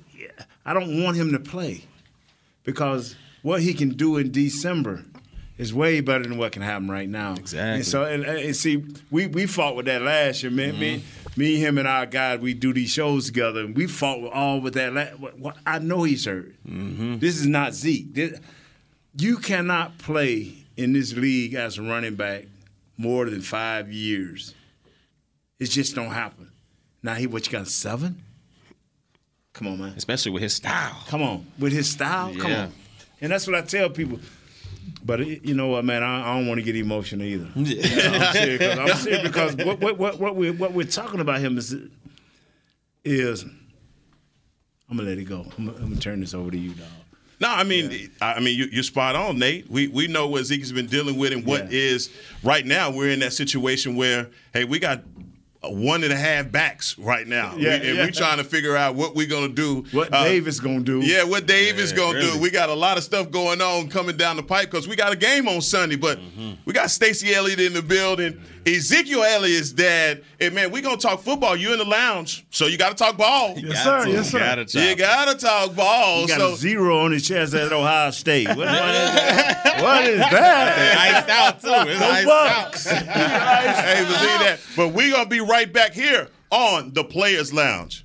I 0.65 0.75
don't 0.75 1.03
want 1.03 1.17
him 1.17 1.33
to 1.33 1.39
play 1.39 1.85
because 2.65 3.17
what 3.43 3.63
he 3.63 3.73
can 3.75 3.91
do 3.91 4.17
in 4.19 4.31
December 4.31 5.05
is 5.57 5.73
way 5.75 6.01
better 6.01 6.25
than 6.25 6.39
what 6.39 6.53
can 6.53 6.63
happen 6.63 6.91
right 6.91 7.09
now. 7.09 7.35
Exactly. 7.35 7.75
And 7.77 7.87
so, 7.87 8.05
and, 8.05 8.25
and 8.25 8.55
see, 8.57 8.85
we 9.11 9.27
we 9.27 9.47
fought 9.47 9.77
with 9.77 9.87
that 9.87 10.03
last 10.03 10.43
year, 10.43 10.51
man. 10.53 10.79
Me, 10.79 10.99
mm-hmm. 10.99 11.41
me, 11.41 11.57
him, 11.57 11.79
and 11.79 11.87
our 11.87 12.07
guy, 12.07 12.37
we 12.37 12.55
do 12.55 12.73
these 12.73 12.91
shows 12.91 13.27
together, 13.27 13.61
and 13.61 13.77
we 13.77 13.87
fought 13.87 14.21
with 14.23 14.33
all 14.33 14.61
with 14.61 14.75
that. 14.75 14.93
La- 14.95 15.05
what, 15.17 15.39
what, 15.39 15.57
I 15.67 15.79
know 15.79 16.03
he's 16.03 16.25
hurt. 16.25 16.55
Mm-hmm. 16.67 17.19
This 17.19 17.39
is 17.39 17.47
not 17.47 17.75
Zeke. 17.75 18.15
This- 18.15 18.41
you 19.19 19.39
cannot 19.39 19.99
play 19.99 20.55
in 20.77 20.93
this 20.93 21.15
league 21.15 21.55
as 21.55 21.79
a 21.79 21.83
running 21.83 22.15
back 22.15 22.45
more 22.97 23.29
than 23.29 23.41
five 23.41 23.93
years. 23.93 24.55
It 25.61 25.67
just 25.67 25.95
don't 25.95 26.11
happen. 26.11 26.51
Now 27.03 27.15
he 27.15 27.27
what 27.27 27.47
you 27.47 27.53
got 27.53 27.69
seven? 27.69 28.23
Come 29.53 29.67
on, 29.69 29.79
man. 29.79 29.95
Especially 29.97 30.33
with 30.33 30.43
his 30.43 30.55
style. 30.55 30.97
Come 31.07 31.23
on. 31.23 31.47
With 31.59 31.73
his 31.73 31.89
style? 31.89 32.35
Come 32.35 32.53
on. 32.53 32.73
And 33.21 33.31
that's 33.31 33.47
what 33.47 33.55
I 33.57 33.61
tell 33.63 33.91
people. 33.91 34.19
But 35.05 35.21
it, 35.21 35.45
you 35.45 35.55
know 35.55 35.69
what, 35.69 35.85
man? 35.85 36.03
I, 36.03 36.31
I 36.31 36.35
don't 36.39 36.47
want 36.47 36.59
to 36.59 36.65
get 36.65 36.77
emotional 36.77 37.25
either. 37.27 37.49
I'm 37.57 37.65
serious 37.67 38.59
'cause- 38.59 38.79
I'm 38.79 38.97
serious 38.97 39.23
because 39.23 39.57
what, 39.57 39.81
what, 39.81 39.99
what, 39.99 40.19
what, 40.19 40.37
we're, 40.37 40.53
what 40.53 40.73
we're 40.73 40.87
talking 40.87 41.21
about 41.21 41.41
him 41.41 41.59
is, 41.59 41.75
is 43.05 43.43
I'm 43.45 44.97
gonna 44.97 45.09
let 45.09 45.19
it 45.19 45.25
go. 45.25 45.47
I'm, 45.59 45.67
gonna- 45.67 45.79
I'm 45.79 45.89
gonna 45.91 45.97
turn 46.01 46.21
this 46.21 46.33
over 46.35 46.51
to 46.51 46.59
you, 46.59 46.71
dog. 46.71 46.87
No, 47.41 47.49
I 47.49 47.65
mean, 47.65 48.11
I 48.21 48.35
I 48.35 48.41
mean, 48.41 48.59
you, 48.59 48.67
you're 48.71 48.83
spot 48.83 49.17
on, 49.17 49.39
Nate. 49.39 49.71
We 49.71 49.89
we 49.89 50.07
know 50.09 50.27
what 50.29 50.45
Zeke's 50.45 50.73
been 50.73 50.87
dealing 50.87 51.17
with, 51.17 51.33
and 51.33 51.45
what 51.47 51.65
Yeah. 51.73 51.79
is 51.79 52.11
right 52.43 52.65
now. 52.67 52.91
We're 52.91 53.09
in 53.11 53.21
that 53.21 53.33
situation 53.33 53.97
where, 53.97 54.29
hey, 54.53 54.65
we 54.65 54.79
got 54.79 54.99
a 54.99 55.03
one 55.63 56.03
and 56.05 56.13
a 56.13 56.17
half 56.17 56.51
backs 56.51 56.99
right 56.99 57.27
now, 57.27 57.55
Yeah, 57.57 57.79
we, 57.81 57.89
and 57.89 57.97
yeah. 57.99 58.05
we're 58.05 58.11
trying 58.13 58.39
to 58.39 58.45
figure 58.45 58.77
out 58.77 58.95
what 58.95 59.15
we're 59.15 59.27
gonna 59.29 59.49
do. 59.49 59.85
What 59.93 60.13
Uh, 60.13 60.25
Davis 60.25 60.59
gonna 60.59 60.81
do? 60.81 61.01
Yeah, 61.01 61.25
what 61.25 61.47
Dave 61.47 61.79
is 61.79 61.93
gonna 61.93 62.19
really. 62.19 62.33
do. 62.33 62.39
We 62.39 62.51
got 62.51 62.71
a 62.71 62.75
lot 62.75 62.97
of 62.97 63.05
stuff 63.05 63.31
going 63.31 63.61
on 63.61 63.89
coming 63.89 64.17
down 64.17 64.37
the 64.37 64.43
pipe 64.43 64.71
because 64.71 64.89
we 64.89 64.97
got 64.97 65.13
a 65.13 65.17
game 65.17 65.47
on 65.49 65.61
Sunday. 65.61 65.97
But 65.97 66.19
Mm-hmm. 66.19 66.53
we 66.65 66.73
got 66.73 66.91
Stacey 66.91 67.35
Elliott 67.35 67.61
in 67.61 67.75
the 67.75 67.83
building. 67.83 68.41
Ezekiel 68.67 69.23
Elliott's 69.23 69.73
dad. 69.73 70.23
Hey 70.39 70.51
man, 70.51 70.71
we 70.71 70.81
gonna 70.81 70.97
talk 70.97 71.21
football. 71.23 71.57
You 71.57 71.73
in 71.73 71.79
the 71.79 71.85
lounge, 71.85 72.47
so 72.51 72.67
you 72.67 72.77
got 72.77 72.91
to 72.91 72.95
talk 72.95 73.17
ball. 73.17 73.59
Yes, 73.59 73.83
sir. 73.85 74.05
to. 74.05 74.11
Yes, 74.11 74.31
sir. 74.31 74.39
Gotta 74.39 74.65
chop. 74.65 74.83
You 74.83 74.97
gotta 74.97 75.39
talk 75.39 75.75
ball. 75.75 76.23
He 76.23 76.27
got 76.29 76.39
so 76.39 76.53
a 76.53 76.57
zero 76.57 77.01
on 77.05 77.13
his 77.13 77.27
chest 77.27 77.55
at 77.55 77.73
Ohio 77.73 78.11
State. 78.11 78.49
What, 78.49 78.59
what 78.59 78.67
is 78.69 78.75
that? 78.75 79.57
What 79.81 80.05
is 80.05 80.19
that? 80.19 80.99
iced 80.99 81.29
out 81.31 81.61
too. 81.61 81.91
It's 81.91 82.01
iced 82.03 82.27
bucks. 82.27 82.87
out. 82.87 83.03
hey, 83.07 84.03
believe 84.05 84.41
that. 84.41 84.61
But 84.77 84.89
we're 84.89 85.11
gonna 85.13 85.29
be 85.29 85.41
right 85.41 85.73
back 85.73 85.93
here 85.95 86.29
on 86.51 86.93
the 86.93 87.05
Players 87.05 87.53
Lounge. 87.53 88.05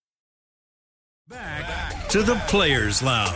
Back 1.31 2.09
to 2.09 2.23
the 2.23 2.35
Players 2.49 3.01
Lounge. 3.01 3.33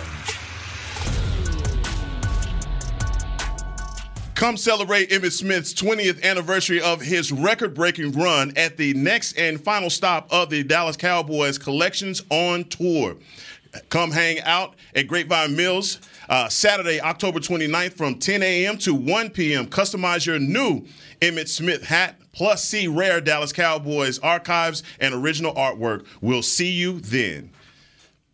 Come 4.33 4.57
celebrate 4.57 5.11
Emmitt 5.11 5.31
Smith's 5.31 5.73
20th 5.73 6.21
anniversary 6.21 6.81
of 6.81 6.99
his 6.99 7.31
record 7.31 7.73
breaking 7.73 8.11
run 8.11 8.51
at 8.57 8.75
the 8.75 8.93
next 8.95 9.37
and 9.37 9.63
final 9.63 9.89
stop 9.89 10.27
of 10.29 10.49
the 10.49 10.61
Dallas 10.61 10.97
Cowboys 10.97 11.57
Collections 11.57 12.21
on 12.29 12.65
Tour. 12.65 13.15
Come 13.87 14.11
hang 14.11 14.41
out 14.41 14.75
at 14.93 15.07
Grapevine 15.07 15.55
Mills 15.55 16.01
uh, 16.27 16.49
Saturday, 16.49 16.99
October 16.99 17.39
29th 17.39 17.93
from 17.93 18.15
10 18.15 18.43
a.m. 18.43 18.77
to 18.79 18.93
1 18.93 19.29
p.m. 19.29 19.67
Customize 19.67 20.25
your 20.25 20.39
new 20.39 20.85
Emmitt 21.21 21.47
Smith 21.47 21.85
hat, 21.85 22.19
plus 22.33 22.61
see 22.61 22.89
rare 22.89 23.21
Dallas 23.21 23.53
Cowboys 23.53 24.19
archives 24.19 24.83
and 24.99 25.13
original 25.13 25.53
artwork. 25.53 26.05
We'll 26.19 26.43
see 26.43 26.71
you 26.71 26.99
then. 26.99 27.51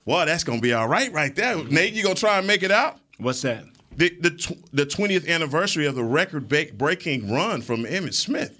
Well, 0.06 0.26
that's 0.26 0.44
gonna 0.44 0.62
be 0.62 0.74
all 0.74 0.88
right, 0.88 1.12
right 1.14 1.36
there. 1.36 1.64
Nate, 1.66 1.94
you 1.94 2.04
gonna 2.04 2.16
try 2.16 2.38
and 2.38 2.48
make 2.48 2.64
it 2.64 2.72
out? 2.72 2.98
What's 3.18 3.42
that? 3.44 3.66
The 3.98 4.10
the, 4.20 4.32
tw- 4.32 4.72
the 4.74 4.86
20th 4.86 5.28
anniversary 5.28 5.86
of 5.86 5.96
the 5.96 6.04
record 6.04 6.48
breaking 6.78 7.32
run 7.32 7.62
from 7.62 7.84
Emmitt 7.84 8.14
Smith 8.14 8.58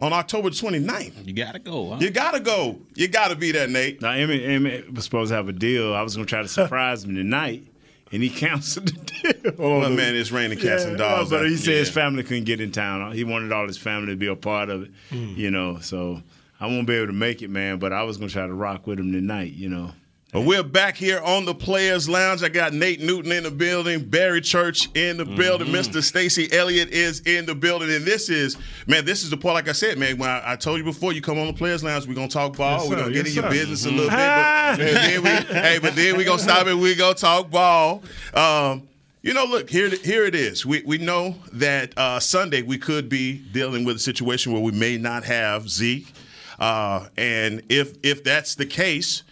on 0.00 0.12
October 0.12 0.50
29th. 0.50 1.26
You 1.26 1.32
gotta 1.32 1.58
go. 1.60 1.90
Huh? 1.90 1.98
You 2.00 2.10
gotta 2.10 2.40
go. 2.40 2.78
You 2.94 3.06
gotta 3.08 3.36
be 3.36 3.52
there, 3.52 3.68
Nate. 3.68 4.02
Now, 4.02 4.12
Emmitt, 4.12 4.44
Emmitt 4.44 4.94
was 4.94 5.04
supposed 5.04 5.30
to 5.30 5.36
have 5.36 5.48
a 5.48 5.52
deal. 5.52 5.94
I 5.94 6.02
was 6.02 6.16
gonna 6.16 6.26
try 6.26 6.42
to 6.42 6.48
surprise 6.60 7.04
him 7.04 7.14
tonight. 7.14 7.68
And 8.10 8.22
he 8.22 8.28
canceled 8.28 8.88
the 8.88 9.32
deal. 9.52 9.52
Well, 9.80 9.88
man, 9.88 10.14
it's 10.14 10.30
raining 10.30 10.58
cats 10.58 10.82
yeah, 10.82 10.90
and 10.90 10.98
dogs. 10.98 11.30
But 11.30 11.48
he 11.48 11.56
said 11.56 11.72
yeah. 11.72 11.78
his 11.78 11.88
family 11.90 12.22
couldn't 12.22 12.44
get 12.44 12.60
in 12.60 12.70
town. 12.70 13.12
He 13.12 13.24
wanted 13.24 13.52
all 13.52 13.66
his 13.66 13.78
family 13.78 14.08
to 14.12 14.16
be 14.16 14.26
a 14.26 14.36
part 14.36 14.68
of 14.68 14.82
it, 14.82 14.90
Hmm. 15.08 15.32
you 15.34 15.50
know. 15.50 15.78
So 15.78 16.20
I 16.60 16.66
won't 16.66 16.86
be 16.86 16.94
able 16.94 17.06
to 17.06 17.12
make 17.14 17.40
it, 17.40 17.48
man. 17.48 17.78
But 17.78 17.94
I 17.94 18.02
was 18.02 18.18
gonna 18.18 18.28
try 18.30 18.46
to 18.46 18.52
rock 18.52 18.86
with 18.86 18.98
him 18.98 19.12
tonight, 19.12 19.52
you 19.52 19.70
know. 19.70 19.92
We're 20.34 20.62
back 20.62 20.96
here 20.96 21.20
on 21.20 21.44
the 21.44 21.54
Players 21.54 22.08
Lounge. 22.08 22.42
I 22.42 22.48
got 22.48 22.72
Nate 22.72 23.00
Newton 23.00 23.32
in 23.32 23.42
the 23.42 23.50
building, 23.50 24.02
Barry 24.02 24.40
Church 24.40 24.88
in 24.96 25.18
the 25.18 25.26
building, 25.26 25.66
Mm-hmm. 25.68 25.76
Mr. 25.76 26.02
Stacey 26.02 26.50
Elliott 26.50 26.88
is 26.88 27.20
in 27.20 27.44
the 27.44 27.54
building, 27.54 27.90
and 27.92 28.02
this 28.06 28.30
is 28.30 28.56
man, 28.86 29.04
this 29.04 29.24
is 29.24 29.28
the 29.30 29.36
part. 29.36 29.52
Like 29.54 29.68
I 29.68 29.72
said, 29.72 29.98
man, 29.98 30.16
when 30.16 30.30
I, 30.30 30.52
I 30.52 30.56
told 30.56 30.78
you 30.78 30.84
before, 30.84 31.12
you 31.12 31.20
come 31.20 31.38
on 31.38 31.48
the 31.48 31.52
Players 31.52 31.84
Lounge, 31.84 32.06
we're 32.06 32.14
gonna 32.14 32.28
talk 32.28 32.56
ball, 32.56 32.78
Yes, 32.80 32.88
we're 32.88 32.96
gonna 32.96 33.12
get 33.12 33.26
Yes, 33.26 33.28
in 33.28 33.34
your 33.34 33.44
sir. 33.44 33.50
business 33.50 33.84
a 33.84 33.90
little 33.90 34.04
bit, 34.04 34.16
but, 34.16 34.76
then 34.78 35.22
we, 35.22 35.28
hey, 35.54 35.78
but 35.82 35.94
then 35.94 36.16
we 36.16 36.24
gonna 36.24 36.38
stop 36.38 36.66
it. 36.66 36.74
We 36.76 36.94
gonna 36.94 37.14
talk 37.14 37.50
ball. 37.50 38.02
Um, 38.32 38.88
you 39.20 39.34
know, 39.34 39.44
look 39.44 39.68
here. 39.68 39.90
Here 39.90 40.24
it 40.24 40.34
is. 40.34 40.64
We 40.64 40.82
we 40.86 40.96
know 40.96 41.36
that 41.52 41.92
uh, 41.98 42.20
Sunday 42.20 42.62
we 42.62 42.78
could 42.78 43.10
be 43.10 43.34
dealing 43.52 43.84
with 43.84 43.96
a 43.96 44.00
situation 44.00 44.54
where 44.54 44.62
we 44.62 44.72
may 44.72 44.96
not 44.96 45.24
have 45.24 45.68
Zeke, 45.68 46.10
uh, 46.58 47.06
and 47.18 47.62
if 47.68 47.98
if 48.02 48.24
that's 48.24 48.54
the 48.54 48.66
case, 48.66 49.22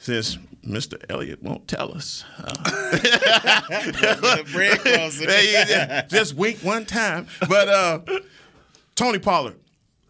since 0.00 0.36
Mr. 0.66 1.00
Elliott 1.08 1.42
won't 1.42 1.68
tell 1.68 1.92
us. 1.94 2.24
Uh, 2.38 2.52
just 6.08 6.34
wink 6.34 6.58
one 6.58 6.84
time. 6.86 7.26
But 7.48 7.68
uh, 7.68 8.00
Tony 8.96 9.18
Pollard, 9.18 9.56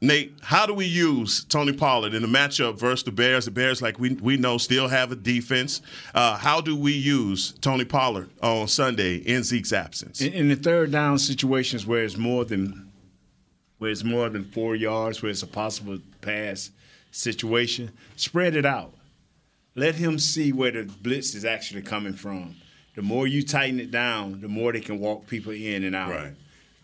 Nate, 0.00 0.32
how 0.42 0.64
do 0.64 0.74
we 0.74 0.86
use 0.86 1.44
Tony 1.44 1.72
Pollard 1.72 2.14
in 2.14 2.22
the 2.22 2.28
matchup 2.28 2.78
versus 2.78 3.04
the 3.04 3.10
Bears? 3.10 3.44
The 3.44 3.50
Bears, 3.50 3.82
like 3.82 3.98
we 3.98 4.14
we 4.14 4.36
know, 4.36 4.58
still 4.58 4.88
have 4.88 5.12
a 5.12 5.16
defense. 5.16 5.82
Uh, 6.14 6.36
how 6.36 6.60
do 6.60 6.76
we 6.76 6.92
use 6.92 7.52
Tony 7.60 7.84
Pollard 7.84 8.30
on 8.42 8.68
Sunday 8.68 9.16
in 9.16 9.42
Zeke's 9.42 9.72
absence? 9.72 10.20
In, 10.20 10.32
in 10.32 10.48
the 10.48 10.56
third 10.56 10.92
down 10.92 11.18
situations 11.18 11.84
where 11.84 12.04
it's 12.04 12.16
more 12.16 12.44
than 12.44 12.90
where 13.78 13.90
it's 13.90 14.04
more 14.04 14.28
than 14.28 14.44
four 14.44 14.76
yards, 14.76 15.20
where 15.20 15.30
it's 15.30 15.42
a 15.42 15.48
possible 15.48 15.98
pass 16.20 16.70
situation, 17.10 17.90
spread 18.16 18.54
it 18.54 18.64
out. 18.64 18.94
Let 19.74 19.94
him 19.94 20.18
see 20.18 20.52
where 20.52 20.72
the 20.72 20.84
blitz 20.84 21.34
is 21.34 21.44
actually 21.44 21.82
coming 21.82 22.14
from. 22.14 22.56
The 22.96 23.02
more 23.02 23.26
you 23.26 23.42
tighten 23.42 23.78
it 23.78 23.90
down, 23.90 24.40
the 24.40 24.48
more 24.48 24.72
they 24.72 24.80
can 24.80 24.98
walk 24.98 25.26
people 25.26 25.52
in 25.52 25.84
and 25.84 25.94
out. 25.94 26.10
Right. 26.10 26.32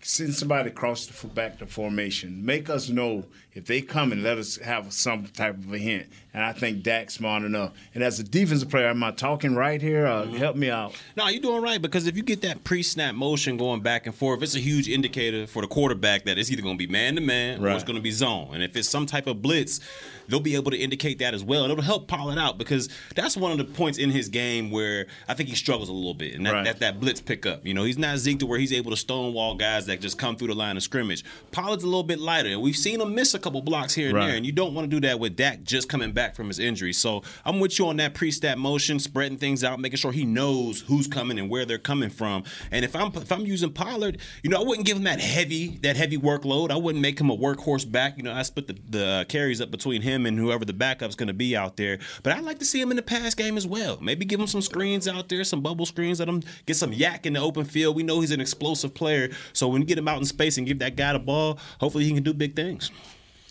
Send 0.00 0.34
somebody 0.34 0.68
across 0.68 1.06
the 1.06 1.26
back 1.26 1.58
to 1.58 1.66
formation. 1.66 2.44
Make 2.44 2.70
us 2.70 2.88
know 2.88 3.24
if 3.56 3.66
they 3.66 3.80
come 3.80 4.12
and 4.12 4.22
let 4.22 4.38
us 4.38 4.56
have 4.58 4.92
some 4.92 5.24
type 5.26 5.56
of 5.56 5.72
a 5.72 5.78
hint. 5.78 6.06
And 6.34 6.44
I 6.44 6.52
think 6.52 6.82
Dak's 6.82 7.14
smart 7.14 7.44
enough. 7.44 7.72
And 7.94 8.04
as 8.04 8.20
a 8.20 8.22
defensive 8.22 8.68
player, 8.68 8.88
am 8.88 9.02
I 9.02 9.10
talking 9.10 9.54
right 9.54 9.80
here? 9.80 10.06
Uh, 10.06 10.26
Help 10.26 10.54
me 10.54 10.68
out. 10.70 10.94
No, 11.16 11.26
you're 11.28 11.40
doing 11.40 11.62
right 11.62 11.80
because 11.80 12.06
if 12.06 12.14
you 12.14 12.22
get 12.22 12.42
that 12.42 12.62
pre-snap 12.62 13.14
motion 13.14 13.56
going 13.56 13.80
back 13.80 14.04
and 14.06 14.14
forth, 14.14 14.42
it's 14.42 14.54
a 14.54 14.58
huge 14.60 14.86
indicator 14.86 15.46
for 15.46 15.62
the 15.62 15.68
quarterback 15.68 16.24
that 16.26 16.36
it's 16.36 16.50
either 16.52 16.60
going 16.60 16.76
to 16.76 16.86
be 16.86 16.92
man 16.92 17.14
to 17.14 17.22
man 17.22 17.64
or 17.64 17.70
it's 17.70 17.84
going 17.84 17.96
to 17.96 18.02
be 18.02 18.10
zone. 18.10 18.50
And 18.52 18.62
if 18.62 18.76
it's 18.76 18.86
some 18.88 19.06
type 19.06 19.26
of 19.26 19.40
blitz, 19.40 19.80
they'll 20.28 20.38
be 20.40 20.56
able 20.56 20.72
to 20.72 20.76
indicate 20.76 21.20
that 21.20 21.32
as 21.32 21.42
well, 21.42 21.62
and 21.62 21.72
it'll 21.72 21.84
help 21.84 22.06
Pollard 22.08 22.36
out 22.38 22.58
because 22.58 22.90
that's 23.14 23.36
one 23.36 23.52
of 23.52 23.58
the 23.58 23.64
points 23.64 23.96
in 23.96 24.10
his 24.10 24.28
game 24.28 24.70
where 24.70 25.06
I 25.28 25.32
think 25.34 25.48
he 25.48 25.54
struggles 25.54 25.88
a 25.88 25.92
little 25.92 26.14
bit, 26.14 26.34
and 26.34 26.44
that, 26.44 26.52
Right. 26.52 26.64
that, 26.64 26.80
that 26.80 27.00
blitz 27.00 27.20
pickup. 27.22 27.64
You 27.64 27.72
know, 27.74 27.84
he's 27.84 27.96
not 27.96 28.18
Zeke 28.18 28.40
to 28.40 28.46
where 28.46 28.58
he's 28.58 28.72
able 28.74 28.90
to 28.90 28.96
stonewall 28.98 29.54
guys 29.54 29.86
that 29.86 30.00
just 30.02 30.18
come 30.18 30.36
through 30.36 30.48
the 30.48 30.54
line 30.54 30.76
of 30.76 30.82
scrimmage. 30.82 31.24
Pollard's 31.52 31.84
a 31.84 31.86
little 31.86 32.02
bit 32.02 32.18
lighter, 32.18 32.50
and 32.50 32.60
we've 32.60 32.76
seen 32.76 33.00
him 33.00 33.14
miss 33.14 33.32
a 33.34 33.38
couple 33.46 33.62
blocks 33.62 33.94
here 33.94 34.08
and 34.08 34.16
Right. 34.16 34.26
there, 34.26 34.36
and 34.36 34.44
you 34.44 34.50
don't 34.52 34.74
want 34.74 34.90
to 34.90 34.96
do 35.00 35.06
that 35.06 35.20
with 35.20 35.36
Dak 35.36 35.62
just 35.62 35.88
coming 35.88 36.10
back 36.12 36.34
from 36.34 36.48
his 36.48 36.58
injury. 36.58 36.92
So 36.92 37.22
I'm 37.44 37.60
with 37.60 37.78
you 37.78 37.86
on 37.86 37.96
that 37.98 38.12
pre-snap 38.14 38.58
motion, 38.58 38.98
spreading 38.98 39.38
things 39.38 39.62
out, 39.62 39.78
making 39.78 39.98
sure 39.98 40.10
he 40.10 40.24
knows 40.24 40.80
who's 40.80 41.06
coming 41.06 41.38
and 41.38 41.48
where 41.48 41.64
they're 41.64 41.78
coming 41.78 42.10
from. 42.10 42.42
And 42.72 42.84
if 42.84 42.96
I'm 42.96 43.12
if 43.14 43.30
I'm 43.30 43.46
using 43.46 43.72
Pollard, 43.72 44.18
you 44.42 44.50
know, 44.50 44.60
I 44.60 44.64
wouldn't 44.64 44.86
give 44.86 44.96
him 44.96 45.04
that 45.04 45.20
heavy 45.20 45.78
that 45.82 45.96
heavy 45.96 46.18
workload. 46.18 46.70
I 46.70 46.76
wouldn't 46.76 47.00
make 47.02 47.20
him 47.20 47.30
a 47.30 47.36
workhorse 47.36 47.90
back. 47.90 48.16
You 48.16 48.24
know, 48.24 48.32
I 48.32 48.42
split 48.42 48.66
the, 48.66 48.76
the 48.90 49.26
carries 49.28 49.60
up 49.60 49.70
between 49.70 50.02
him 50.02 50.26
and 50.26 50.38
whoever 50.38 50.64
the 50.64 50.72
backup's 50.72 51.14
going 51.14 51.28
to 51.28 51.34
be 51.34 51.56
out 51.56 51.76
there. 51.76 51.98
But 52.24 52.32
I'd 52.32 52.42
like 52.44 52.58
to 52.58 52.64
see 52.64 52.80
him 52.80 52.90
in 52.90 52.96
the 52.96 53.02
pass 53.02 53.34
game 53.34 53.56
as 53.56 53.66
well. 53.66 53.98
Maybe 54.00 54.24
give 54.24 54.40
him 54.40 54.46
some 54.48 54.60
screens 54.62 55.06
out 55.06 55.28
there, 55.28 55.44
some 55.44 55.60
bubble 55.60 55.86
screens. 55.86 56.18
Let 56.18 56.28
him 56.28 56.42
get 56.66 56.76
some 56.76 56.92
YAC 56.92 57.26
in 57.26 57.34
the 57.34 57.40
open 57.40 57.64
field. 57.64 57.94
We 57.94 58.02
know 58.02 58.20
he's 58.20 58.32
an 58.32 58.40
explosive 58.40 58.92
player, 58.94 59.30
so 59.52 59.68
when 59.68 59.82
you 59.82 59.86
get 59.86 59.98
him 59.98 60.08
out 60.08 60.18
in 60.18 60.24
space 60.24 60.58
and 60.58 60.66
give 60.66 60.80
that 60.80 60.96
guy 60.96 61.12
the 61.12 61.18
ball, 61.20 61.58
hopefully 61.80 62.04
he 62.04 62.12
can 62.12 62.22
do 62.22 62.32
big 62.34 62.56
things. 62.56 62.90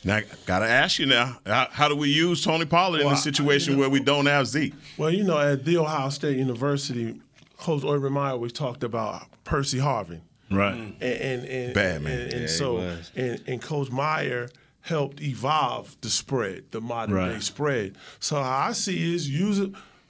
Now, 0.05 0.21
gotta 0.45 0.67
ask 0.67 0.99
you 0.99 1.07
now, 1.07 1.39
how, 1.45 1.67
how 1.71 1.87
do 1.89 1.95
we 1.95 2.09
use 2.09 2.43
Tony 2.43 2.65
Pollard 2.65 3.01
in 3.01 3.07
a 3.07 3.17
situation 3.17 3.77
where 3.77 3.89
we 3.89 3.99
don't 3.99 4.27
have 4.27 4.45
Zeke? 4.45 4.75
Well, 4.97 5.09
you 5.09 5.23
know, 5.23 5.39
at 5.39 5.65
The 5.65 5.77
Ohio 5.77 6.09
State 6.09 6.37
University, 6.37 7.19
Coach 7.57 7.83
Urban 7.83 8.13
Meyer 8.13 8.33
always 8.33 8.53
talked 8.53 8.83
about 8.83 9.23
Percy 9.43 9.79
Harvin. 9.79 10.21
Right. 10.51 10.75
And, 10.75 11.01
and, 11.01 11.45
and 11.45 11.73
Bad 11.73 12.03
man. 12.03 12.19
And, 12.19 12.33
and 12.33 12.41
Yeah, 12.41 12.47
so, 12.47 12.77
and, 13.15 13.43
and 13.47 13.61
Coach 13.61 13.89
Meyer 13.89 14.49
helped 14.81 15.19
evolve 15.21 15.97
the 16.01 16.09
spread, 16.09 16.65
the 16.69 16.79
modern 16.79 17.15
day 17.33 17.39
spread. 17.39 17.95
So 18.19 18.35
how 18.35 18.67
I 18.67 18.73
see 18.73 19.15
is 19.15 19.27
use 19.27 19.59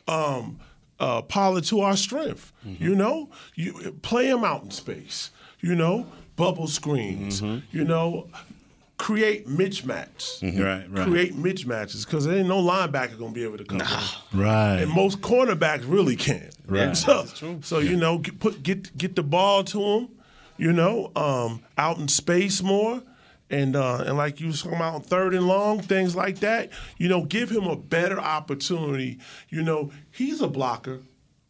um, 0.10 0.60
uh, 1.00 1.22
Pollard 1.22 1.64
to 1.66 1.80
our 1.80 1.96
strength. 1.96 2.52
You 2.66 2.96
know, 2.96 3.30
you 3.56 3.98
play 4.02 4.28
him 4.28 4.44
out 4.44 4.64
in 4.64 4.72
space. 4.72 5.32
You 5.62 5.74
know, 5.76 6.08
bubble 6.36 6.68
screens. 6.68 7.42
You 7.42 7.86
know, 7.86 8.28
create 8.98 9.48
mismatches. 9.48 10.42
Right, 10.42 10.90
right. 10.90 11.08
Create 11.08 11.36
mismatches 11.36 12.06
because 12.06 12.26
there 12.26 12.38
ain't 12.38 12.48
no 12.48 12.62
linebacker 12.62 13.18
gonna 13.18 13.34
be 13.34 13.44
able 13.44 13.58
to 13.58 13.66
come. 13.66 13.82
in. 13.82 14.40
Right. 14.40 14.82
And 14.82 14.92
most 14.92 15.22
cornerbacks 15.22 15.84
really 15.86 16.16
can't. 16.16 16.54
Right. 16.68 16.96
So, 16.96 17.26
so 17.62 17.80
you 17.80 17.98
know, 17.98 18.20
get, 18.20 18.40
put 18.40 18.64
get 18.64 18.98
get 18.98 19.16
the 19.16 19.24
ball 19.24 19.64
to 19.66 19.80
them, 19.80 20.10
you 20.58 20.72
know, 20.72 21.12
um, 21.16 21.64
out 21.78 21.98
in 21.98 22.08
space 22.08 22.62
more, 22.64 23.02
and 23.50 23.76
uh, 23.76 24.04
and 24.06 24.18
like 24.18 24.40
you 24.40 24.48
was 24.48 24.62
talking 24.62 24.78
about 24.78 25.06
third 25.06 25.34
and 25.34 25.48
long 25.48 25.82
things 25.82 26.16
like 26.16 26.40
that. 26.40 26.70
You 26.98 27.10
know, 27.10 27.24
give 27.24 27.50
him 27.50 27.66
a 27.66 27.76
better 27.76 28.20
opportunity. 28.20 29.20
You 29.50 29.62
know, 29.64 29.92
he's 30.12 30.42
a 30.42 30.48
blocker. 30.48 31.02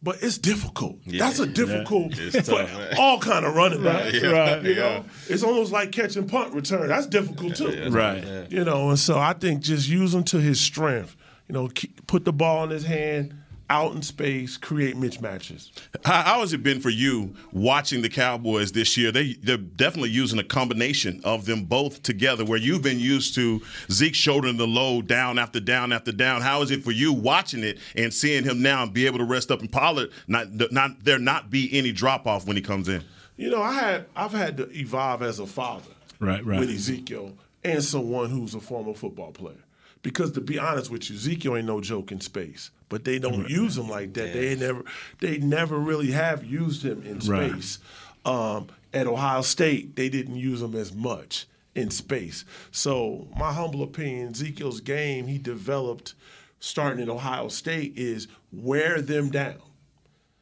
But 0.06 0.22
it's 0.22 0.38
difficult. 0.38 1.00
That's 1.04 1.40
a 1.40 1.48
difficult 1.48 2.16
It's 2.16 2.48
for 2.48 2.58
tough, 2.64 2.70
all 2.96 3.18
kind 3.18 3.44
of 3.44 3.56
running 3.56 3.82
backs. 3.82 4.14
Yeah, 4.14 4.28
Right. 4.28 4.62
You 4.62 4.70
yeah. 4.70 4.76
know, 4.76 5.04
it's 5.28 5.42
almost 5.42 5.72
like 5.72 5.90
catching 5.90 6.28
punt 6.28 6.54
return. 6.54 6.86
That's 6.86 7.08
difficult 7.08 7.56
too. 7.56 7.88
Right. 7.90 8.46
You 8.48 8.62
know, 8.62 8.90
and 8.90 8.98
so 9.00 9.18
I 9.18 9.32
think 9.32 9.62
just 9.62 9.88
use 9.88 10.14
him 10.14 10.22
to 10.24 10.38
his 10.40 10.60
strength. 10.60 11.16
You 11.48 11.54
know, 11.54 11.66
keep, 11.66 12.06
put 12.06 12.24
the 12.24 12.32
ball 12.32 12.62
in 12.62 12.70
his 12.70 12.84
hand, 12.84 13.34
out 13.68 13.94
in 13.94 14.02
space, 14.02 14.56
create 14.56 14.94
mismatches. 14.96 15.70
How, 16.04 16.22
how 16.22 16.40
has 16.40 16.52
it 16.52 16.62
been 16.62 16.80
for 16.80 16.90
you 16.90 17.34
watching 17.52 18.02
the 18.02 18.08
Cowboys 18.08 18.72
this 18.72 18.96
year? 18.96 19.10
They 19.10 19.34
they're 19.34 19.56
definitely 19.56 20.10
using 20.10 20.38
a 20.38 20.44
combination 20.44 21.20
of 21.24 21.46
them 21.46 21.64
both 21.64 22.02
together. 22.02 22.44
Where 22.44 22.58
you've 22.58 22.82
been 22.82 23.00
used 23.00 23.34
to 23.36 23.60
Zeke 23.90 24.14
shouldering 24.14 24.56
the 24.56 24.66
load 24.66 25.06
down 25.08 25.38
after 25.38 25.60
down 25.60 25.92
after 25.92 26.12
down. 26.12 26.42
How 26.42 26.62
is 26.62 26.70
it 26.70 26.84
for 26.84 26.92
you 26.92 27.12
watching 27.12 27.64
it 27.64 27.78
and 27.96 28.12
seeing 28.14 28.44
him 28.44 28.62
now 28.62 28.84
and 28.84 28.92
be 28.92 29.06
able 29.06 29.18
to 29.18 29.24
rest 29.24 29.50
up 29.50 29.60
and 29.60 29.70
Pollard 29.70 30.10
not 30.28 30.46
not 30.70 31.02
there 31.04 31.18
not 31.18 31.50
be 31.50 31.68
any 31.76 31.92
drop 31.92 32.26
off 32.26 32.46
when 32.46 32.56
he 32.56 32.62
comes 32.62 32.88
in? 32.88 33.02
You 33.36 33.50
know, 33.50 33.62
I 33.62 33.72
had 33.72 34.06
I've 34.14 34.32
had 34.32 34.56
to 34.58 34.70
evolve 34.78 35.22
as 35.22 35.38
a 35.40 35.46
father 35.46 35.90
Right, 36.18 36.44
right. 36.46 36.58
with 36.60 36.70
Ezekiel 36.70 37.36
and 37.64 37.82
someone 37.82 38.30
who's 38.30 38.54
a 38.54 38.60
former 38.60 38.94
football 38.94 39.32
player. 39.32 39.56
Because 40.02 40.30
to 40.32 40.40
be 40.40 40.58
honest 40.58 40.90
with 40.90 41.10
you, 41.10 41.16
Ezekiel 41.16 41.56
ain't 41.56 41.66
no 41.66 41.80
joke 41.80 42.12
in 42.12 42.20
space. 42.20 42.70
But 42.88 43.04
they 43.04 43.18
don't 43.18 43.48
use 43.50 43.76
him 43.76 43.88
like 43.88 44.14
that. 44.14 44.32
They 44.32 44.54
never 44.54 44.82
they 45.20 45.38
never 45.38 45.76
really 45.78 46.12
have 46.12 46.44
used 46.44 46.84
him 46.84 47.02
in 47.02 47.18
Right. 47.20 47.50
space. 47.50 47.78
Um, 48.24 48.68
at 48.94 49.06
Ohio 49.06 49.42
State, 49.42 49.96
they 49.96 50.08
didn't 50.08 50.36
use 50.36 50.62
him 50.62 50.74
as 50.74 50.94
much 50.94 51.46
in 51.74 51.90
space. 51.90 52.44
So 52.70 53.28
my 53.36 53.52
humble 53.52 53.82
opinion, 53.82 54.30
Ezekiel's 54.30 54.80
game 54.80 55.26
he 55.26 55.36
developed 55.38 56.14
starting 56.60 57.02
in 57.02 57.10
Ohio 57.10 57.48
State 57.48 57.92
is 57.96 58.28
wear 58.52 59.02
them 59.02 59.30
down 59.30 59.56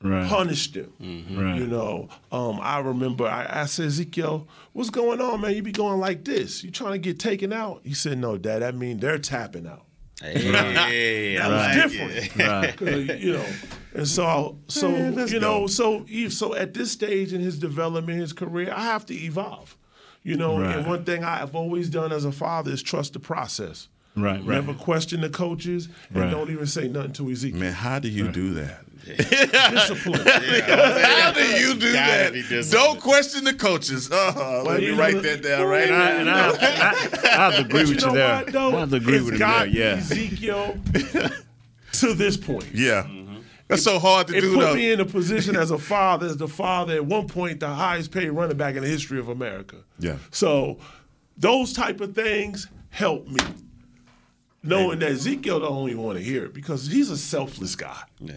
Right. 0.03 0.29
punish 0.29 0.71
them. 0.73 0.93
Right. 1.35 1.59
You 1.59 1.67
know, 1.67 2.09
um, 2.31 2.61
I 2.63 2.79
remember 2.81 3.25
I, 3.27 3.63
I 3.63 3.65
said, 3.67 3.87
Ezekiel, 3.87 4.47
what's 4.75 4.91
going 4.91 5.21
on, 5.21 5.41
man? 5.41 5.55
You 5.55 5.63
be 5.63 5.73
going 5.73 5.99
like 5.99 6.25
this. 6.25 6.63
You 6.63 6.71
trying 6.71 6.93
to 6.93 6.99
get 6.99 7.19
taken 7.19 7.53
out? 7.55 7.81
He 7.85 7.95
said, 7.95 8.19
No, 8.19 8.37
Dad, 8.37 8.61
that 8.61 8.75
mean 8.77 8.99
they're 8.99 9.19
tapping 9.19 9.67
out. 9.67 9.87
Hey, 10.23 11.37
I 11.39 11.49
That 11.49 11.51
was 11.51 11.61
like 11.61 11.91
different. 11.91 12.13
it. 12.13 12.37
Right. 12.37 12.77
'Cause, 13.11 13.23
you 13.23 13.33
know, 13.35 13.47
and 13.95 14.09
so 14.09 14.59
so 14.69 14.89
Man, 14.91 15.29
you 15.29 15.41
know, 15.41 15.61
go. 15.61 15.67
so 15.67 16.07
so 16.29 16.55
at 16.55 16.75
this 16.75 16.91
stage 16.93 17.33
in 17.33 17.41
his 17.41 17.59
development, 17.59 18.21
his 18.21 18.33
career, 18.33 18.73
I 18.75 18.85
have 18.85 19.05
to 19.07 19.15
evolve. 19.15 19.77
You 20.23 20.37
know, 20.37 20.57
and 20.63 20.87
one 20.87 21.05
thing 21.05 21.23
I've 21.23 21.55
always 21.55 21.91
done 21.91 22.11
as 22.11 22.25
a 22.25 22.33
father 22.33 22.71
is 22.73 22.83
trust 22.83 23.13
the 23.13 23.21
process. 23.21 23.89
Right, 24.17 24.39
right. 24.39 24.47
Never 24.47 24.73
question 24.73 25.21
the 25.21 25.29
coaches 25.29 25.89
and 26.09 26.23
Right. 26.23 26.31
don't 26.31 26.49
even 26.51 26.67
say 26.67 26.89
nothing 26.89 27.13
to 27.15 27.31
Ezekiel. 27.31 27.61
Man, 27.61 27.73
how 27.73 27.99
do 27.99 28.09
you 28.09 28.29
do 28.29 28.55
that? 28.55 28.85
Discipline. 29.17 30.21
How 30.27 31.33
do 31.33 31.43
you 31.45 31.75
do 31.75 31.93
that? 31.93 32.69
Don't 32.71 33.01
question 33.01 33.45
the 33.45 33.55
coaches. 33.55 34.11
Uh, 34.11 34.63
let 34.67 34.81
me 34.81 34.91
write 34.91 35.23
that 35.23 35.43
down 35.43 35.67
right 35.67 35.89
And 35.89 35.95
I, 35.95 36.23
now. 36.23 36.51
and 36.51 36.61
I, 36.61 36.95
have, 36.95 37.25
I, 37.25 37.57
I 37.57 37.61
agree 37.61 37.81
with 37.81 37.89
you 37.91 37.95
you, 37.97 38.07
know 38.07 38.13
there. 38.15 38.37
what, 38.37 38.53
though? 38.53 38.77
I 38.77 38.81
have 38.81 38.93
agree 38.93 39.21
with 39.21 39.33
you 39.35 39.39
there. 39.39 39.67
Yeah. 39.67 39.85
Ezekiel 39.97 40.79
to 41.93 42.15
this 42.15 42.37
point. 42.37 42.67
Yeah, 42.73 43.07
that's 43.69 43.83
so 43.83 43.99
hard 43.99 44.29
to 44.29 44.37
It 44.37 44.41
do 44.43 44.55
put 44.55 44.61
though. 44.61 44.75
me 44.75 44.93
in 44.93 45.01
a 45.01 45.05
position 45.07 45.57
as 45.57 45.71
a 45.71 45.79
father, 45.79 46.27
as 46.27 46.37
the 46.37 46.49
father 46.49 46.95
at 46.95 47.05
one 47.07 47.27
point, 47.29 47.61
the 47.61 47.69
highest 47.69 48.11
paid 48.11 48.29
running 48.31 48.57
back 48.57 48.75
in 48.77 48.83
the 48.83 48.89
history 48.89 49.19
of 49.19 49.29
America. 49.29 49.77
Yeah. 49.99 50.17
So 50.31 50.79
those 51.37 51.73
type 51.73 52.01
of 52.01 52.15
things 52.15 52.69
help 52.91 53.27
me. 53.27 53.41
Knowing 54.67 54.99
that 55.01 55.11
Ezekiel 55.11 55.61
don't 55.61 55.91
even 55.91 56.03
want 56.03 56.17
to 56.17 56.25
hear 56.25 56.47
it 56.47 56.55
because 56.55 56.87
he's 56.87 57.11
a 57.11 57.19
selfless 57.19 57.77
guy. 57.77 58.01
Yeah. 58.19 58.37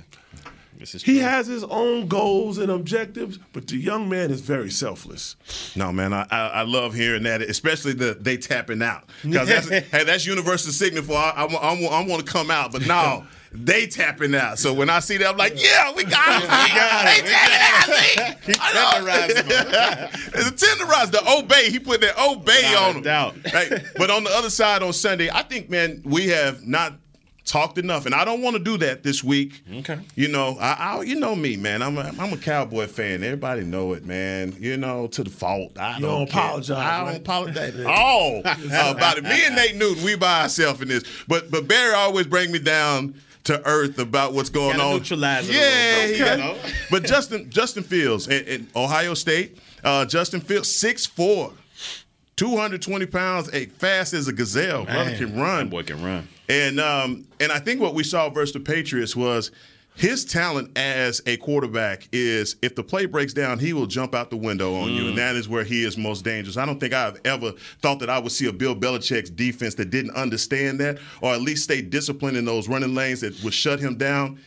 This 0.78 0.94
is 0.96 1.04
He 1.04 1.14
true. 1.14 1.22
has 1.28 1.48
his 1.48 1.64
own 1.64 2.08
goals 2.08 2.58
and 2.60 2.70
objectives, 2.72 3.40
but 3.54 3.68
the 3.68 3.78
young 3.78 4.08
man 4.10 4.30
is 4.32 4.42
very 4.42 4.70
selfless. 4.70 5.36
No, 5.76 5.92
man, 5.92 6.14
I, 6.14 6.28
I 6.30 6.48
I 6.48 6.62
love 6.64 6.94
hearing 6.94 7.24
that, 7.24 7.42
especially 7.42 7.94
the 7.94 8.16
they 8.20 8.38
tapping 8.38 8.82
out 8.82 9.10
because 9.24 9.48
that's 9.48 9.68
hey, 9.92 10.04
that's 10.04 10.26
universal 10.26 10.72
signal 10.72 11.04
for 11.04 11.14
I, 11.14 11.32
I, 11.32 11.46
I, 11.46 11.74
I 12.02 12.06
want 12.06 12.26
to 12.26 12.32
come 12.32 12.52
out, 12.52 12.72
but 12.72 12.86
no, 12.86 13.26
they 13.52 13.88
tapping 13.88 14.36
out. 14.36 14.60
So 14.60 14.72
when 14.74 14.90
I 14.90 15.00
see 15.00 15.18
that, 15.18 15.28
I'm 15.30 15.38
like, 15.38 15.54
yeah, 15.62 15.92
we 15.94 16.04
got 16.04 16.44
it, 16.44 16.50
we 16.50 16.76
got 16.76 17.06
it, 17.08 17.24
they 17.26 18.54
tapping 18.54 18.56
out. 18.56 18.58
I 18.62 18.74
know. 18.74 20.08
It's 20.40 20.48
a 20.50 20.52
tenderize 20.66 21.12
the 21.12 21.24
obey. 21.28 21.72
He 21.72 21.80
put 21.80 22.02
that 22.02 22.18
obey 22.20 22.62
Without 22.64 22.90
on 22.90 22.96
him. 22.98 23.02
doubt. 23.04 23.36
Right? 23.54 23.72
But 23.98 24.12
on 24.12 24.24
the 24.24 24.30
other 24.32 24.50
side 24.52 24.84
on 24.84 24.94
Sunday, 24.94 25.30
I 25.32 25.42
think, 25.42 25.70
man, 25.70 26.02
we 26.06 26.28
have 26.28 26.66
not 26.68 26.94
talked 27.48 27.80
enough, 27.80 28.06
and 28.06 28.14
I 28.14 28.24
don't 28.26 28.42
want 28.44 28.56
to 28.58 28.62
do 28.64 28.78
that 28.78 29.02
this 29.02 29.24
week. 29.24 29.64
Okay. 29.80 29.98
You 30.16 30.28
know, 30.28 30.58
I, 30.60 30.74
I 30.74 31.02
you 31.02 31.16
know 31.16 31.36
me, 31.36 31.58
man. 31.58 31.82
I'm 31.82 31.98
a, 31.98 32.14
I'm 32.20 32.32
a 32.34 32.38
cowboy 32.38 32.86
fan. 32.88 33.24
Everybody 33.24 33.64
know 33.64 33.94
it, 33.94 34.06
man. 34.06 34.56
You 34.60 34.78
know, 34.78 35.08
to 35.08 35.24
the 35.24 35.30
fault. 35.32 35.80
I 35.80 35.96
You 35.96 36.02
don't, 36.02 36.20
don't 36.20 36.30
care. 36.30 36.44
apologize, 36.44 36.78
I 36.78 37.06
don't 37.06 37.16
apologize 37.16 37.76
at 37.80 37.86
all 37.88 38.42
uh, 38.46 38.94
about 38.96 39.18
it. 39.18 39.24
Me 39.24 39.46
and 39.46 39.56
Nate 39.56 39.76
Newton, 39.76 40.04
we 40.04 40.16
by 40.16 40.44
ourselves 40.44 40.82
in 40.82 40.90
this. 40.90 41.04
But 41.28 41.50
but 41.50 41.68
Barry 41.68 41.94
always 41.96 42.28
bring 42.28 42.52
me 42.52 42.60
down 42.60 43.16
to 43.46 43.66
earth 43.66 43.98
about 43.98 44.34
what's 44.34 44.50
going 44.50 44.76
Gotta 44.76 44.90
on. 44.90 44.98
neutralize 44.98 45.50
yeah, 45.50 45.56
little 45.62 46.08
bit, 46.08 46.12
he 46.14 46.20
got- 46.20 46.38
you 46.38 46.44
know? 46.44 46.58
But 46.92 47.06
Justin 47.06 47.50
Justin 47.50 47.84
Fields 47.84 48.28
in, 48.28 48.44
in 48.46 48.68
Ohio 48.76 49.14
State, 49.14 49.58
uh, 49.86 50.04
Justin 50.06 50.42
Fields, 50.42 50.68
6'4", 50.70 51.54
220 52.38 53.06
pounds, 53.08 53.52
hey, 53.52 53.66
fast 53.66 54.14
as 54.14 54.28
a 54.28 54.34
gazelle. 54.34 54.86
Brother 54.86 55.18
can 55.18 55.38
run. 55.38 55.66
That 55.66 55.70
boy 55.70 55.84
can 55.84 56.04
run. 56.04 56.28
And 56.48 56.80
um, 56.80 57.28
and 57.40 57.52
I 57.52 57.60
think 57.60 57.82
what 57.82 57.94
we 57.94 58.04
saw 58.04 58.30
versus 58.30 58.54
the 58.54 58.60
Patriots 58.60 59.16
was 59.16 59.52
his 59.96 60.24
talent 60.24 60.78
as 60.78 61.24
a 61.26 61.38
quarterback 61.38 62.08
is 62.12 62.56
if 62.62 62.76
the 62.76 62.84
play 62.84 63.08
breaks 63.08 63.34
down, 63.34 63.58
he 63.58 63.74
will 63.74 63.88
jump 63.88 64.14
out 64.14 64.30
the 64.30 64.38
window 64.38 64.76
on 64.76 64.92
you, 64.92 65.08
and 65.08 65.18
that 65.18 65.36
is 65.36 65.50
where 65.50 65.64
he 65.64 65.84
is 65.84 65.98
most 65.98 66.24
dangerous. 66.24 66.56
I 66.56 66.68
don't 66.68 66.80
think 66.80 66.94
I've 66.94 67.20
ever 67.26 67.54
thought 67.82 67.98
that 68.00 68.10
I 68.10 68.20
would 68.20 68.32
see 68.32 68.46
a 68.48 68.54
Bill 68.54 68.76
Belichick's 68.76 69.32
defense 69.32 69.74
that 69.76 69.90
didn't 69.90 70.16
understand 70.16 70.80
that, 70.82 71.00
or 71.22 71.34
at 71.34 71.42
least 71.42 71.64
stay 71.64 71.82
disciplined 71.82 72.38
in 72.38 72.46
those 72.46 72.70
running 72.70 72.94
lanes 72.94 73.22
that 73.22 73.44
would 73.44 73.56
shut 73.56 73.80
him 73.80 73.98
down. 73.98 74.40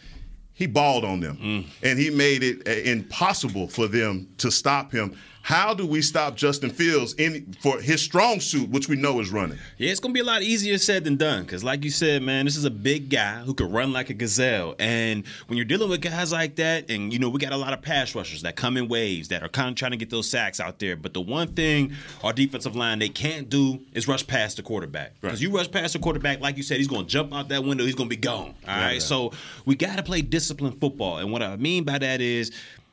He 0.55 0.67
balled 0.67 1.05
on 1.05 1.19
them, 1.19 1.67
and 1.83 1.99
he 1.99 2.11
made 2.11 2.45
it 2.45 2.69
uh, 2.69 2.89
impossible 2.89 3.67
for 3.67 3.89
them 3.89 4.29
to 4.39 4.53
stop 4.53 4.93
him. 4.93 5.17
How 5.43 5.75
do 5.75 5.87
we 5.87 6.03
stop 6.03 6.37
Justin 6.37 6.71
Fields 6.71 7.15
in 7.15 7.55
for 7.61 7.81
his 7.81 8.03
strong 8.03 8.41
suit, 8.41 8.69
which 8.71 8.89
we 8.89 8.97
know 8.97 9.21
is 9.21 9.31
running? 9.31 9.59
Yeah, 9.79 9.91
it's 9.91 10.01
gonna 10.01 10.15
be 10.15 10.21
a 10.21 10.25
lot 10.25 10.43
easier 10.43 10.79
said 10.79 11.05
than 11.05 11.17
done. 11.17 11.47
Cause 11.47 11.65
like 11.65 11.83
you 11.83 11.91
said, 11.91 12.23
man, 12.23 12.45
this 12.45 12.57
is 12.57 12.65
a 12.65 12.71
big 12.71 13.09
guy 13.09 13.41
who 13.41 13.55
could 13.55 13.73
run 13.73 13.93
like 13.93 14.11
a 14.11 14.15
gazelle. 14.15 14.75
And 14.79 15.27
when 15.47 15.57
you're 15.57 15.65
dealing 15.65 15.89
with 15.89 16.03
guys 16.03 16.31
like 16.31 16.57
that, 16.57 16.91
and 16.91 17.13
you 17.13 17.19
know, 17.19 17.29
we 17.31 17.39
got 17.39 17.53
a 17.53 17.57
lot 17.57 17.73
of 17.73 17.83
pass 17.83 18.15
rushers 18.15 18.43
that 18.43 18.57
come 18.57 18.77
in 18.77 18.89
waves 18.89 19.29
that 19.29 19.43
are 19.43 19.49
kind 19.49 19.71
of 19.71 19.77
trying 19.77 19.93
to 19.93 19.97
get 19.97 20.11
those 20.11 20.29
sacks 20.29 20.61
out 20.61 20.79
there. 20.79 20.95
But 20.95 21.15
the 21.15 21.21
one 21.21 21.49
thing 21.49 21.95
our 22.23 22.33
defensive 22.33 22.77
line 22.77 22.99
they 22.99 23.09
can't 23.09 23.49
do 23.49 23.81
is 23.93 24.07
rush 24.07 24.27
past 24.27 24.59
the 24.59 24.63
quarterback. 24.63 25.21
Because 25.21 25.43
you 25.43 25.51
rush 25.51 25.71
past 25.71 25.95
the 25.95 25.99
quarterback, 25.99 26.41
like 26.41 26.59
you 26.59 26.63
said, 26.63 26.77
he's 26.77 26.89
gonna 26.89 27.07
jump 27.07 27.35
out 27.35 27.49
that 27.49 27.65
window, 27.65 27.85
he's 27.85 27.95
gonna 27.95 28.09
be 28.09 28.17
gone. 28.17 28.55
All 28.69 28.77
right. 28.77 29.01
So 29.03 29.33
we 29.65 29.75
gotta 29.75 30.03
play 30.03 30.23
disciplined 30.23 30.81
football. 30.81 31.19
And 31.19 31.33
what 31.33 31.43
I 31.43 31.57
mean 31.57 31.85
by 31.85 31.99
that 31.99 32.21
is 32.21 32.53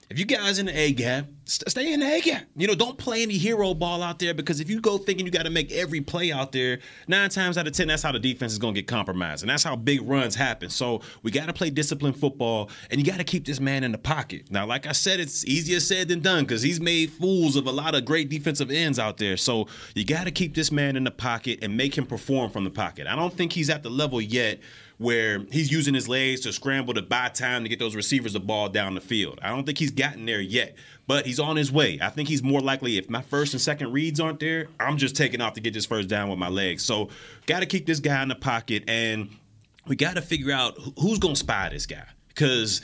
if 0.09 0.17
you 0.17 0.25
guys 0.25 0.57
in 0.57 0.67
the 0.67 0.77
A 0.77 0.93
gap, 0.93 1.25
st- 1.43 1.69
stay 1.69 1.91
in 1.91 1.99
the 1.99 2.05
A 2.05 2.21
gap. 2.21 2.43
You 2.55 2.65
know, 2.67 2.75
don't 2.75 2.97
play 2.97 3.23
any 3.23 3.37
hero 3.37 3.73
ball 3.73 4.01
out 4.01 4.19
there 4.19 4.33
because 4.33 4.61
if 4.61 4.69
you 4.69 4.79
go 4.79 4.97
thinking 4.97 5.25
you 5.25 5.31
got 5.31 5.43
to 5.43 5.49
make 5.49 5.69
every 5.71 5.99
play 5.99 6.31
out 6.31 6.53
there, 6.53 6.79
nine 7.09 7.29
times 7.29 7.57
out 7.57 7.67
of 7.67 7.73
ten, 7.73 7.89
that's 7.89 8.03
how 8.03 8.13
the 8.13 8.19
defense 8.19 8.53
is 8.53 8.57
going 8.57 8.73
to 8.73 8.81
get 8.81 8.87
compromised, 8.87 9.43
and 9.43 9.49
that's 9.49 9.63
how 9.63 9.75
big 9.75 10.01
runs 10.01 10.33
happen. 10.33 10.69
So 10.69 11.01
we 11.23 11.31
got 11.31 11.47
to 11.47 11.53
play 11.53 11.69
disciplined 11.69 12.17
football, 12.17 12.69
and 12.89 13.01
you 13.01 13.05
got 13.05 13.17
to 13.17 13.25
keep 13.25 13.45
this 13.45 13.59
man 13.59 13.83
in 13.83 13.91
the 13.91 13.97
pocket. 13.97 14.49
Now, 14.49 14.65
like 14.65 14.87
I 14.87 14.93
said, 14.93 15.19
it's 15.19 15.45
easier 15.45 15.81
said 15.81 16.07
than 16.07 16.21
done 16.21 16.45
because 16.45 16.61
he's 16.61 16.79
made 16.79 17.11
fools 17.11 17.57
of 17.57 17.67
a 17.67 17.71
lot 17.71 17.93
of 17.93 18.05
great 18.05 18.29
defensive 18.29 18.71
ends 18.71 18.99
out 18.99 19.17
there. 19.17 19.35
So 19.35 19.67
you 19.93 20.05
got 20.05 20.23
to 20.23 20.31
keep 20.31 20.55
this 20.55 20.71
man 20.71 20.95
in 20.95 21.03
the 21.03 21.11
pocket 21.11 21.59
and 21.61 21.75
make 21.75 21.97
him 21.97 22.05
perform 22.05 22.49
from 22.49 22.63
the 22.63 22.69
pocket. 22.69 23.07
I 23.07 23.15
don't 23.15 23.33
think 23.33 23.51
he's 23.51 23.69
at 23.69 23.83
the 23.83 23.89
level 23.89 24.21
yet 24.21 24.59
where 24.99 25.39
he's 25.51 25.71
using 25.71 25.93
his 25.93 26.07
legs 26.09 26.41
to 26.41 26.51
scramble 26.51 26.93
to 26.95 27.01
buy 27.03 27.29
time 27.29 27.61
to 27.63 27.69
get 27.69 27.77
those 27.77 27.95
receivers 27.95 28.33
the 28.33 28.39
ball 28.39 28.67
down 28.67 28.95
the 28.95 29.01
field. 29.01 29.39
I 29.43 29.49
don't 29.49 29.63
think 29.63 29.77
he's 29.77 29.91
gotten 29.91 30.25
there 30.25 30.41
yet, 30.41 30.75
but 31.05 31.25
he's 31.27 31.39
on 31.39 31.55
his 31.55 31.71
way. 31.71 31.99
I 32.01 32.09
think 32.09 32.27
he's 32.27 32.41
more 32.41 32.61
likely 32.61 32.97
if 32.97 33.07
my 33.09 33.21
first 33.21 33.53
and 33.53 33.61
second 33.61 33.91
reads 33.93 34.19
aren't 34.19 34.39
there, 34.39 34.67
I'm 34.79 34.97
just 34.97 35.15
taking 35.15 35.39
off 35.39 35.53
to 35.53 35.61
get 35.61 35.73
this 35.73 35.85
first 35.85 36.07
down 36.09 36.29
with 36.29 36.39
my 36.39 36.49
legs. 36.49 36.83
So, 36.83 37.09
got 37.45 37.59
to 37.59 37.67
keep 37.67 37.85
this 37.85 37.99
guy 37.99 38.23
in 38.23 38.29
the 38.29 38.35
pocket 38.35 38.85
and 38.87 39.29
we 39.85 39.95
got 39.95 40.15
to 40.15 40.21
figure 40.21 40.51
out 40.51 40.77
who's 40.99 41.19
going 41.19 41.35
to 41.35 41.39
spy 41.39 41.69
this 41.69 41.85
guy 41.85 42.03
cuz 42.35 42.81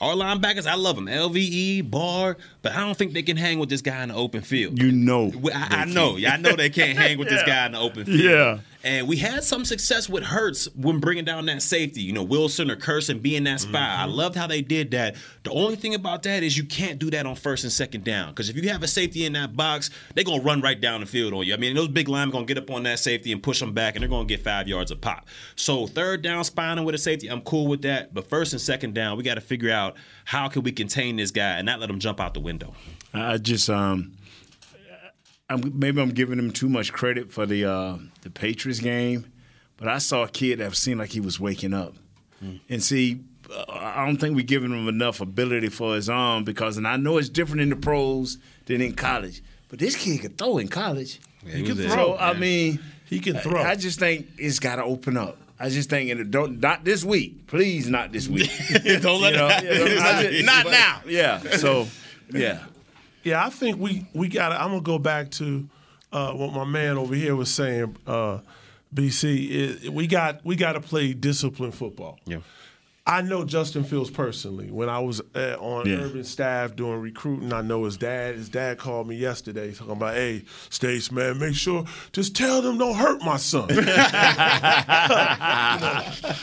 Our 0.00 0.14
linebackers, 0.14 0.66
I 0.66 0.74
love 0.74 0.96
them. 0.96 1.06
LVE, 1.06 1.88
Barr, 1.88 2.36
but 2.62 2.72
I 2.72 2.80
don't 2.80 2.96
think 2.96 3.12
they 3.12 3.22
can 3.22 3.36
hang 3.36 3.58
with 3.60 3.68
this 3.68 3.82
guy 3.82 4.02
in 4.02 4.08
the 4.08 4.16
open 4.16 4.40
field. 4.40 4.82
You 4.82 4.90
know. 4.90 5.30
I, 5.54 5.82
I 5.82 5.84
know. 5.84 6.16
Yeah, 6.16 6.32
I 6.32 6.38
know 6.38 6.56
they 6.56 6.70
can't 6.70 6.98
hang 6.98 7.18
with 7.18 7.28
this 7.28 7.42
guy 7.46 7.66
in 7.66 7.72
the 7.72 7.78
open 7.78 8.06
field. 8.06 8.18
Yeah. 8.18 8.58
And 8.84 9.06
we 9.06 9.16
had 9.16 9.44
some 9.44 9.64
success 9.64 10.08
with 10.08 10.24
Hurts 10.24 10.68
when 10.74 10.98
bringing 10.98 11.24
down 11.24 11.46
that 11.46 11.62
safety. 11.62 12.00
You 12.00 12.12
know, 12.12 12.22
Wilson 12.22 12.70
or 12.70 12.76
Curson 12.76 13.20
being 13.20 13.44
that 13.44 13.60
spot. 13.60 13.98
I 13.98 14.06
loved 14.06 14.34
how 14.34 14.46
they 14.46 14.60
did 14.60 14.90
that. 14.90 15.16
The 15.44 15.52
only 15.52 15.76
thing 15.76 15.94
about 15.94 16.24
that 16.24 16.42
is 16.42 16.56
you 16.56 16.64
can't 16.64 16.98
do 16.98 17.10
that 17.10 17.24
on 17.24 17.36
first 17.36 17.64
and 17.64 17.72
second 17.72 18.04
down. 18.04 18.30
Because 18.30 18.48
if 18.48 18.56
you 18.56 18.68
have 18.70 18.82
a 18.82 18.88
safety 18.88 19.24
in 19.24 19.34
that 19.34 19.56
box, 19.56 19.90
they're 20.14 20.24
going 20.24 20.40
to 20.40 20.46
run 20.46 20.60
right 20.60 20.80
down 20.80 21.00
the 21.00 21.06
field 21.06 21.32
on 21.32 21.46
you. 21.46 21.54
I 21.54 21.56
mean, 21.58 21.76
those 21.76 21.88
big 21.88 22.08
linemen 22.08 22.30
are 22.30 22.32
going 22.32 22.46
to 22.46 22.54
get 22.54 22.62
up 22.62 22.70
on 22.74 22.82
that 22.84 22.98
safety 22.98 23.30
and 23.30 23.42
push 23.42 23.60
them 23.60 23.72
back, 23.72 23.94
and 23.94 24.02
they're 24.02 24.08
going 24.08 24.26
to 24.26 24.34
get 24.34 24.42
five 24.42 24.66
yards 24.66 24.90
a 24.90 24.96
pop. 24.96 25.26
So 25.54 25.86
third 25.86 26.22
down 26.22 26.42
spining 26.44 26.84
with 26.84 26.94
a 26.94 26.98
safety, 26.98 27.28
I'm 27.28 27.42
cool 27.42 27.68
with 27.68 27.82
that. 27.82 28.12
But 28.12 28.28
first 28.28 28.52
and 28.52 28.60
second 28.60 28.94
down, 28.94 29.16
we 29.16 29.22
got 29.22 29.34
to 29.34 29.40
figure 29.40 29.70
out 29.70 29.96
how 30.24 30.48
can 30.48 30.62
we 30.62 30.72
contain 30.72 31.16
this 31.16 31.30
guy 31.30 31.58
and 31.58 31.66
not 31.66 31.78
let 31.80 31.88
him 31.88 31.98
jump 31.98 32.20
out 32.20 32.34
the 32.34 32.40
window. 32.40 32.74
I 33.14 33.38
just 33.38 33.68
um, 33.70 34.12
I'm, 35.48 35.78
maybe 35.78 36.00
I'm 36.00 36.10
giving 36.10 36.38
him 36.38 36.50
too 36.50 36.68
much 36.68 36.92
credit 36.92 37.30
for 37.32 37.46
the 37.46 37.64
uh, 37.66 37.98
the 38.22 38.30
Patriots 38.30 38.80
game, 38.80 39.30
but 39.76 39.88
I 39.88 39.98
saw 39.98 40.24
a 40.24 40.28
kid 40.28 40.60
that 40.60 40.74
seemed 40.76 40.98
like 41.00 41.10
he 41.10 41.20
was 41.20 41.38
waking 41.38 41.74
up, 41.74 41.94
and 42.68 42.82
see. 42.82 43.20
uh, 43.54 43.64
I 43.68 44.06
don't 44.06 44.16
think 44.16 44.34
we're 44.34 44.44
giving 44.46 44.70
him 44.70 44.88
enough 44.88 45.20
ability 45.20 45.68
for 45.68 45.94
his 45.94 46.08
arm 46.08 46.44
because, 46.44 46.76
and 46.78 46.88
I 46.88 46.96
know 46.96 47.18
it's 47.18 47.28
different 47.28 47.60
in 47.60 47.68
the 47.70 47.76
pros 47.76 48.38
than 48.66 48.80
in 48.80 48.94
college, 48.94 49.42
but 49.68 49.78
this 49.78 49.94
kid 49.96 50.20
could 50.22 50.38
throw 50.38 50.58
in 50.58 50.68
college. 50.68 51.20
Yeah, 51.44 51.56
he 51.56 51.62
was 51.64 51.76
there. 51.76 51.90
So 51.90 52.16
I 52.16 52.32
mean, 52.32 52.78
He 53.06 53.20
can 53.20 53.36
throw. 53.38 53.60
I, 53.60 53.70
I 53.70 53.74
just 53.74 53.98
think 53.98 54.28
it's 54.38 54.58
got 54.58 54.76
to 54.76 54.84
open 54.84 55.16
up. 55.16 55.36
I 55.60 55.68
just 55.68 55.90
think 55.90 56.08
it 56.10 56.30
don't 56.30 56.60
not 56.60 56.84
this 56.84 57.04
week, 57.04 57.46
please, 57.46 57.88
not 57.88 58.10
this 58.10 58.26
week. 58.26 58.50
Don't 59.02 59.20
let 59.20 59.32
You 59.34 59.38
know, 59.38 59.46
it 59.46 59.52
happen. 59.52 59.66
you 59.66 59.84
know, 59.84 60.22
just- 60.30 60.44
Not 60.46 60.66
now. 60.66 61.00
Yeah. 61.06 61.38
So, 61.56 61.86
yeah. 62.32 62.64
Yeah, 63.24 63.44
I 63.44 63.50
think 63.50 63.78
we 63.78 64.06
we 64.14 64.28
got. 64.28 64.50
to 64.50 64.60
I'm 64.60 64.70
gonna 64.70 64.80
go 64.82 64.98
back 64.98 65.30
to 65.32 65.68
uh, 66.12 66.32
what 66.32 66.52
my 66.52 66.64
man 66.64 66.98
over 66.98 67.14
here 67.14 67.34
was 67.36 67.52
saying. 67.52 67.96
Uh, 68.06 68.38
BC, 68.94 69.48
is 69.50 69.88
we 69.90 70.06
got 70.06 70.44
we 70.44 70.54
got 70.56 70.72
to 70.72 70.80
play 70.80 71.14
disciplined 71.14 71.74
football. 71.74 72.18
Yeah. 72.26 72.38
I 73.04 73.20
know 73.22 73.44
Justin 73.44 73.82
Fields 73.82 74.10
personally. 74.10 74.70
When 74.70 74.88
I 74.88 75.00
was 75.00 75.20
uh, 75.34 75.56
on 75.58 75.88
Yeah. 75.88 75.96
Urban 76.02 76.22
staff 76.22 76.76
doing 76.76 77.00
recruiting, 77.00 77.52
I 77.52 77.60
know 77.62 77.84
his 77.84 77.96
dad. 77.96 78.36
His 78.36 78.48
dad 78.48 78.78
called 78.78 79.08
me 79.08 79.16
yesterday 79.16 79.72
talking 79.72 79.94
about, 79.94 80.14
"Hey, 80.14 80.44
Stace, 80.70 81.10
man, 81.10 81.38
make 81.38 81.54
sure 81.54 81.84
just 82.12 82.36
tell 82.36 82.62
them 82.62 82.78
don't 82.78 82.94
hurt 82.94 83.22
my 83.22 83.38
son." 83.38 83.68
You 83.72 83.80
know, 83.80 83.92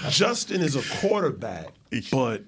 Justin 0.10 0.62
is 0.62 0.76
a 0.76 0.82
quarterback, 1.00 1.68
but 2.12 2.44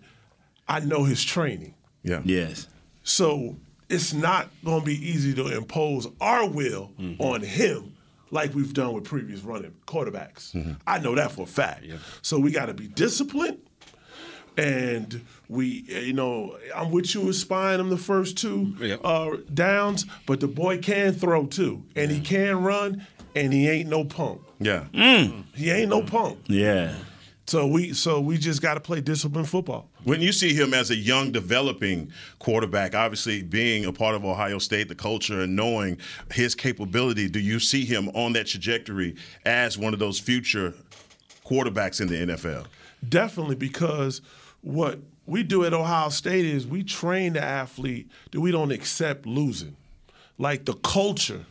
I 0.68 0.80
know 0.82 1.04
his 1.04 1.24
training. 1.24 1.74
Yeah. 2.04 2.22
Yes. 2.26 2.68
So 3.04 3.56
it's 3.92 4.14
not 4.14 4.50
going 4.64 4.80
to 4.80 4.86
be 4.86 4.96
easy 5.08 5.34
to 5.34 5.48
impose 5.56 6.08
our 6.20 6.48
will 6.48 6.92
mm-hmm. 7.00 7.22
on 7.22 7.42
him 7.42 7.94
like 8.32 8.56
we've 8.56 8.74
done 8.74 8.94
with 8.94 9.04
previous 9.04 9.42
running 9.42 9.74
quarterbacks. 9.86 10.54
Mm-hmm. 10.54 10.74
I 10.88 11.00
know 11.00 11.16
that 11.16 11.32
for 11.32 11.44
a 11.44 11.48
fact. 11.48 11.86
So 12.22 12.40
we 12.40 12.52
got 12.52 12.68
to 12.68 12.74
be 12.74 12.88
disciplined. 12.88 13.60
And 14.58 15.22
we, 15.48 15.86
you 15.88 16.14
know, 16.14 16.58
I'm 16.76 16.92
with 16.92 17.14
you 17.16 17.22
with 17.22 17.38
spying 17.38 17.80
him 17.80 17.90
the 17.90 17.98
first 17.98 18.38
two 18.38 18.76
Yep. 18.80 19.00
uh, 19.04 19.38
downs, 19.54 20.06
but 20.26 20.42
the 20.42 20.48
boy 20.48 20.80
can 20.80 21.14
throw 21.14 21.46
too, 21.46 21.84
and 21.96 22.12
he 22.12 22.20
can 22.20 22.62
run, 22.62 23.08
and 23.34 23.54
he 23.54 23.70
ain't 23.70 23.90
no 23.90 24.04
punk. 24.04 24.42
Yeah. 24.60 24.86
Mm. 24.94 25.46
He 25.56 25.72
ain't 25.72 25.90
no 25.90 26.02
punk. 26.02 26.40
Yeah. 26.48 26.96
So 27.48 27.68
we, 27.68 27.94
so 27.94 28.22
we 28.22 28.38
just 28.38 28.62
got 28.62 28.76
to 28.76 28.80
play 28.80 29.02
disciplined 29.02 29.50
football. 29.50 29.90
When 30.04 30.22
you 30.22 30.32
see 30.32 30.54
him 30.54 30.74
as 30.74 30.90
a 30.90 30.96
young, 30.96 31.32
developing 31.32 32.12
quarterback, 32.40 32.96
obviously 32.96 33.44
being 33.44 33.86
a 33.86 33.92
part 33.92 34.16
of 34.16 34.24
Ohio 34.24 34.58
State, 34.60 34.88
the 34.88 34.96
culture, 34.96 35.42
and 35.42 35.56
knowing 35.56 35.98
his 36.32 36.56
capability, 36.56 37.28
do 37.28 37.40
you 37.40 37.60
see 37.60 37.84
him 37.84 38.10
on 38.10 38.34
that 38.34 38.48
trajectory 38.48 39.16
as 39.46 39.78
one 39.78 39.94
of 39.94 40.00
those 40.00 40.20
future 40.20 40.74
quarterbacks 41.46 42.00
in 42.00 42.08
the 42.08 42.34
NFL? 42.34 42.68
Definitely, 43.08 43.56
because 43.56 44.22
what 44.62 45.00
we 45.26 45.44
do 45.44 45.66
at 45.66 45.74
Ohio 45.74 46.10
State 46.10 46.46
is 46.46 46.68
we 46.68 46.84
train 46.84 47.34
the 47.34 47.44
athlete 47.44 48.10
that 48.32 48.40
we 48.40 48.52
don't 48.52 48.72
accept 48.72 49.26
losing. 49.26 49.76
Like 50.38 50.66
the 50.66 50.74
culture 50.74 51.46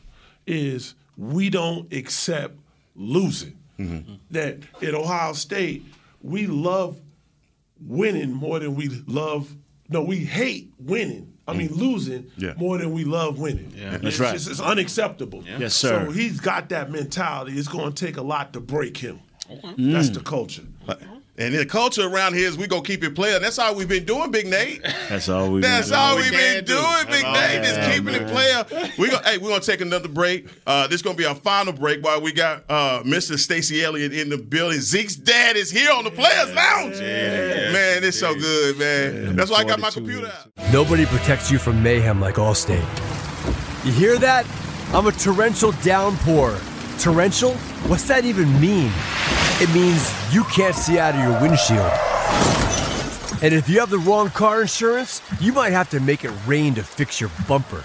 is 0.47 0.95
we 1.17 1.51
don't 1.51 1.93
accept 1.93 2.55
losing. 2.97 3.60
Mm-hmm. 3.81 4.15
That 4.31 4.59
at 4.83 4.95
Ohio 4.95 5.33
State, 5.33 5.85
we 6.23 6.47
love 6.47 7.01
winning 7.81 8.33
more 8.33 8.59
than 8.59 8.75
we 8.75 8.89
love. 9.07 9.55
No, 9.89 10.03
we 10.03 10.19
hate 10.19 10.73
winning. 10.79 11.33
I 11.49 11.53
mean, 11.53 11.71
mm. 11.71 11.77
losing 11.79 12.31
Yeah. 12.37 12.55
more 12.57 12.79
than 12.79 12.93
we 12.93 13.03
love 13.05 13.39
winning. 13.41 13.73
Yeah. 13.75 13.91
That's 13.93 14.05
it's 14.05 14.21
right. 14.21 14.33
Just, 14.35 14.51
it's 14.51 14.61
unacceptable. 14.61 15.43
Yes, 15.45 15.75
sir. 15.75 16.07
So 16.07 16.13
he's 16.13 16.39
got 16.39 16.69
that 16.69 16.93
mentality. 16.93 17.59
It's 17.59 17.67
going 17.67 17.93
to 17.93 18.07
take 18.07 18.17
a 18.17 18.23
lot 18.23 18.53
to 18.53 18.61
break 18.61 18.97
him. 18.99 19.19
Mm. 19.51 19.93
That's 19.93 20.11
the 20.11 20.21
culture. 20.21 20.63
And 21.39 21.55
the 21.55 21.65
culture 21.65 22.07
around 22.07 22.35
here 22.35 22.47
is 22.49 22.59
we 22.59 22.67
gonna 22.67 22.83
keep 22.83 23.03
it 23.03 23.15
playing. 23.15 23.41
That's 23.41 23.59
all 23.59 23.75
we've 23.75 23.89
been 23.89 24.05
doing, 24.05 24.31
Big 24.31 24.47
Nate. 24.47 24.83
That's 25.09 25.29
all 25.29 25.51
we. 25.51 25.61
That's 25.63 25.91
all 25.91 26.17
we've 26.17 26.31
been 26.31 26.57
can 26.57 26.65
do. 26.65 26.75
doing, 26.75 27.07
Big 27.07 27.25
Nate. 27.25 27.63
Just 27.65 27.77
Yeah, 27.81 27.93
keeping 27.95 28.15
it 28.15 28.23
man. 28.25 28.31
player. 28.31 28.91
We 28.99 29.09
gonna, 29.11 29.27
hey, 29.27 29.39
we're 29.39 29.49
gonna 29.49 29.63
take 29.63 29.81
another 29.81 30.09
break. 30.09 30.49
Uh, 30.67 30.87
this 30.87 30.97
is 30.97 31.03
gonna 31.03 31.17
be 31.17 31.25
our 31.25 31.35
final 31.35 31.73
break 31.73 32.05
while 32.05 32.21
we 32.21 32.33
got 32.33 32.65
uh, 32.69 33.03
Mr. 33.05 33.39
Stacey 33.39 33.83
Elliott 33.83 34.13
in 34.13 34.29
the 34.29 34.37
building. 34.37 34.81
Zeke's 34.81 35.17
dad 35.17 35.57
is 35.57 35.71
here 35.71 35.91
on 35.93 36.05
the 36.05 36.11
Players 36.11 36.53
Lounge. 36.55 36.97
Yeah. 36.97 37.73
Man, 37.73 38.05
it's 38.05 38.19
so 38.19 38.35
good, 38.35 38.79
man. 38.79 39.35
That's 39.37 39.51
why 39.51 39.59
I 39.59 39.65
got 39.65 39.81
my 39.81 39.91
computer 39.91 40.27
out. 40.27 40.73
Nobody 40.73 41.07
protects 41.07 41.51
you 41.51 41.59
from 41.59 41.83
mayhem 41.83 42.21
like 42.21 42.35
Allstate. 42.35 42.85
You 43.87 43.93
hear 43.93 44.19
that? 44.19 44.45
I'm 44.93 45.07
a 45.07 45.13
torrential 45.13 45.73
downpour. 45.83 46.59
Torrential? 46.99 47.55
What's 47.89 48.07
that 48.09 48.27
even 48.27 48.61
mean? 48.61 48.93
It 49.63 49.69
means 49.75 50.11
you 50.33 50.43
can't 50.45 50.75
see 50.75 50.99
out 50.99 51.15
of 51.15 51.21
your 51.21 51.39
windshield. 51.39 51.93
And 53.43 53.53
if 53.53 53.69
you 53.69 53.79
have 53.81 53.91
the 53.91 53.99
wrong 53.99 54.31
car 54.31 54.63
insurance, 54.63 55.21
you 55.39 55.53
might 55.53 55.75
have 55.75 55.91
to 55.91 56.01
make 56.01 56.25
it 56.25 56.33
rain 56.47 56.75
to 56.77 56.83
fix 56.83 57.21
your 57.21 57.31
bumper. 57.47 57.85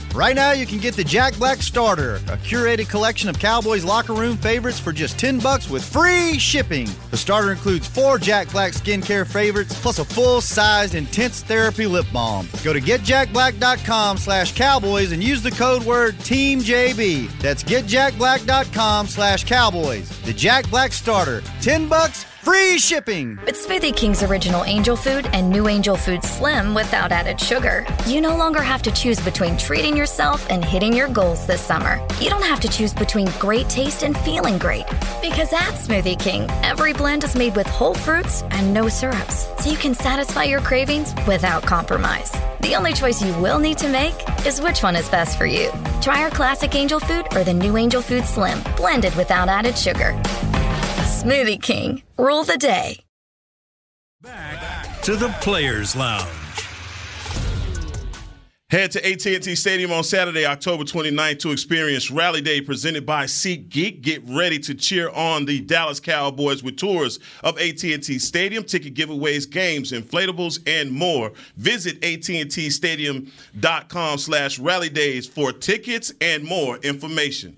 Right 0.13 0.35
now, 0.35 0.51
you 0.51 0.65
can 0.65 0.79
get 0.79 0.95
the 0.95 1.05
Jack 1.05 1.37
Black 1.37 1.61
Starter, 1.61 2.15
a 2.15 2.37
curated 2.37 2.89
collection 2.89 3.29
of 3.29 3.39
Cowboys 3.39 3.85
locker 3.85 4.13
room 4.13 4.35
favorites 4.35 4.77
for 4.77 4.91
just 4.91 5.17
10 5.17 5.39
bucks 5.39 5.69
with 5.69 5.85
free 5.85 6.37
shipping. 6.37 6.89
The 7.11 7.17
starter 7.17 7.51
includes 7.53 7.87
four 7.87 8.17
Jack 8.17 8.51
Black 8.51 8.73
skincare 8.73 9.25
favorites 9.25 9.73
plus 9.81 9.99
a 9.99 10.05
full-sized 10.05 10.95
intense 10.95 11.43
therapy 11.43 11.85
lip 11.87 12.05
balm. 12.11 12.49
Go 12.61 12.73
to 12.73 12.81
getjackblack.com 12.81 14.17
slash 14.17 14.53
cowboys 14.53 15.13
and 15.13 15.23
use 15.23 15.41
the 15.41 15.51
code 15.51 15.83
word 15.83 16.15
TEAMJB. 16.15 17.31
That's 17.39 17.63
getjackblack.com 17.63 19.07
slash 19.07 19.45
cowboys. 19.45 20.09
The 20.23 20.33
Jack 20.33 20.69
Black 20.69 20.91
Starter. 20.91 21.41
10 21.61 21.87
bucks, 21.87 22.25
free 22.25 22.77
shipping. 22.79 23.39
It's 23.47 23.65
Smoothie 23.65 23.95
King's 23.95 24.23
original 24.23 24.63
angel 24.65 24.95
food 24.95 25.27
and 25.31 25.49
new 25.49 25.67
angel 25.67 25.95
food 25.95 26.23
slim 26.23 26.73
without 26.73 27.11
added 27.11 27.39
sugar. 27.39 27.85
You 28.07 28.19
no 28.19 28.35
longer 28.35 28.61
have 28.61 28.81
to 28.83 28.91
choose 28.91 29.19
between 29.21 29.57
treating 29.57 29.95
yourself 30.01 30.49
and 30.49 30.65
hitting 30.65 30.93
your 30.93 31.07
goals 31.07 31.45
this 31.45 31.61
summer. 31.61 32.01
You 32.19 32.31
don't 32.31 32.51
have 32.51 32.59
to 32.61 32.67
choose 32.67 32.91
between 32.91 33.29
great 33.39 33.69
taste 33.69 34.01
and 34.01 34.17
feeling 34.17 34.57
great. 34.57 34.85
Because 35.21 35.53
at 35.53 35.75
Smoothie 35.83 36.19
King, 36.19 36.49
every 36.63 36.91
blend 36.91 37.23
is 37.23 37.35
made 37.35 37.55
with 37.55 37.67
whole 37.67 37.93
fruits 37.93 38.41
and 38.49 38.73
no 38.73 38.89
syrups, 38.89 39.47
so 39.59 39.69
you 39.69 39.77
can 39.77 39.93
satisfy 39.93 40.45
your 40.45 40.59
cravings 40.61 41.13
without 41.27 41.61
compromise. 41.61 42.31
The 42.61 42.75
only 42.75 42.93
choice 42.93 43.21
you 43.21 43.31
will 43.39 43.59
need 43.59 43.77
to 43.77 43.89
make 43.89 44.15
is 44.43 44.59
which 44.59 44.81
one 44.81 44.95
is 44.95 45.07
best 45.07 45.37
for 45.37 45.45
you. 45.45 45.69
Try 46.01 46.23
our 46.23 46.31
classic 46.31 46.73
angel 46.73 46.99
food 46.99 47.27
or 47.35 47.43
the 47.43 47.53
new 47.53 47.77
angel 47.77 48.01
food 48.01 48.25
slim, 48.25 48.59
blended 48.75 49.15
without 49.15 49.49
added 49.49 49.77
sugar. 49.77 50.19
Smoothie 51.19 51.61
King. 51.61 52.01
Rule 52.17 52.43
the 52.43 52.57
day. 52.57 53.03
Back 54.21 55.01
To 55.03 55.15
the 55.15 55.29
Players 55.41 55.95
Lounge. 55.95 56.40
Head 58.71 58.91
to 58.91 59.05
AT&T 59.05 59.53
Stadium 59.55 59.91
on 59.91 60.05
Saturday, 60.05 60.45
October 60.45 60.85
29th 60.85 61.39
to 61.39 61.51
experience 61.51 62.09
Rally 62.09 62.39
Day 62.39 62.61
presented 62.61 63.05
by 63.05 63.25
SeatGeek. 63.25 63.99
Get 63.99 64.23
ready 64.25 64.59
to 64.59 64.73
cheer 64.73 65.09
on 65.09 65.43
the 65.43 65.59
Dallas 65.59 65.99
Cowboys 65.99 66.63
with 66.63 66.77
tours 66.77 67.19
of 67.43 67.59
AT&T 67.59 68.17
Stadium, 68.19 68.63
ticket 68.63 68.93
giveaways, 68.93 69.51
games, 69.51 69.91
inflatables, 69.91 70.59
and 70.65 70.89
more. 70.89 71.33
Visit 71.57 71.97
AT&Tstadium.com 71.97 74.17
slash 74.17 74.57
Rally 74.57 74.87
Days 74.87 75.27
for 75.27 75.51
tickets 75.51 76.13
and 76.21 76.45
more 76.45 76.77
information. 76.77 77.57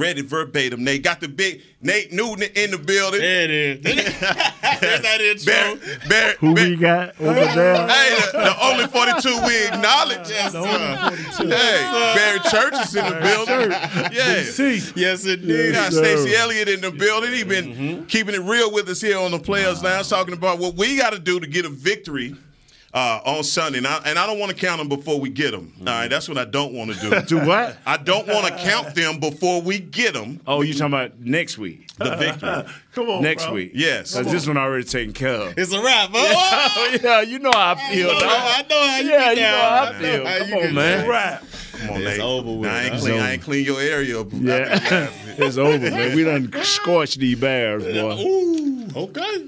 Read 0.00 0.18
it 0.18 0.24
verbatim. 0.24 0.82
Nate 0.82 1.02
got 1.02 1.20
the 1.20 1.28
big 1.28 1.60
Nate 1.82 2.10
Newton 2.10 2.48
in 2.54 2.70
the 2.70 2.78
building. 2.78 3.20
There 3.20 3.44
it 3.44 3.50
is. 3.50 3.80
There's 3.84 5.02
that 5.02 5.20
intro. 5.20 5.52
Barry, 5.52 5.80
Barry, 6.08 6.36
Who 6.40 6.52
we 6.54 6.76
got 6.76 7.20
over 7.20 7.34
there? 7.34 7.86
Hey, 7.86 8.16
the, 8.32 8.38
the 8.38 8.64
only 8.64 8.86
42 8.86 9.46
we 9.46 9.66
acknowledge. 9.66 10.30
Yes, 10.30 10.52
sir. 10.52 11.44
Hey, 11.44 12.14
Barry 12.14 12.40
Church 12.50 12.82
is 12.82 12.96
in 12.96 13.04
the 13.04 13.20
building. 13.20 13.70
Yeah. 14.10 14.90
Yes, 14.96 15.26
indeed. 15.26 15.46
We 15.46 15.72
got 15.72 15.92
Stacey 15.92 16.34
Elliott 16.34 16.68
in 16.68 16.80
the 16.80 16.90
building. 16.90 17.32
He's 17.32 17.44
been 17.44 17.66
mm-hmm. 17.66 18.04
keeping 18.06 18.34
it 18.34 18.40
real 18.40 18.72
with 18.72 18.88
us 18.88 19.02
here 19.02 19.18
on 19.18 19.32
the 19.32 19.38
Players 19.38 19.82
Lounge, 19.82 20.08
talking 20.08 20.32
about 20.32 20.58
what 20.58 20.76
we 20.76 20.96
got 20.96 21.12
to 21.12 21.18
do 21.18 21.38
to 21.38 21.46
get 21.46 21.66
a 21.66 21.68
victory 21.68 22.36
uh, 22.92 23.20
on 23.24 23.44
Sunday. 23.44 23.78
And 23.78 23.86
I, 23.86 24.00
and 24.06 24.18
I 24.18 24.26
don't 24.26 24.38
want 24.38 24.50
to 24.50 24.56
count 24.56 24.78
them 24.78 24.88
before 24.88 25.20
we 25.20 25.28
get 25.30 25.52
them. 25.52 25.72
All 25.80 25.84
right, 25.86 26.08
that's 26.08 26.28
what 26.28 26.38
I 26.38 26.44
don't 26.44 26.72
want 26.72 26.92
to 26.92 27.00
do. 27.00 27.20
Do 27.40 27.46
what? 27.46 27.76
I 27.86 27.96
don't 27.96 28.26
want 28.26 28.46
to 28.46 28.56
count 28.62 28.94
them 28.94 29.20
before 29.20 29.62
we 29.62 29.78
get 29.78 30.14
them. 30.14 30.40
Oh, 30.46 30.62
you 30.62 30.72
talking 30.74 30.86
about 30.94 31.18
next 31.20 31.58
week? 31.58 31.86
The 31.96 32.16
victory. 32.16 32.64
Come 32.94 33.08
on, 33.10 33.22
Next 33.22 33.44
bro. 33.44 33.54
week. 33.54 33.72
Yes. 33.74 34.16
Because 34.16 34.32
this 34.32 34.46
one 34.46 34.56
already 34.56 34.84
taken 34.84 35.12
care 35.12 35.34
of. 35.34 35.58
It's 35.58 35.72
a 35.72 35.80
wrap. 35.82 36.10
Oh, 36.12 36.98
yeah, 37.02 37.20
you 37.22 37.38
know 37.38 37.50
how 37.54 37.74
I 37.76 37.92
feel. 37.94 38.08
know, 38.12 38.20
dog. 38.20 38.30
I 38.32 38.64
know 38.68 38.86
how 38.88 38.98
you 38.98 39.10
Yeah, 39.10 39.18
get 39.34 39.36
you 39.36 39.42
know 39.42 39.48
how 39.60 39.84
I 39.84 39.88
I 39.88 39.92
feel. 40.00 40.26
how 40.26 40.38
Come 40.38 40.48
you 40.48 40.54
on, 40.54 40.60
get 40.62 40.74
man. 40.74 41.08
Rap. 41.08 41.44
Come 41.72 41.90
on, 41.90 41.96
It's 42.02 42.04
Nate. 42.10 42.20
over 42.20 42.54
with, 42.56 42.70
I 42.70 42.82
ain't, 42.84 43.00
clean, 43.00 43.14
It's 43.14 43.22
I 43.22 43.30
ain't 43.32 43.42
clean 43.42 43.64
your 43.64 43.80
area 43.80 44.20
up. 44.20 44.26
Yeah, 44.32 45.08
it's 45.38 45.56
over, 45.56 45.78
man. 45.78 46.16
We 46.16 46.24
done 46.24 46.52
scorched 46.62 47.18
these 47.20 47.38
bears, 47.38 47.84
boy. 47.84 48.22
Ooh, 48.22 48.86
okay. 48.96 49.46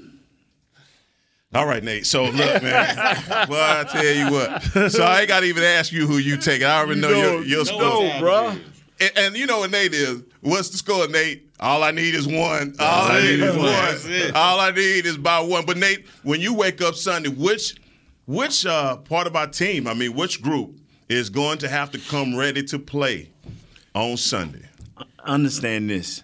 All 1.55 1.67
right, 1.67 1.83
Nate. 1.83 2.05
So 2.05 2.25
look, 2.25 2.63
man. 2.63 2.95
well, 3.49 3.79
I 3.79 3.83
tell 3.83 4.03
you 4.03 4.31
what. 4.31 4.91
So 4.91 5.03
I 5.03 5.21
ain't 5.21 5.27
got 5.27 5.41
to 5.41 5.45
even 5.45 5.63
ask 5.63 5.91
you 5.91 6.07
who 6.07 6.17
you 6.17 6.37
take. 6.37 6.63
I 6.63 6.79
already 6.79 7.01
know, 7.01 7.09
your, 7.09 7.43
your 7.43 7.65
score, 7.65 7.79
no, 7.79 8.19
bro. 8.19 8.55
And, 8.99 9.11
and 9.15 9.35
you 9.35 9.45
know 9.45 9.59
what 9.59 9.71
Nate 9.71 9.93
is? 9.93 10.23
What's 10.41 10.69
the 10.69 10.77
score, 10.77 11.07
Nate? 11.07 11.49
All 11.59 11.83
I 11.83 11.91
need 11.91 12.15
is 12.15 12.27
one. 12.27 12.75
All 12.79 13.11
I 13.11 13.21
need 13.21 13.39
is 13.39 13.55
That's 13.55 14.03
one. 14.05 14.35
All 14.35 14.59
I 14.59 14.71
need 14.71 15.05
is 15.05 15.17
by 15.17 15.39
one. 15.39 15.65
But 15.65 15.77
Nate, 15.77 16.05
when 16.23 16.41
you 16.41 16.53
wake 16.53 16.81
up 16.81 16.95
Sunday, 16.95 17.29
which 17.29 17.75
which 18.25 18.65
uh, 18.65 18.97
part 18.97 19.27
of 19.27 19.35
our 19.35 19.47
team? 19.47 19.87
I 19.87 19.93
mean, 19.93 20.13
which 20.13 20.41
group 20.41 20.79
is 21.09 21.29
going 21.29 21.59
to 21.59 21.69
have 21.69 21.91
to 21.91 21.99
come 21.99 22.35
ready 22.35 22.63
to 22.63 22.79
play 22.79 23.29
on 23.93 24.17
Sunday? 24.17 24.65
Understand 25.23 25.89
this. 25.89 26.23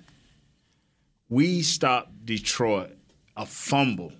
We 1.30 1.62
stopped 1.62 2.26
Detroit 2.26 2.92
a 3.38 3.46
fumble, 3.46 4.12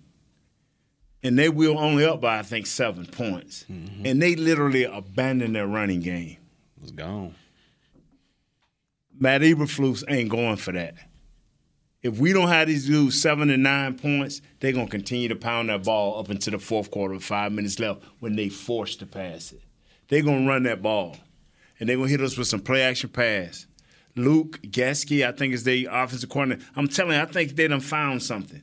and 1.24 1.38
they 1.38 1.50
were 1.50 1.70
only 1.70 2.06
up 2.06 2.22
by 2.22 2.40
I 2.40 2.44
think 2.44 2.68
seven 2.68 3.06
points, 3.06 3.66
mm-hmm. 3.70 4.06
and 4.06 4.22
they 4.22 4.36
literally 4.36 4.84
abandoned 4.86 5.56
their 5.56 5.68
running 5.68 6.02
game. 6.02 6.38
It's 6.82 6.92
gone. 6.92 7.36
Matt 9.20 9.42
Eberflus 9.42 10.04
ain't 10.08 10.30
going 10.30 10.56
for 10.56 10.72
that. 10.72 10.96
If 12.02 12.18
we 12.18 12.32
don't 12.32 12.48
have 12.48 12.70
these 12.70 12.88
dudes 12.88 13.22
seven 13.22 13.50
and 13.50 13.64
nine 13.64 13.98
points, 13.98 14.42
they're 14.60 14.72
gonna 14.72 14.88
continue 14.88 15.28
to 15.28 15.36
pound 15.36 15.70
that 15.70 15.84
ball 15.84 16.20
up 16.20 16.30
into 16.30 16.50
the 16.50 16.60
fourth 16.60 16.90
quarter 16.90 17.16
with 17.16 17.24
five 17.24 17.52
minutes 17.52 17.80
left 17.80 18.02
when 18.20 18.38
they 18.38 18.48
forced 18.48 19.00
to 19.00 19.06
pass 19.06 19.52
it. 19.52 19.62
They're 20.08 20.24
gonna 20.24 20.48
run 20.48 20.64
that 20.64 20.82
ball. 20.82 21.18
And 21.80 21.88
they're 21.88 21.98
gonna 21.98 22.10
hit 22.10 22.22
us 22.22 22.38
with 22.38 22.48
some 22.48 22.62
play 22.62 22.82
action 22.82 23.10
pass. 23.10 23.68
Luke 24.16 24.62
Getsy, 24.64 25.28
I 25.28 25.34
think 25.34 25.54
is 25.54 25.64
the 25.64 25.88
offensive 25.92 26.30
coordinator. 26.30 26.66
I'm 26.76 26.88
telling 26.88 27.14
you, 27.14 27.22
I 27.22 27.26
think 27.26 27.56
they 27.56 27.68
done 27.68 27.80
found 27.82 28.24
something. 28.24 28.62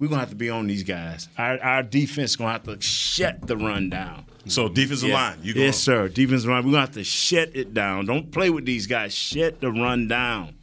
We're 0.00 0.08
gonna 0.08 0.20
have 0.20 0.30
to 0.30 0.34
be 0.36 0.48
on 0.50 0.66
these 0.66 0.82
guys. 0.82 1.28
Our, 1.38 1.60
our 1.62 1.82
defense 1.82 2.34
gonna 2.34 2.52
have 2.52 2.64
to 2.64 2.80
shut 2.80 3.46
the 3.46 3.56
run 3.56 3.90
down. 3.90 4.24
So 4.46 4.68
defensive 4.68 5.10
Yeah. 5.10 5.14
line, 5.14 5.38
you 5.42 5.52
going 5.52 5.66
yes, 5.66 5.78
sir. 5.78 6.08
Defensive 6.08 6.48
line. 6.48 6.64
We're 6.64 6.70
gonna 6.72 6.80
have 6.86 6.92
to 6.94 7.04
shut 7.04 7.50
it 7.54 7.74
down. 7.74 8.06
Don't 8.06 8.32
play 8.32 8.48
with 8.48 8.64
these 8.64 8.86
guys. 8.86 9.12
Shut 9.14 9.60
the 9.60 9.70
run 9.70 10.08
down. 10.08 10.54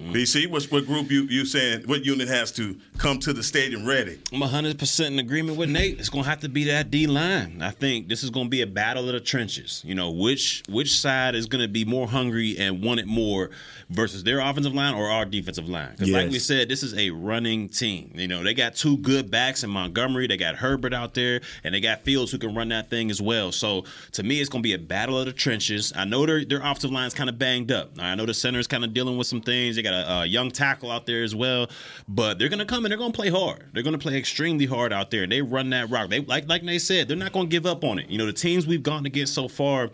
Mm. 0.00 0.14
BC, 0.14 0.46
what's 0.46 0.70
what 0.70 0.86
group 0.86 1.10
you 1.10 1.24
you 1.24 1.44
saying? 1.44 1.82
What 1.84 2.04
unit 2.04 2.26
has 2.28 2.50
to 2.52 2.78
come 2.96 3.18
to 3.20 3.32
the 3.34 3.42
stadium 3.42 3.84
ready? 3.84 4.18
I'm 4.32 4.40
100% 4.40 5.06
in 5.06 5.18
agreement 5.18 5.58
with 5.58 5.68
Nate. 5.68 5.98
It's 5.98 6.08
going 6.08 6.24
to 6.24 6.30
have 6.30 6.40
to 6.40 6.48
be 6.48 6.64
that 6.64 6.90
D 6.90 7.06
line. 7.06 7.60
I 7.60 7.72
think 7.72 8.08
this 8.08 8.22
is 8.22 8.30
going 8.30 8.46
to 8.46 8.50
be 8.50 8.62
a 8.62 8.66
battle 8.66 9.06
of 9.06 9.12
the 9.12 9.20
trenches. 9.20 9.82
You 9.84 9.94
know, 9.94 10.10
which 10.10 10.62
which 10.68 10.98
side 10.98 11.34
is 11.34 11.44
going 11.44 11.60
to 11.60 11.68
be 11.68 11.84
more 11.84 12.08
hungry 12.08 12.56
and 12.58 12.82
want 12.82 13.00
it 13.00 13.06
more 13.06 13.50
versus 13.90 14.24
their 14.24 14.40
offensive 14.40 14.74
line 14.74 14.94
or 14.94 15.10
our 15.10 15.26
defensive 15.26 15.68
line? 15.68 15.90
Because, 15.92 16.10
like 16.10 16.30
we 16.30 16.38
said, 16.38 16.70
this 16.70 16.82
is 16.82 16.94
a 16.96 17.10
running 17.10 17.68
team. 17.68 18.12
You 18.14 18.28
know, 18.28 18.42
they 18.42 18.54
got 18.54 18.74
two 18.74 18.96
good 18.96 19.30
backs 19.30 19.62
in 19.62 19.68
Montgomery. 19.68 20.26
They 20.26 20.38
got 20.38 20.56
Herbert 20.56 20.94
out 20.94 21.12
there, 21.12 21.42
and 21.64 21.74
they 21.74 21.80
got 21.80 22.02
Fields 22.02 22.32
who 22.32 22.38
can 22.38 22.54
run 22.54 22.70
that 22.70 22.88
thing 22.88 23.10
as 23.10 23.20
well. 23.20 23.52
So, 23.52 23.84
to 24.12 24.22
me, 24.22 24.40
it's 24.40 24.48
going 24.48 24.62
to 24.62 24.66
be 24.66 24.72
a 24.72 24.78
battle 24.78 25.18
of 25.18 25.26
the 25.26 25.34
trenches. 25.34 25.92
I 25.94 26.06
know 26.06 26.24
their, 26.24 26.46
their 26.46 26.60
offensive 26.60 26.92
line 26.92 27.06
is 27.06 27.14
kind 27.14 27.28
of 27.28 27.38
banged 27.38 27.70
up. 27.70 27.90
I 27.98 28.14
know 28.14 28.24
the 28.24 28.32
center 28.32 28.58
is 28.58 28.66
kind 28.66 28.84
of 28.84 28.94
dealing 28.94 29.18
with 29.18 29.26
some 29.26 29.42
things. 29.42 29.76
They 29.82 29.90
got 29.90 29.94
a, 29.94 30.12
a 30.20 30.26
young 30.26 30.50
tackle 30.50 30.90
out 30.90 31.06
there 31.06 31.22
as 31.22 31.34
well, 31.34 31.68
but 32.08 32.38
they're 32.38 32.48
going 32.48 32.58
to 32.60 32.64
come 32.64 32.84
and 32.84 32.90
they're 32.92 32.98
going 32.98 33.12
to 33.12 33.16
play 33.16 33.30
hard. 33.30 33.64
They're 33.72 33.82
going 33.82 33.98
to 33.98 33.98
play 33.98 34.16
extremely 34.16 34.66
hard 34.66 34.92
out 34.92 35.10
there. 35.10 35.24
And 35.24 35.32
they 35.32 35.42
run 35.42 35.70
that 35.70 35.90
rock. 35.90 36.10
They 36.10 36.20
like 36.20 36.48
like 36.48 36.64
they 36.64 36.78
said, 36.78 37.08
they're 37.08 37.16
not 37.16 37.32
going 37.32 37.46
to 37.46 37.50
give 37.50 37.66
up 37.66 37.84
on 37.84 37.98
it. 37.98 38.08
You 38.08 38.18
know, 38.18 38.26
the 38.26 38.32
teams 38.32 38.66
we've 38.66 38.82
gone 38.82 39.06
against 39.06 39.34
so 39.34 39.48
far. 39.48 39.90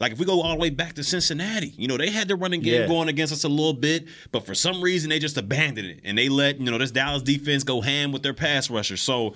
Like 0.00 0.12
if 0.12 0.18
we 0.18 0.24
go 0.26 0.40
all 0.42 0.54
the 0.54 0.58
way 0.60 0.70
back 0.70 0.94
to 0.94 1.04
Cincinnati, 1.04 1.68
you 1.76 1.86
know 1.86 1.96
they 1.96 2.10
had 2.10 2.26
their 2.26 2.36
running 2.36 2.60
game 2.60 2.80
Yeah. 2.82 2.86
going 2.88 3.08
against 3.08 3.32
us 3.32 3.44
a 3.44 3.48
little 3.48 3.72
bit, 3.72 4.06
but 4.32 4.44
for 4.44 4.52
some 4.54 4.82
reason 4.82 5.10
they 5.10 5.20
just 5.20 5.36
abandoned 5.38 5.86
it 5.86 6.00
and 6.02 6.18
they 6.18 6.28
let 6.28 6.58
you 6.58 6.68
know 6.70 6.78
this 6.78 6.90
Dallas 6.90 7.22
defense 7.22 7.62
go 7.62 7.80
ham 7.80 8.10
with 8.10 8.22
their 8.24 8.34
pass 8.34 8.68
rusher. 8.68 8.96
So 8.96 9.34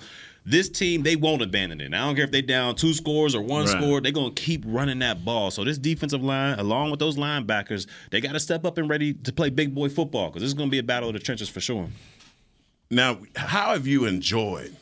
this 0.49 0.69
team 0.69 1.03
they 1.03 1.15
won't 1.15 1.41
abandon 1.41 1.81
it. 1.81 1.93
I 1.93 2.05
don't 2.05 2.15
care 2.15 2.23
if 2.23 2.31
they 2.31 2.41
down 2.41 2.75
two 2.75 2.93
scores 2.93 3.35
or 3.35 3.41
one 3.41 3.65
Right. 3.65 3.77
score, 3.77 3.99
they're 4.01 4.11
gonna 4.13 4.31
keep 4.31 4.63
running 4.65 4.99
that 4.99 5.25
ball. 5.25 5.51
So 5.51 5.63
this 5.63 5.77
defensive 5.77 6.23
line, 6.23 6.57
along 6.57 6.89
with 6.91 6.99
those 6.99 7.17
linebackers, 7.17 7.85
they 8.11 8.21
got 8.21 8.31
to 8.31 8.39
step 8.39 8.65
up 8.65 8.77
and 8.77 8.89
ready 8.89 9.13
to 9.13 9.33
play 9.33 9.49
big 9.49 9.75
boy 9.75 9.89
football 9.89 10.27
because 10.29 10.41
this 10.41 10.47
is 10.47 10.53
gonna 10.53 10.71
be 10.71 10.79
a 10.79 10.83
battle 10.83 11.09
of 11.09 11.13
the 11.13 11.19
trenches 11.19 11.49
for 11.49 11.59
sure. 11.59 11.89
Now, 12.89 13.19
how 13.35 13.73
have 13.73 13.85
you 13.85 14.05
enjoyed 14.05 14.73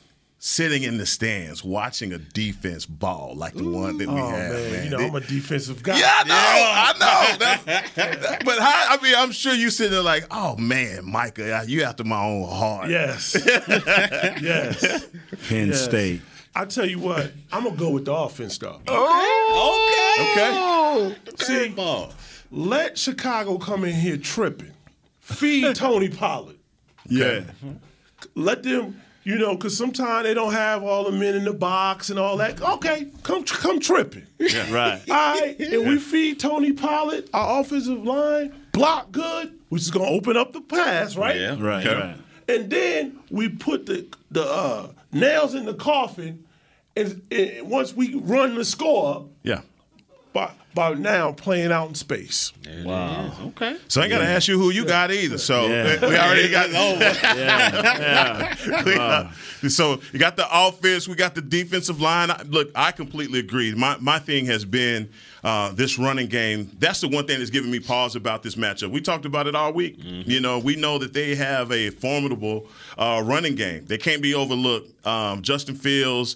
sitting 0.47 0.83
in 0.83 0.99
the 0.99 1.05
stands 1.07 1.63
watching 1.63 2.13
a 2.13 2.19
defense 2.19 2.85
ball 2.85 3.33
like 3.35 3.55
the 3.55 3.63
one 3.67 3.97
that 3.97 4.07
we 4.07 4.13
Oh 4.13 4.29
have, 4.29 4.51
man, 4.53 4.71
man? 4.73 4.83
you 4.83 4.89
know 4.91 4.99
I'm 5.07 5.15
a 5.15 5.19
defensive 5.19 5.81
guy. 5.81 5.97
yeah, 5.97 6.21
I 6.23 6.23
know, 6.27 6.35
I 6.35 6.93
know. 6.99 7.37
That- 7.65 7.95
that- 8.21 8.45
but 8.45 8.59
how, 8.59 8.95
I 8.95 9.01
mean, 9.01 9.15
I'm 9.17 9.31
sure 9.31 9.55
you 9.55 9.71
sitting 9.71 9.93
there 9.93 10.03
like, 10.03 10.27
oh 10.29 10.55
man, 10.57 11.03
Micah, 11.09 11.63
you 11.67 11.81
after 11.81 12.03
my 12.03 12.23
own 12.23 12.47
heart. 12.47 12.89
Yes. 12.91 13.35
yes. 14.39 15.07
Penn 15.49 15.69
Yes. 15.69 15.83
State. 15.83 16.21
I 16.55 16.65
tell 16.65 16.85
you 16.85 16.99
what, 16.99 17.31
I'm 17.51 17.63
gonna 17.63 17.75
go 17.75 17.89
with 17.89 18.05
the 18.05 18.13
offense 18.13 18.57
though. 18.59 18.79
Okay. 18.87 20.21
Okay, 20.21 21.15
okay. 21.27 21.43
See, 21.43 21.69
Ball. 21.69 22.13
let 22.51 22.97
Chicago 22.99 23.57
come 23.57 23.83
in 23.83 23.93
here 23.95 24.17
tripping. 24.17 24.73
Feed 25.21 25.75
Tony 25.75 26.09
Pollard. 26.09 26.57
Yeah. 27.09 27.41
Let 28.35 28.63
them, 28.63 29.01
you 29.25 29.39
know, 29.39 29.55
because 29.55 29.75
sometimes 29.75 30.25
they 30.25 30.35
don't 30.35 30.53
have 30.53 30.83
all 30.83 31.03
the 31.03 31.11
men 31.11 31.33
in 31.33 31.43
the 31.43 31.53
box 31.53 32.11
and 32.11 32.19
all 32.19 32.37
that. 32.37 32.61
Okay, 32.61 33.07
come 33.23 33.43
come 33.43 33.79
tripping. 33.79 34.25
Right. 34.39 35.01
All 35.09 35.39
right, 35.39 35.59
and 35.59 35.87
we 35.87 35.97
feed 35.97 36.39
Tony 36.39 36.71
Pollard, 36.71 37.27
our 37.33 37.59
offensive 37.61 38.03
line, 38.03 38.53
block 38.71 39.11
good, 39.11 39.57
which 39.69 39.81
is 39.81 39.89
gonna 39.91 40.05
open 40.05 40.37
up 40.37 40.53
the 40.53 40.61
pass, 40.61 41.15
right? 41.15 41.35
Yeah. 41.35 41.57
Right. 41.59 41.85
Okay. 41.85 41.99
Right. 41.99 42.17
And 42.47 42.69
then 42.69 43.19
we 43.31 43.49
put 43.49 43.87
the 43.87 44.07
the 44.29 44.45
uh, 44.45 44.89
nails 45.11 45.55
in 45.55 45.65
the 45.65 45.73
coffin, 45.73 46.45
and, 46.95 47.23
and 47.31 47.67
once 47.67 47.95
we 47.95 48.13
run 48.13 48.53
the 48.53 48.65
score 48.65 49.27
Yeah. 50.35 50.47
by 50.47 50.51
by 50.75 50.93
now 50.93 51.31
playing 51.31 51.71
out 51.71 51.87
in 51.87 51.95
space. 51.95 52.51
Wow. 52.83 53.31
Okay. 53.47 53.77
So 53.87 54.01
I 54.01 54.03
ain't 54.05 54.11
got 54.11 54.19
to 54.19 54.27
ask 54.27 54.49
you 54.49 54.59
who 54.59 54.71
you 54.71 54.83
got 54.85 55.09
either. 55.09 55.37
So 55.37 55.67
Yeah. 55.67 56.01
we 56.09 56.17
already 56.17 56.49
got 56.51 56.69
Yeah. 57.23 58.55
We 58.83 58.95
got- 58.95 59.33
so 59.69 59.99
you 60.13 60.19
got 60.19 60.35
the 60.35 60.45
offense, 60.51 61.07
we 61.07 61.15
got 61.15 61.33
the 61.33 61.41
defensive 61.41 62.01
line. 62.01 62.29
I- 62.29 62.41
Look, 62.43 62.69
I 62.75 62.91
completely 62.91 63.39
agree. 63.39 63.73
My 63.73 63.97
my 63.99 64.19
thing 64.19 64.45
has 64.47 64.65
been 64.65 65.09
uh, 65.43 65.71
this 65.71 65.97
running 65.97 66.27
game. 66.27 66.69
That's 66.79 67.01
the 67.01 67.07
one 67.07 67.25
thing 67.25 67.37
that's 67.39 67.51
giving 67.51 67.71
me 67.71 67.79
pause 67.79 68.15
about 68.15 68.43
this 68.43 68.55
matchup. 68.55 68.91
We 68.91 68.99
talked 69.01 69.25
about 69.25 69.47
it 69.47 69.55
all 69.55 69.71
week. 69.73 69.95
You 70.03 70.39
know, 70.41 70.59
we 70.59 70.75
know 70.75 70.97
that 70.97 71.13
they 71.13 71.35
have 71.35 71.71
a 71.71 71.89
formidable 71.91 72.67
uh, 72.97 73.21
running 73.25 73.55
game. 73.55 73.85
They 73.85 73.97
can't 73.97 74.21
be 74.21 74.33
overlooked. 74.33 74.91
Um, 75.07 75.41
Justin 75.43 75.75
Fields 75.75 76.35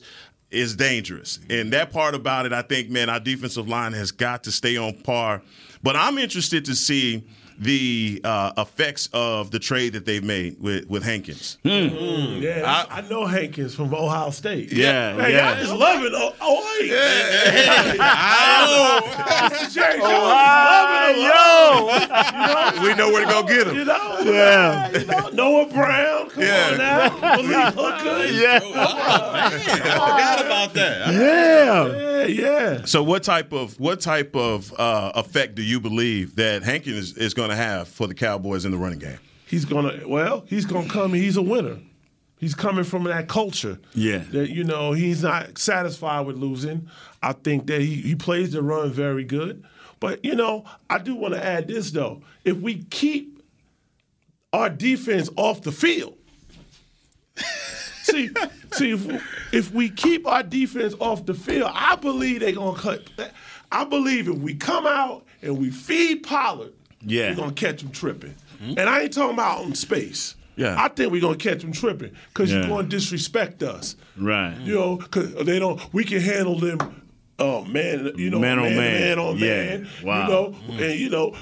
is 0.52 0.76
dangerous, 0.76 1.40
and 1.50 1.72
that 1.74 1.92
part 1.92 2.16
about 2.16 2.46
it, 2.46 2.54
I 2.54 2.62
think, 2.62 2.90
man, 2.90 3.10
our 3.10 3.20
defensive 3.20 3.68
line 3.68 3.94
has 3.94 4.12
got 4.12 4.44
to 4.46 4.52
stay 4.52 4.78
on 4.78 4.94
par. 5.02 5.42
But 5.84 5.96
I'm 5.96 6.18
interested 6.18 6.66
to 6.66 6.76
see 6.76 7.24
the 7.60 8.22
uh, 8.24 8.52
effects 8.58 9.10
of 9.14 9.52
the 9.52 9.60
trade 9.60 9.94
that 9.94 10.06
they've 10.06 10.24
made 10.24 10.60
with 10.60 10.88
with 10.90 11.04
Hankins. 11.04 11.58
Yeah, 11.64 12.64
I, 12.66 13.00
I 13.00 13.02
know 13.10 13.26
Hankins 13.26 13.76
from 13.76 13.94
Ohio 13.94 14.30
State. 14.32 14.72
Yeah, 14.72 15.16
hey, 15.22 15.34
yeah. 15.34 15.50
I 15.52 15.60
just 15.60 15.74
love 15.74 16.04
it. 16.04 16.14
Oh, 16.16 16.34
oh 16.42 16.78
hey. 16.80 17.98
Mr. 19.50 19.74
Jerry 19.74 20.00
Jones 20.00 20.08
is 20.08 20.20
loving 20.24 21.22
him. 22.78 22.84
we 22.84 22.94
know 22.96 23.10
where 23.12 23.26
to 23.26 23.32
go 23.32 23.44
get 23.44 23.68
him. 23.68 23.76
You 23.76 23.86
know, 23.86 24.20
Yeah. 24.24 24.92
you 24.98 25.06
know, 25.06 25.30
Noah 25.30 25.66
Brown, 25.68 26.30
come 26.30 26.44
Yeah. 26.44 26.70
on 26.72 26.78
now, 26.78 27.18
Malik 27.42 27.74
Hooker. 27.76 28.26
Yeah. 28.26 28.60
Man, 28.60 29.60
Forgot 29.60 30.46
about 30.46 30.74
that. 30.76 31.14
Yeah. 31.14 31.88
yeah, 31.88 32.26
yeah. 32.26 32.86
So 32.86 33.04
what 33.04 33.24
type 33.24 33.52
of 33.54 33.80
what 33.80 34.00
type 34.02 34.36
of 34.36 34.74
uh, 34.80 35.12
effect 35.16 35.56
do 35.56 35.64
you 35.64 35.80
believe 35.80 36.36
that 36.36 36.64
Hankins 36.64 36.98
is, 37.12 37.18
is 37.18 37.34
going 37.34 37.49
to 37.50 37.56
have 37.56 37.88
for 37.88 38.08
the 38.08 38.14
Cowboys 38.14 38.66
in 38.66 38.72
the 38.72 38.78
running 38.78 39.00
game? 39.00 39.20
He's 39.46 39.66
gonna 39.66 40.02
well, 40.08 40.46
he's 40.48 40.66
gonna 40.66 40.90
come. 40.90 41.14
He's 41.14 41.38
a 41.38 41.42
winner. 41.42 41.78
He's 42.40 42.56
coming 42.56 42.86
from 42.86 43.04
that 43.06 43.28
culture. 43.28 43.80
Yeah. 43.94 44.24
That 44.32 44.50
you 44.50 44.64
know 44.64 44.94
he's 44.94 45.24
not 45.24 45.58
satisfied 45.58 46.26
with 46.26 46.38
losing. 46.38 46.90
I 47.22 47.34
think 47.34 47.68
that 47.68 47.82
he 47.82 47.96
he 47.96 48.16
plays 48.16 48.52
the 48.52 48.62
run 48.62 48.92
very 48.92 49.24
good. 49.24 49.64
But 50.00 50.24
you 50.24 50.36
know 50.36 50.66
I 50.90 51.00
do 51.00 51.16
want 51.16 51.34
to 51.34 51.44
add 51.44 51.68
this 51.68 51.92
though. 51.92 52.22
If 52.46 52.58
we 52.58 52.84
keep 52.86 53.42
our 54.54 54.70
defense 54.70 55.30
off 55.36 55.62
the 55.62 55.72
field. 55.72 56.18
see, 58.04 58.30
see, 58.74 58.92
if, 58.92 59.54
if 59.54 59.72
we 59.72 59.90
keep 59.90 60.28
our 60.28 60.44
defense 60.44 60.94
off 61.00 61.26
the 61.26 61.34
field, 61.34 61.72
I 61.74 61.96
believe 61.96 62.42
they're 62.42 62.52
gonna 62.52 62.78
cut. 62.78 63.04
I 63.72 63.84
believe 63.86 64.28
if 64.28 64.38
we 64.38 64.56
come 64.56 64.88
out 64.88 65.26
and 65.42 65.58
we 65.58 65.70
feed 65.70 66.24
Pollard, 66.24 66.74
Yeah. 67.02 67.30
we're 67.32 67.36
gonna 67.38 67.52
catch 67.54 67.82
him 67.82 67.92
tripping. 67.92 68.36
And 68.62 68.80
I 68.82 69.02
ain't 69.04 69.14
talking 69.14 69.34
about 69.36 69.64
in 69.66 69.74
space. 69.76 70.36
Yeah. 70.58 70.76
I 70.78 70.90
think 70.90 71.12
we're 71.14 71.22
gonna 71.22 71.38
catch 71.38 71.62
them 71.62 71.72
tripping 71.72 72.12
because 72.34 72.52
Yeah. 72.52 72.60
you're 72.60 72.68
gonna 72.68 72.88
disrespect 72.90 73.64
us. 73.64 73.96
Right. 74.18 74.58
You 74.62 74.76
know, 74.76 74.96
because 74.98 75.34
they 75.46 75.60
don't. 75.60 75.82
We 75.94 76.04
can 76.04 76.20
handle 76.20 76.60
them. 76.60 76.80
Oh 77.40 77.64
man, 77.64 78.12
you 78.18 78.30
know, 78.30 78.40
Man 78.40 78.60
on 78.60 78.66
man, 78.66 78.76
man. 78.76 79.00
man 79.02 79.20
on 79.20 79.38
Yeah. 79.38 79.48
man. 79.48 79.88
Wow. 80.04 80.24
You 80.24 80.30
know, 80.30 80.56
and 80.86 81.00
you 81.00 81.10
know, 81.10 81.36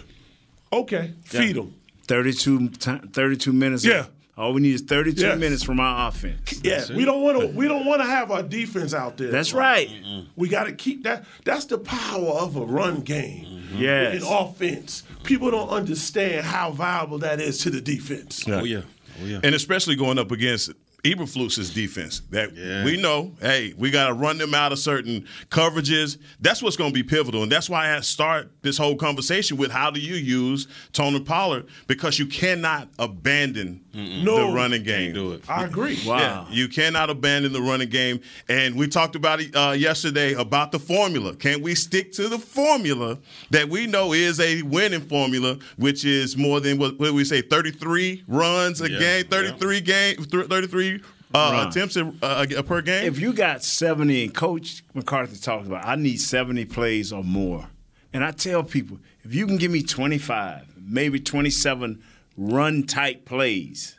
okay, 0.72 1.14
feed 1.26 1.56
them. 1.56 1.74
32, 2.08 2.70
ti- 2.70 3.00
32 3.12 3.52
minutes. 3.54 3.84
Yeah. 3.84 4.06
All 4.38 4.54
we 4.54 4.62
need 4.62 4.76
is 4.76 4.82
32 4.84 5.22
Yes. 5.22 5.40
minutes 5.40 5.64
from 5.64 5.80
our 5.80 6.08
offense. 6.10 6.62
Yeah, 6.64 6.86
we 6.96 7.04
don't 7.06 7.24
want 7.24 7.42
to. 7.42 7.48
We 7.48 7.68
don't 7.68 7.86
want 7.88 8.02
to 8.04 8.08
have 8.08 8.30
our 8.30 8.44
defense 8.44 8.94
out 8.94 9.18
there. 9.18 9.32
That's 9.32 9.52
right. 9.52 9.90
We 10.36 10.48
got 10.48 10.66
to 10.66 10.74
keep 10.74 11.04
that. 11.06 11.26
That's 11.44 11.66
the 11.66 11.80
power 11.80 12.30
of 12.30 12.56
a 12.56 12.64
run 12.64 13.02
game. 13.02 13.57
Mm-hmm. 13.68 13.82
Yes. 13.82 14.22
In 14.22 14.28
offense, 14.28 15.04
people 15.24 15.52
don't 15.52 15.70
understand 15.70 16.46
how 16.46 16.72
viable 16.72 17.20
that 17.20 17.40
is 17.42 17.60
to 17.60 17.70
the 17.70 17.82
defense. 17.82 18.44
Oh 18.48 18.64
yeah. 18.64 18.82
Oh 19.22 19.26
yeah. 19.26 19.40
And 19.44 19.54
especially 19.56 19.96
going 19.96 20.18
up 20.20 20.32
against 20.32 20.72
Eberflus's 21.04 21.74
defense. 21.74 22.22
That 22.32 22.56
Yeah. 22.56 22.84
we 22.84 22.98
know, 23.00 23.32
hey, 23.40 23.74
we 23.78 23.92
got 23.92 24.08
to 24.08 24.14
run 24.14 24.38
them 24.40 24.54
out 24.54 24.72
of 24.72 24.80
certain 24.80 25.26
coverages. 25.50 26.18
That's 26.42 26.62
what's 26.62 26.76
going 26.76 26.90
to 26.90 26.94
be 26.94 27.04
pivotal, 27.04 27.44
and 27.44 27.52
that's 27.52 27.70
why 27.70 27.96
I 27.96 28.00
start 28.02 28.52
this 28.62 28.78
whole 28.78 28.96
conversation 28.96 29.58
with 29.58 29.72
how 29.72 29.92
do 29.92 30.00
you 30.00 30.16
use 30.16 30.68
Tony 30.94 31.20
Pollard 31.20 31.68
because 31.86 32.18
you 32.20 32.26
cannot 32.26 32.90
abandon 33.00 33.82
No. 33.98 34.48
the 34.50 34.54
running 34.54 34.84
game. 34.84 35.14
do 35.14 35.32
it. 35.34 35.50
I 35.50 35.64
agree. 35.66 35.98
Wow. 36.06 36.18
Yeah, 36.20 36.46
you 36.52 36.68
cannot 36.68 37.10
abandon 37.10 37.52
the 37.52 37.62
running 37.62 37.90
game. 37.90 38.20
And 38.48 38.76
we 38.76 38.88
talked 38.88 39.16
about 39.16 39.42
it 39.42 39.56
uh, 39.56 39.72
yesterday 39.72 40.34
about 40.34 40.72
the 40.72 40.78
formula. 40.80 41.36
Can 41.36 41.62
we 41.64 41.74
stick 41.74 42.12
to 42.14 42.28
the 42.30 42.38
formula 42.38 43.18
that 43.50 43.68
we 43.68 43.88
know 43.88 44.14
is 44.14 44.40
a 44.40 44.62
winning 44.62 45.02
formula, 45.02 45.58
which 45.78 46.06
is 46.06 46.38
more 46.38 46.60
than 46.60 46.78
what, 46.78 47.00
what 47.00 47.08
do 47.08 47.14
we 47.16 47.26
say, 47.26 47.42
33 47.42 48.24
runs 48.28 48.82
a 48.82 48.92
Yeah, 48.92 49.00
game, 49.00 49.26
33 49.26 49.82
game, 49.82 50.16
th- 50.18 50.46
33 50.48 51.02
uh, 51.34 51.66
attempts 51.68 51.96
a, 51.98 52.14
uh, 52.22 52.46
per 52.62 52.82
game? 52.82 53.06
If 53.06 53.20
you 53.20 53.34
got 53.34 53.64
70, 53.64 54.26
and 54.26 54.34
Coach 54.34 54.84
McCarthy 54.94 55.38
talks 55.38 55.66
about, 55.68 55.86
I 55.86 55.96
need 55.96 56.18
70 56.18 56.66
plays 56.66 57.12
or 57.12 57.24
more. 57.24 57.68
And 58.14 58.24
I 58.24 58.30
tell 58.32 58.64
people, 58.64 59.00
if 59.24 59.34
you 59.34 59.48
can 59.48 59.58
give 59.58 59.72
me 59.72 59.82
25, 59.84 60.76
maybe 60.80 61.20
27 61.20 62.02
run 62.38 62.84
type 62.84 63.26
plays, 63.26 63.98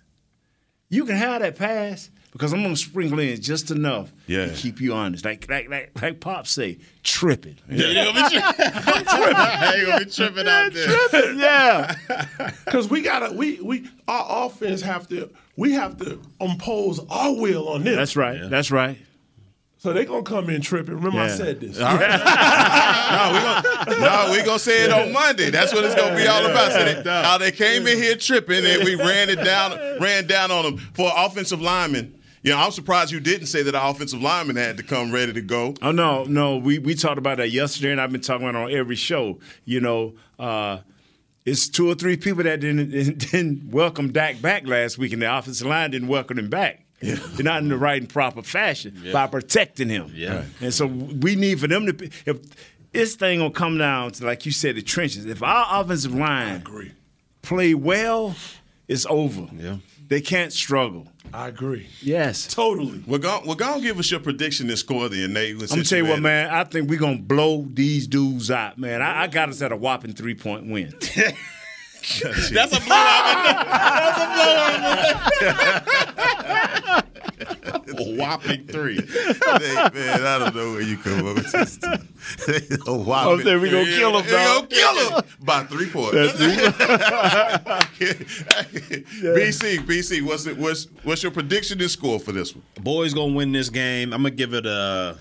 you 0.88 1.04
can 1.04 1.16
have 1.16 1.42
that 1.42 1.56
pass 1.56 2.08
because 2.32 2.52
I'm 2.52 2.62
gonna 2.62 2.76
sprinkle 2.76 3.18
in 3.18 3.40
just 3.40 3.70
enough 3.70 4.12
Yeah. 4.26 4.46
to 4.46 4.52
keep 4.54 4.80
you 4.80 4.92
honest. 4.94 5.24
Like 5.24 5.48
like 5.50 5.68
like 5.68 6.00
like 6.00 6.20
Pop 6.20 6.46
say, 6.46 6.78
tripping. 7.02 7.56
You're 7.68 7.94
gonna 7.94 8.12
be 8.12 8.20
tripping. 8.38 8.74
You're 9.76 9.86
gonna 9.86 10.04
be 10.04 10.10
tripping 10.10 10.48
out 10.48 10.72
there. 10.72 10.86
Tripping, 11.08 11.38
yeah. 11.40 11.94
Because 12.64 12.88
we 12.90 13.00
gotta, 13.02 13.34
we 13.34 13.60
we 13.60 13.88
our 14.06 14.46
offense 14.46 14.82
have 14.82 15.08
to, 15.08 15.30
we 15.56 15.72
have 15.72 15.96
to 15.98 16.20
impose 16.40 17.00
our 17.10 17.34
will 17.34 17.68
on 17.70 17.82
them. 17.84 17.96
That's 17.96 18.14
right. 18.16 18.38
That's 18.48 18.70
right. 18.70 18.98
So 19.80 19.92
they 19.92 20.04
gonna 20.04 20.24
come 20.24 20.50
in 20.50 20.60
tripping. 20.60 20.96
Remember 20.96 21.20
I 21.20 21.28
said 21.28 21.60
this. 21.60 21.78
no, 21.82 21.86
we're 21.86 21.98
gonna, 22.00 24.00
no, 24.00 24.28
we 24.32 24.42
gonna 24.44 24.58
say 24.58 24.84
it 24.84 24.90
on 24.92 25.12
Monday. 25.12 25.50
That's 25.50 25.72
what 25.72 25.84
it's 25.84 25.94
gonna 25.94 26.16
be 26.16 26.26
all 26.26 26.44
about. 26.44 26.72
So 26.72 26.84
they- 26.84 27.02
how 27.22 27.38
they 27.38 27.52
came 27.52 27.86
in 27.86 27.96
here 27.96 28.16
tripping 28.16 28.64
and 28.66 28.82
we 28.84 28.96
ran 28.96 29.30
it 29.30 29.36
down, 29.44 29.78
ran 30.00 30.26
down 30.26 30.50
on 30.50 30.64
them 30.64 30.78
for 30.94 31.10
offensive 31.16 31.60
linemen. 31.60 32.14
You 32.42 32.52
know, 32.52 32.58
I'm 32.58 32.70
surprised 32.72 33.12
you 33.12 33.20
didn't 33.20 33.46
say 33.46 33.62
that 33.62 33.74
our 33.74 33.90
offensive 33.90 34.20
lineman 34.22 34.56
had 34.56 34.76
to 34.78 34.82
come 34.82 35.12
ready 35.12 35.32
to 35.32 35.40
go. 35.40 35.74
Oh 35.82 35.92
no, 35.92 36.24
no. 36.24 36.56
We 36.56 36.78
we 36.78 36.94
talked 36.94 37.18
about 37.18 37.38
that 37.38 37.50
yesterday, 37.50 37.92
and 37.92 38.00
I've 38.00 38.12
been 38.12 38.20
talking 38.20 38.48
about 38.48 38.70
it 38.70 38.72
on 38.72 38.78
every 38.78 38.96
show. 38.96 39.38
You 39.64 39.80
know, 39.80 40.14
uh, 40.38 40.78
it's 41.44 41.68
two 41.68 41.88
or 41.90 41.94
three 41.94 42.16
people 42.16 42.44
that 42.44 42.60
didn't 42.60 42.90
didn't 43.30 43.70
welcome 43.70 44.12
Dak 44.12 44.40
back 44.42 44.66
last 44.66 44.98
week, 44.98 45.12
and 45.12 45.22
the 45.22 45.36
offensive 45.36 45.66
line 45.66 45.90
didn't 45.92 46.08
welcome 46.08 46.38
him 46.38 46.48
back. 46.48 46.84
They're 47.00 47.44
not 47.44 47.62
in 47.62 47.68
the 47.68 47.76
right 47.78 48.00
and 48.00 48.08
proper 48.10 48.42
fashion 48.42 49.00
by 49.12 49.26
protecting 49.28 49.88
him. 49.88 50.10
Yeah. 50.14 50.44
and 50.60 50.74
so 50.74 50.86
we 50.86 51.36
need 51.36 51.60
for 51.60 51.68
them 51.68 51.86
to. 51.86 51.92
be- 51.92 52.10
If 52.26 52.38
this 52.92 53.14
thing 53.16 53.40
will 53.40 53.50
come 53.50 53.78
down 53.78 54.12
to 54.12 54.24
like 54.24 54.46
you 54.46 54.52
said, 54.52 54.74
the 54.76 54.82
trenches. 54.82 55.26
If 55.26 55.42
our 55.42 55.80
offensive 55.82 56.14
line 56.14 56.56
agree. 56.56 56.92
play 57.42 57.74
well, 57.74 58.34
it's 58.88 59.06
over. 59.08 59.46
Yeah. 59.54 59.76
they 60.08 60.20
can't 60.20 60.52
struggle. 60.52 61.06
I 61.32 61.48
agree. 61.48 61.86
Yes. 62.00 62.46
Totally. 62.52 63.04
We're 63.06 63.18
going 63.18 63.46
we're 63.46 63.54
gonna 63.54 63.82
give 63.82 63.98
us 63.98 64.10
your 64.10 64.20
prediction 64.20 64.68
and 64.70 64.78
score 64.78 65.10
then, 65.10 65.34
Nate. 65.34 65.56
I'm 65.60 65.66
gonna 65.66 65.84
tell 65.84 65.98
you 65.98 66.06
what, 66.06 66.20
man. 66.20 66.48
I 66.50 66.64
think 66.64 66.88
we're 66.88 66.98
gonna 66.98 67.18
blow 67.18 67.66
these 67.70 68.06
dudes 68.06 68.50
out, 68.50 68.78
man. 68.78 69.02
I, 69.02 69.24
I 69.24 69.26
got 69.26 69.50
us 69.50 69.60
at 69.60 69.70
a 69.70 69.76
whopping 69.76 70.14
three 70.14 70.34
point 70.34 70.66
win. 70.70 70.94
That's 72.52 72.76
a 72.76 72.80
blowout. 72.80 73.44
That's 77.38 77.92
a 78.00 78.16
whopping 78.16 78.66
three. 78.66 78.96
Hey, 79.00 79.74
man, 79.94 80.22
I 80.26 80.38
don't 80.38 80.54
know 80.54 80.72
where 80.72 80.82
you 80.82 80.96
come 80.98 81.26
up 81.26 81.36
with 81.36 81.52
this. 81.52 81.78
a 82.86 82.94
whopping. 82.94 83.32
I'm 83.40 83.42
saying 83.44 83.60
we 83.60 83.70
gonna 83.70 83.84
kill 83.86 84.16
'em, 84.16 84.24
We 84.24 84.30
gonna 84.30 84.60
dog. 84.60 84.70
kill 84.70 85.16
him 85.16 85.22
by 85.40 85.62
three 85.64 85.88
points. 85.88 86.14
BC, 89.22 89.78
BC, 89.86 90.22
what's 90.22 90.46
it? 90.46 90.56
What's 90.56 90.86
what's 91.04 91.22
your 91.22 91.32
prediction 91.32 91.80
and 91.80 91.90
score 91.90 92.18
for 92.18 92.32
this 92.32 92.54
one? 92.54 92.64
Boys 92.80 93.14
gonna 93.14 93.34
win 93.34 93.52
this 93.52 93.68
game. 93.70 94.12
I'm 94.12 94.22
gonna 94.22 94.34
give 94.34 94.54
it 94.54 94.66
a 94.66 95.16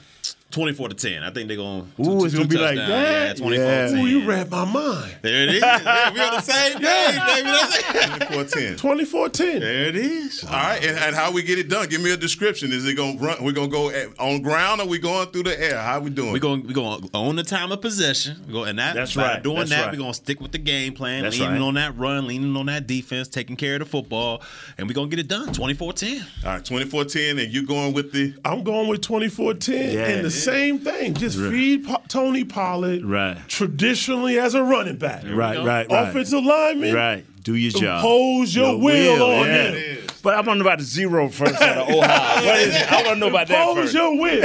24 0.49 0.89
to 0.89 0.95
10. 0.95 1.23
I 1.23 1.29
think 1.31 1.49
they're 1.49 1.57
gonna. 1.57 1.85
Ooh, 1.99 2.23
it's 2.23 2.33
gonna 2.33 2.47
be 2.47 2.57
like 2.57 2.77
touchdowns. 2.77 2.89
that? 2.89 3.27
Yeah, 3.27 3.33
24 3.43 3.65
Yeah. 3.65 3.85
to 3.87 3.91
10. 3.91 3.99
Ooh, 3.99 4.05
you 4.07 4.25
read 4.25 4.49
my 4.49 4.63
mind. 4.63 5.15
There 5.21 5.43
it 5.43 5.55
is. 5.55 5.61
Yeah, 5.61 6.13
we 6.13 6.19
on 6.21 6.33
the 6.35 6.41
same 6.41 6.73
page, 6.79 7.19
baby. 7.27 8.35
That's 8.37 8.55
it. 8.55 8.77
24 8.77 9.27
24-10. 9.29 9.31
10. 9.33 9.59
There 9.59 9.83
it 9.87 9.95
is. 9.97 10.43
All 10.45 10.51
right, 10.51 10.81
and, 10.85 10.97
and 10.97 11.15
how 11.15 11.31
we 11.33 11.43
get 11.43 11.59
it 11.59 11.67
done? 11.67 11.89
Give 11.89 12.01
me 12.01 12.11
a 12.13 12.17
description. 12.17 12.71
Is 12.71 12.85
it 12.87 12.95
gonna 12.95 13.17
run? 13.19 13.43
We're 13.43 13.51
gonna 13.51 13.67
go 13.67 13.89
at, 13.89 14.07
on 14.19 14.41
ground, 14.41 14.79
or 14.79 14.87
we 14.87 14.99
going 14.99 15.27
through 15.31 15.43
the 15.43 15.59
air? 15.61 15.79
How 15.81 15.99
we 15.99 16.09
doing? 16.11 16.31
We're 16.31 16.39
going 16.39 16.65
we 16.65 16.73
going 16.73 17.01
to 17.01 17.09
own 17.13 17.35
the 17.35 17.43
time 17.43 17.71
of 17.73 17.81
possession. 17.81 18.37
We 18.47 18.53
go 18.53 18.63
and 18.63 18.79
that 18.79 18.95
That's 18.95 19.15
by 19.15 19.33
right. 19.33 19.43
doing 19.43 19.57
That's 19.57 19.69
that, 19.71 19.81
right. 19.87 19.91
we're 19.91 19.99
gonna 19.99 20.13
stick 20.13 20.39
with 20.39 20.53
the 20.53 20.59
game 20.59 20.93
plan, 20.93 21.23
That's 21.23 21.37
leaning 21.37 21.55
right. 21.55 21.61
on 21.61 21.73
that 21.73 21.97
run, 21.97 22.25
leaning 22.25 22.55
on 22.55 22.67
that 22.67 22.87
defense, 22.87 23.27
taking 23.27 23.57
care 23.57 23.73
of 23.75 23.79
the 23.79 23.85
football, 23.85 24.41
and 24.77 24.87
we're 24.87 24.93
gonna 24.93 25.09
get 25.09 25.19
it 25.19 25.27
done. 25.27 25.49
24-10. 25.49 26.21
All 26.45 26.51
right, 26.53 26.63
24 26.63 27.03
10, 27.05 27.39
and 27.39 27.51
you 27.51 27.65
going 27.67 27.93
with 27.93 28.13
the. 28.13 28.33
I'm 28.45 28.63
going 28.63 28.87
with 28.87 29.01
24-10 29.01 29.93
Yeah. 29.93 30.21
And 30.37 30.47
the 30.47 30.51
same 30.51 30.79
thing. 30.79 31.13
Just 31.13 31.37
feed 31.37 31.85
Po- 31.85 32.01
Tony 32.07 32.43
Pollard 32.43 33.03
Right. 33.03 33.37
traditionally 33.47 34.39
as 34.39 34.53
a 34.55 34.63
running 34.63 34.97
back. 34.97 35.23
right, 35.25 35.57
right, 35.57 35.89
right. 35.89 36.09
Offensive 36.09 36.43
lineman. 36.43 36.93
Right. 36.93 37.25
Do 37.43 37.55
your 37.55 37.71
job. 37.71 37.99
Impose 37.99 38.55
your 38.55 38.77
will 38.77 39.23
on 39.23 39.45
yeah. 39.45 39.71
him. 39.71 40.07
But 40.21 40.33
I 40.33 40.37
want 40.37 40.47
to 40.47 40.55
know 40.55 40.61
about 40.61 40.79
the 40.79 40.83
zero 40.83 41.29
first 41.29 41.61
out 41.61 41.77
of 41.77 41.89
Ohio. 41.95 42.45
What 42.45 42.59
is 42.59 42.75
it? 42.75 42.91
I 42.91 42.95
want 43.03 43.07
to 43.07 43.15
know 43.15 43.27
about 43.27 43.47
that 43.47 43.69
Impose 43.69 43.93
your 43.93 44.19
will. 44.19 44.41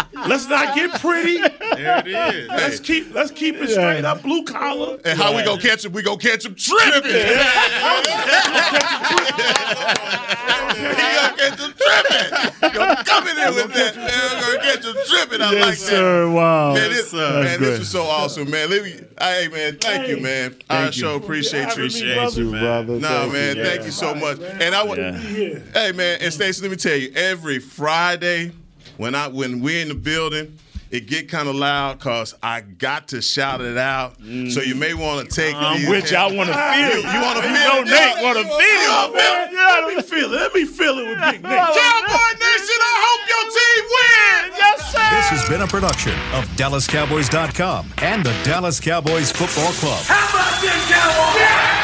let's 0.27 0.47
not 0.47 0.75
get 0.75 0.99
pretty. 1.01 1.37
There 1.37 1.99
it 2.05 2.07
is. 2.07 2.47
Let's 2.49 2.79
keep 2.79 3.13
let's 3.13 3.31
keep 3.31 3.55
it 3.55 3.69
straight 3.69 4.05
up 4.05 4.21
blue 4.23 4.43
collar. 4.43 4.97
And 5.05 5.17
how 5.19 5.35
we 5.35 5.43
gonna 5.43 5.61
catch 5.61 5.85
him? 5.85 5.91
We 5.93 6.01
gonna 6.03 6.17
catch 6.17 6.45
him 6.45 6.55
tripping. 6.55 7.11
he 7.11 7.17
gonna 10.77 11.35
catch 11.37 11.59
him 11.59 11.73
tripping. 11.77 12.73
Gonna 12.73 13.03
come 13.03 13.27
in 13.27 13.35
there 13.35 13.53
with 13.53 13.73
that. 13.73 13.95
Man, 13.95 14.07
we're 14.07 14.57
gonna 14.57 14.71
catch 14.73 14.83
them 14.83 14.95
tripping. 15.07 15.41
I 15.41 15.51
Yes, 15.51 15.61
like 15.65 15.77
that. 15.79 15.85
sir. 15.85 16.29
Wow. 16.29 16.73
Man, 16.73 16.89
this, 16.91 17.11
That's 17.11 17.33
man, 17.33 17.57
great. 17.59 17.69
this 17.69 17.79
was 17.79 17.89
so 17.89 18.03
awesome, 18.03 18.49
man. 18.49 18.69
Let 18.69 18.83
me, 18.83 18.99
hey, 19.19 19.47
man, 19.51 19.77
thank 19.79 20.07
you, 20.07 20.17
man. 20.17 20.55
Our 20.69 20.83
Thank 20.83 20.95
you. 20.95 21.01
show 21.01 21.15
appreciate 21.15 21.63
you. 21.65 21.71
Appreciate 21.71 22.35
you, 22.37 22.51
brother. 22.51 22.93
No, 22.99 23.07
Thank 23.07 23.33
man, 23.33 23.57
you. 23.57 23.63
thank 23.63 23.83
you 23.85 23.91
so 23.91 24.13
much. 24.15 24.39
And 24.39 24.75
I 24.75 24.83
would, 24.83 24.97
Yeah. 24.97 25.59
hey, 25.73 25.91
man, 25.91 26.19
and 26.21 26.33
Stacey, 26.33 26.61
let 26.61 26.71
me 26.71 26.77
tell 26.77 26.95
you, 26.95 27.11
every 27.15 27.59
Friday 27.59 28.51
when 29.01 29.15
I 29.15 29.27
when 29.27 29.61
we're 29.61 29.81
in 29.81 29.87
the 29.89 29.95
building. 29.95 30.57
It 30.91 31.07
get 31.07 31.29
kind 31.29 31.47
of 31.47 31.55
loud 31.55 31.99
because 31.99 32.35
I 32.43 32.59
got 32.59 33.07
to 33.15 33.21
shout 33.21 33.61
it 33.61 33.77
out. 33.77 34.17
So 34.19 34.59
you 34.59 34.75
may 34.75 34.93
want 34.93 35.23
to 35.29 35.33
take. 35.33 35.55
I'm 35.55 35.79
these- 35.79 35.89
with 35.89 36.11
you. 36.11 36.17
I 36.17 36.25
wanna 36.29 36.51
feel 36.51 36.99
it. 36.99 37.13
you 37.13 37.21
want 37.21 37.37
to 37.37 37.43
feel 37.43 37.53
know 37.53 37.79
it? 37.79 37.87
Nate 37.87 38.21
wanna 38.21 38.43
feel 38.43 38.51
it. 38.51 38.89
wanna 38.91 39.17
feel 39.17 39.39
it? 39.39 39.51
Yeah, 39.53 39.85
let 39.87 39.95
me 39.95 40.01
feel 40.03 40.33
it. 40.33 40.41
Let 40.41 40.53
me 40.53 40.65
feel 40.65 40.97
it 40.99 41.07
with 41.07 41.31
Big 41.31 41.43
Nate. 41.43 41.57
Cowboy 41.57 42.31
Nation, 42.43 42.79
I 42.91 42.95
hope 43.07 43.21
your 43.31 43.45
team 43.55 43.83
wins. 43.95 44.57
Yes, 44.59 44.91
sir. 44.91 45.15
This 45.15 45.27
has 45.39 45.47
been 45.49 45.61
a 45.61 45.67
production 45.67 46.11
of 46.33 46.43
DallasCowboys.com 46.57 47.93
and 47.99 48.25
the 48.25 48.33
Dallas 48.43 48.81
Cowboys 48.81 49.31
Football 49.31 49.71
Club. 49.79 50.03
How 50.03 50.27
about 50.27 50.59
this, 50.61 50.91
Cowboys? 50.91 51.80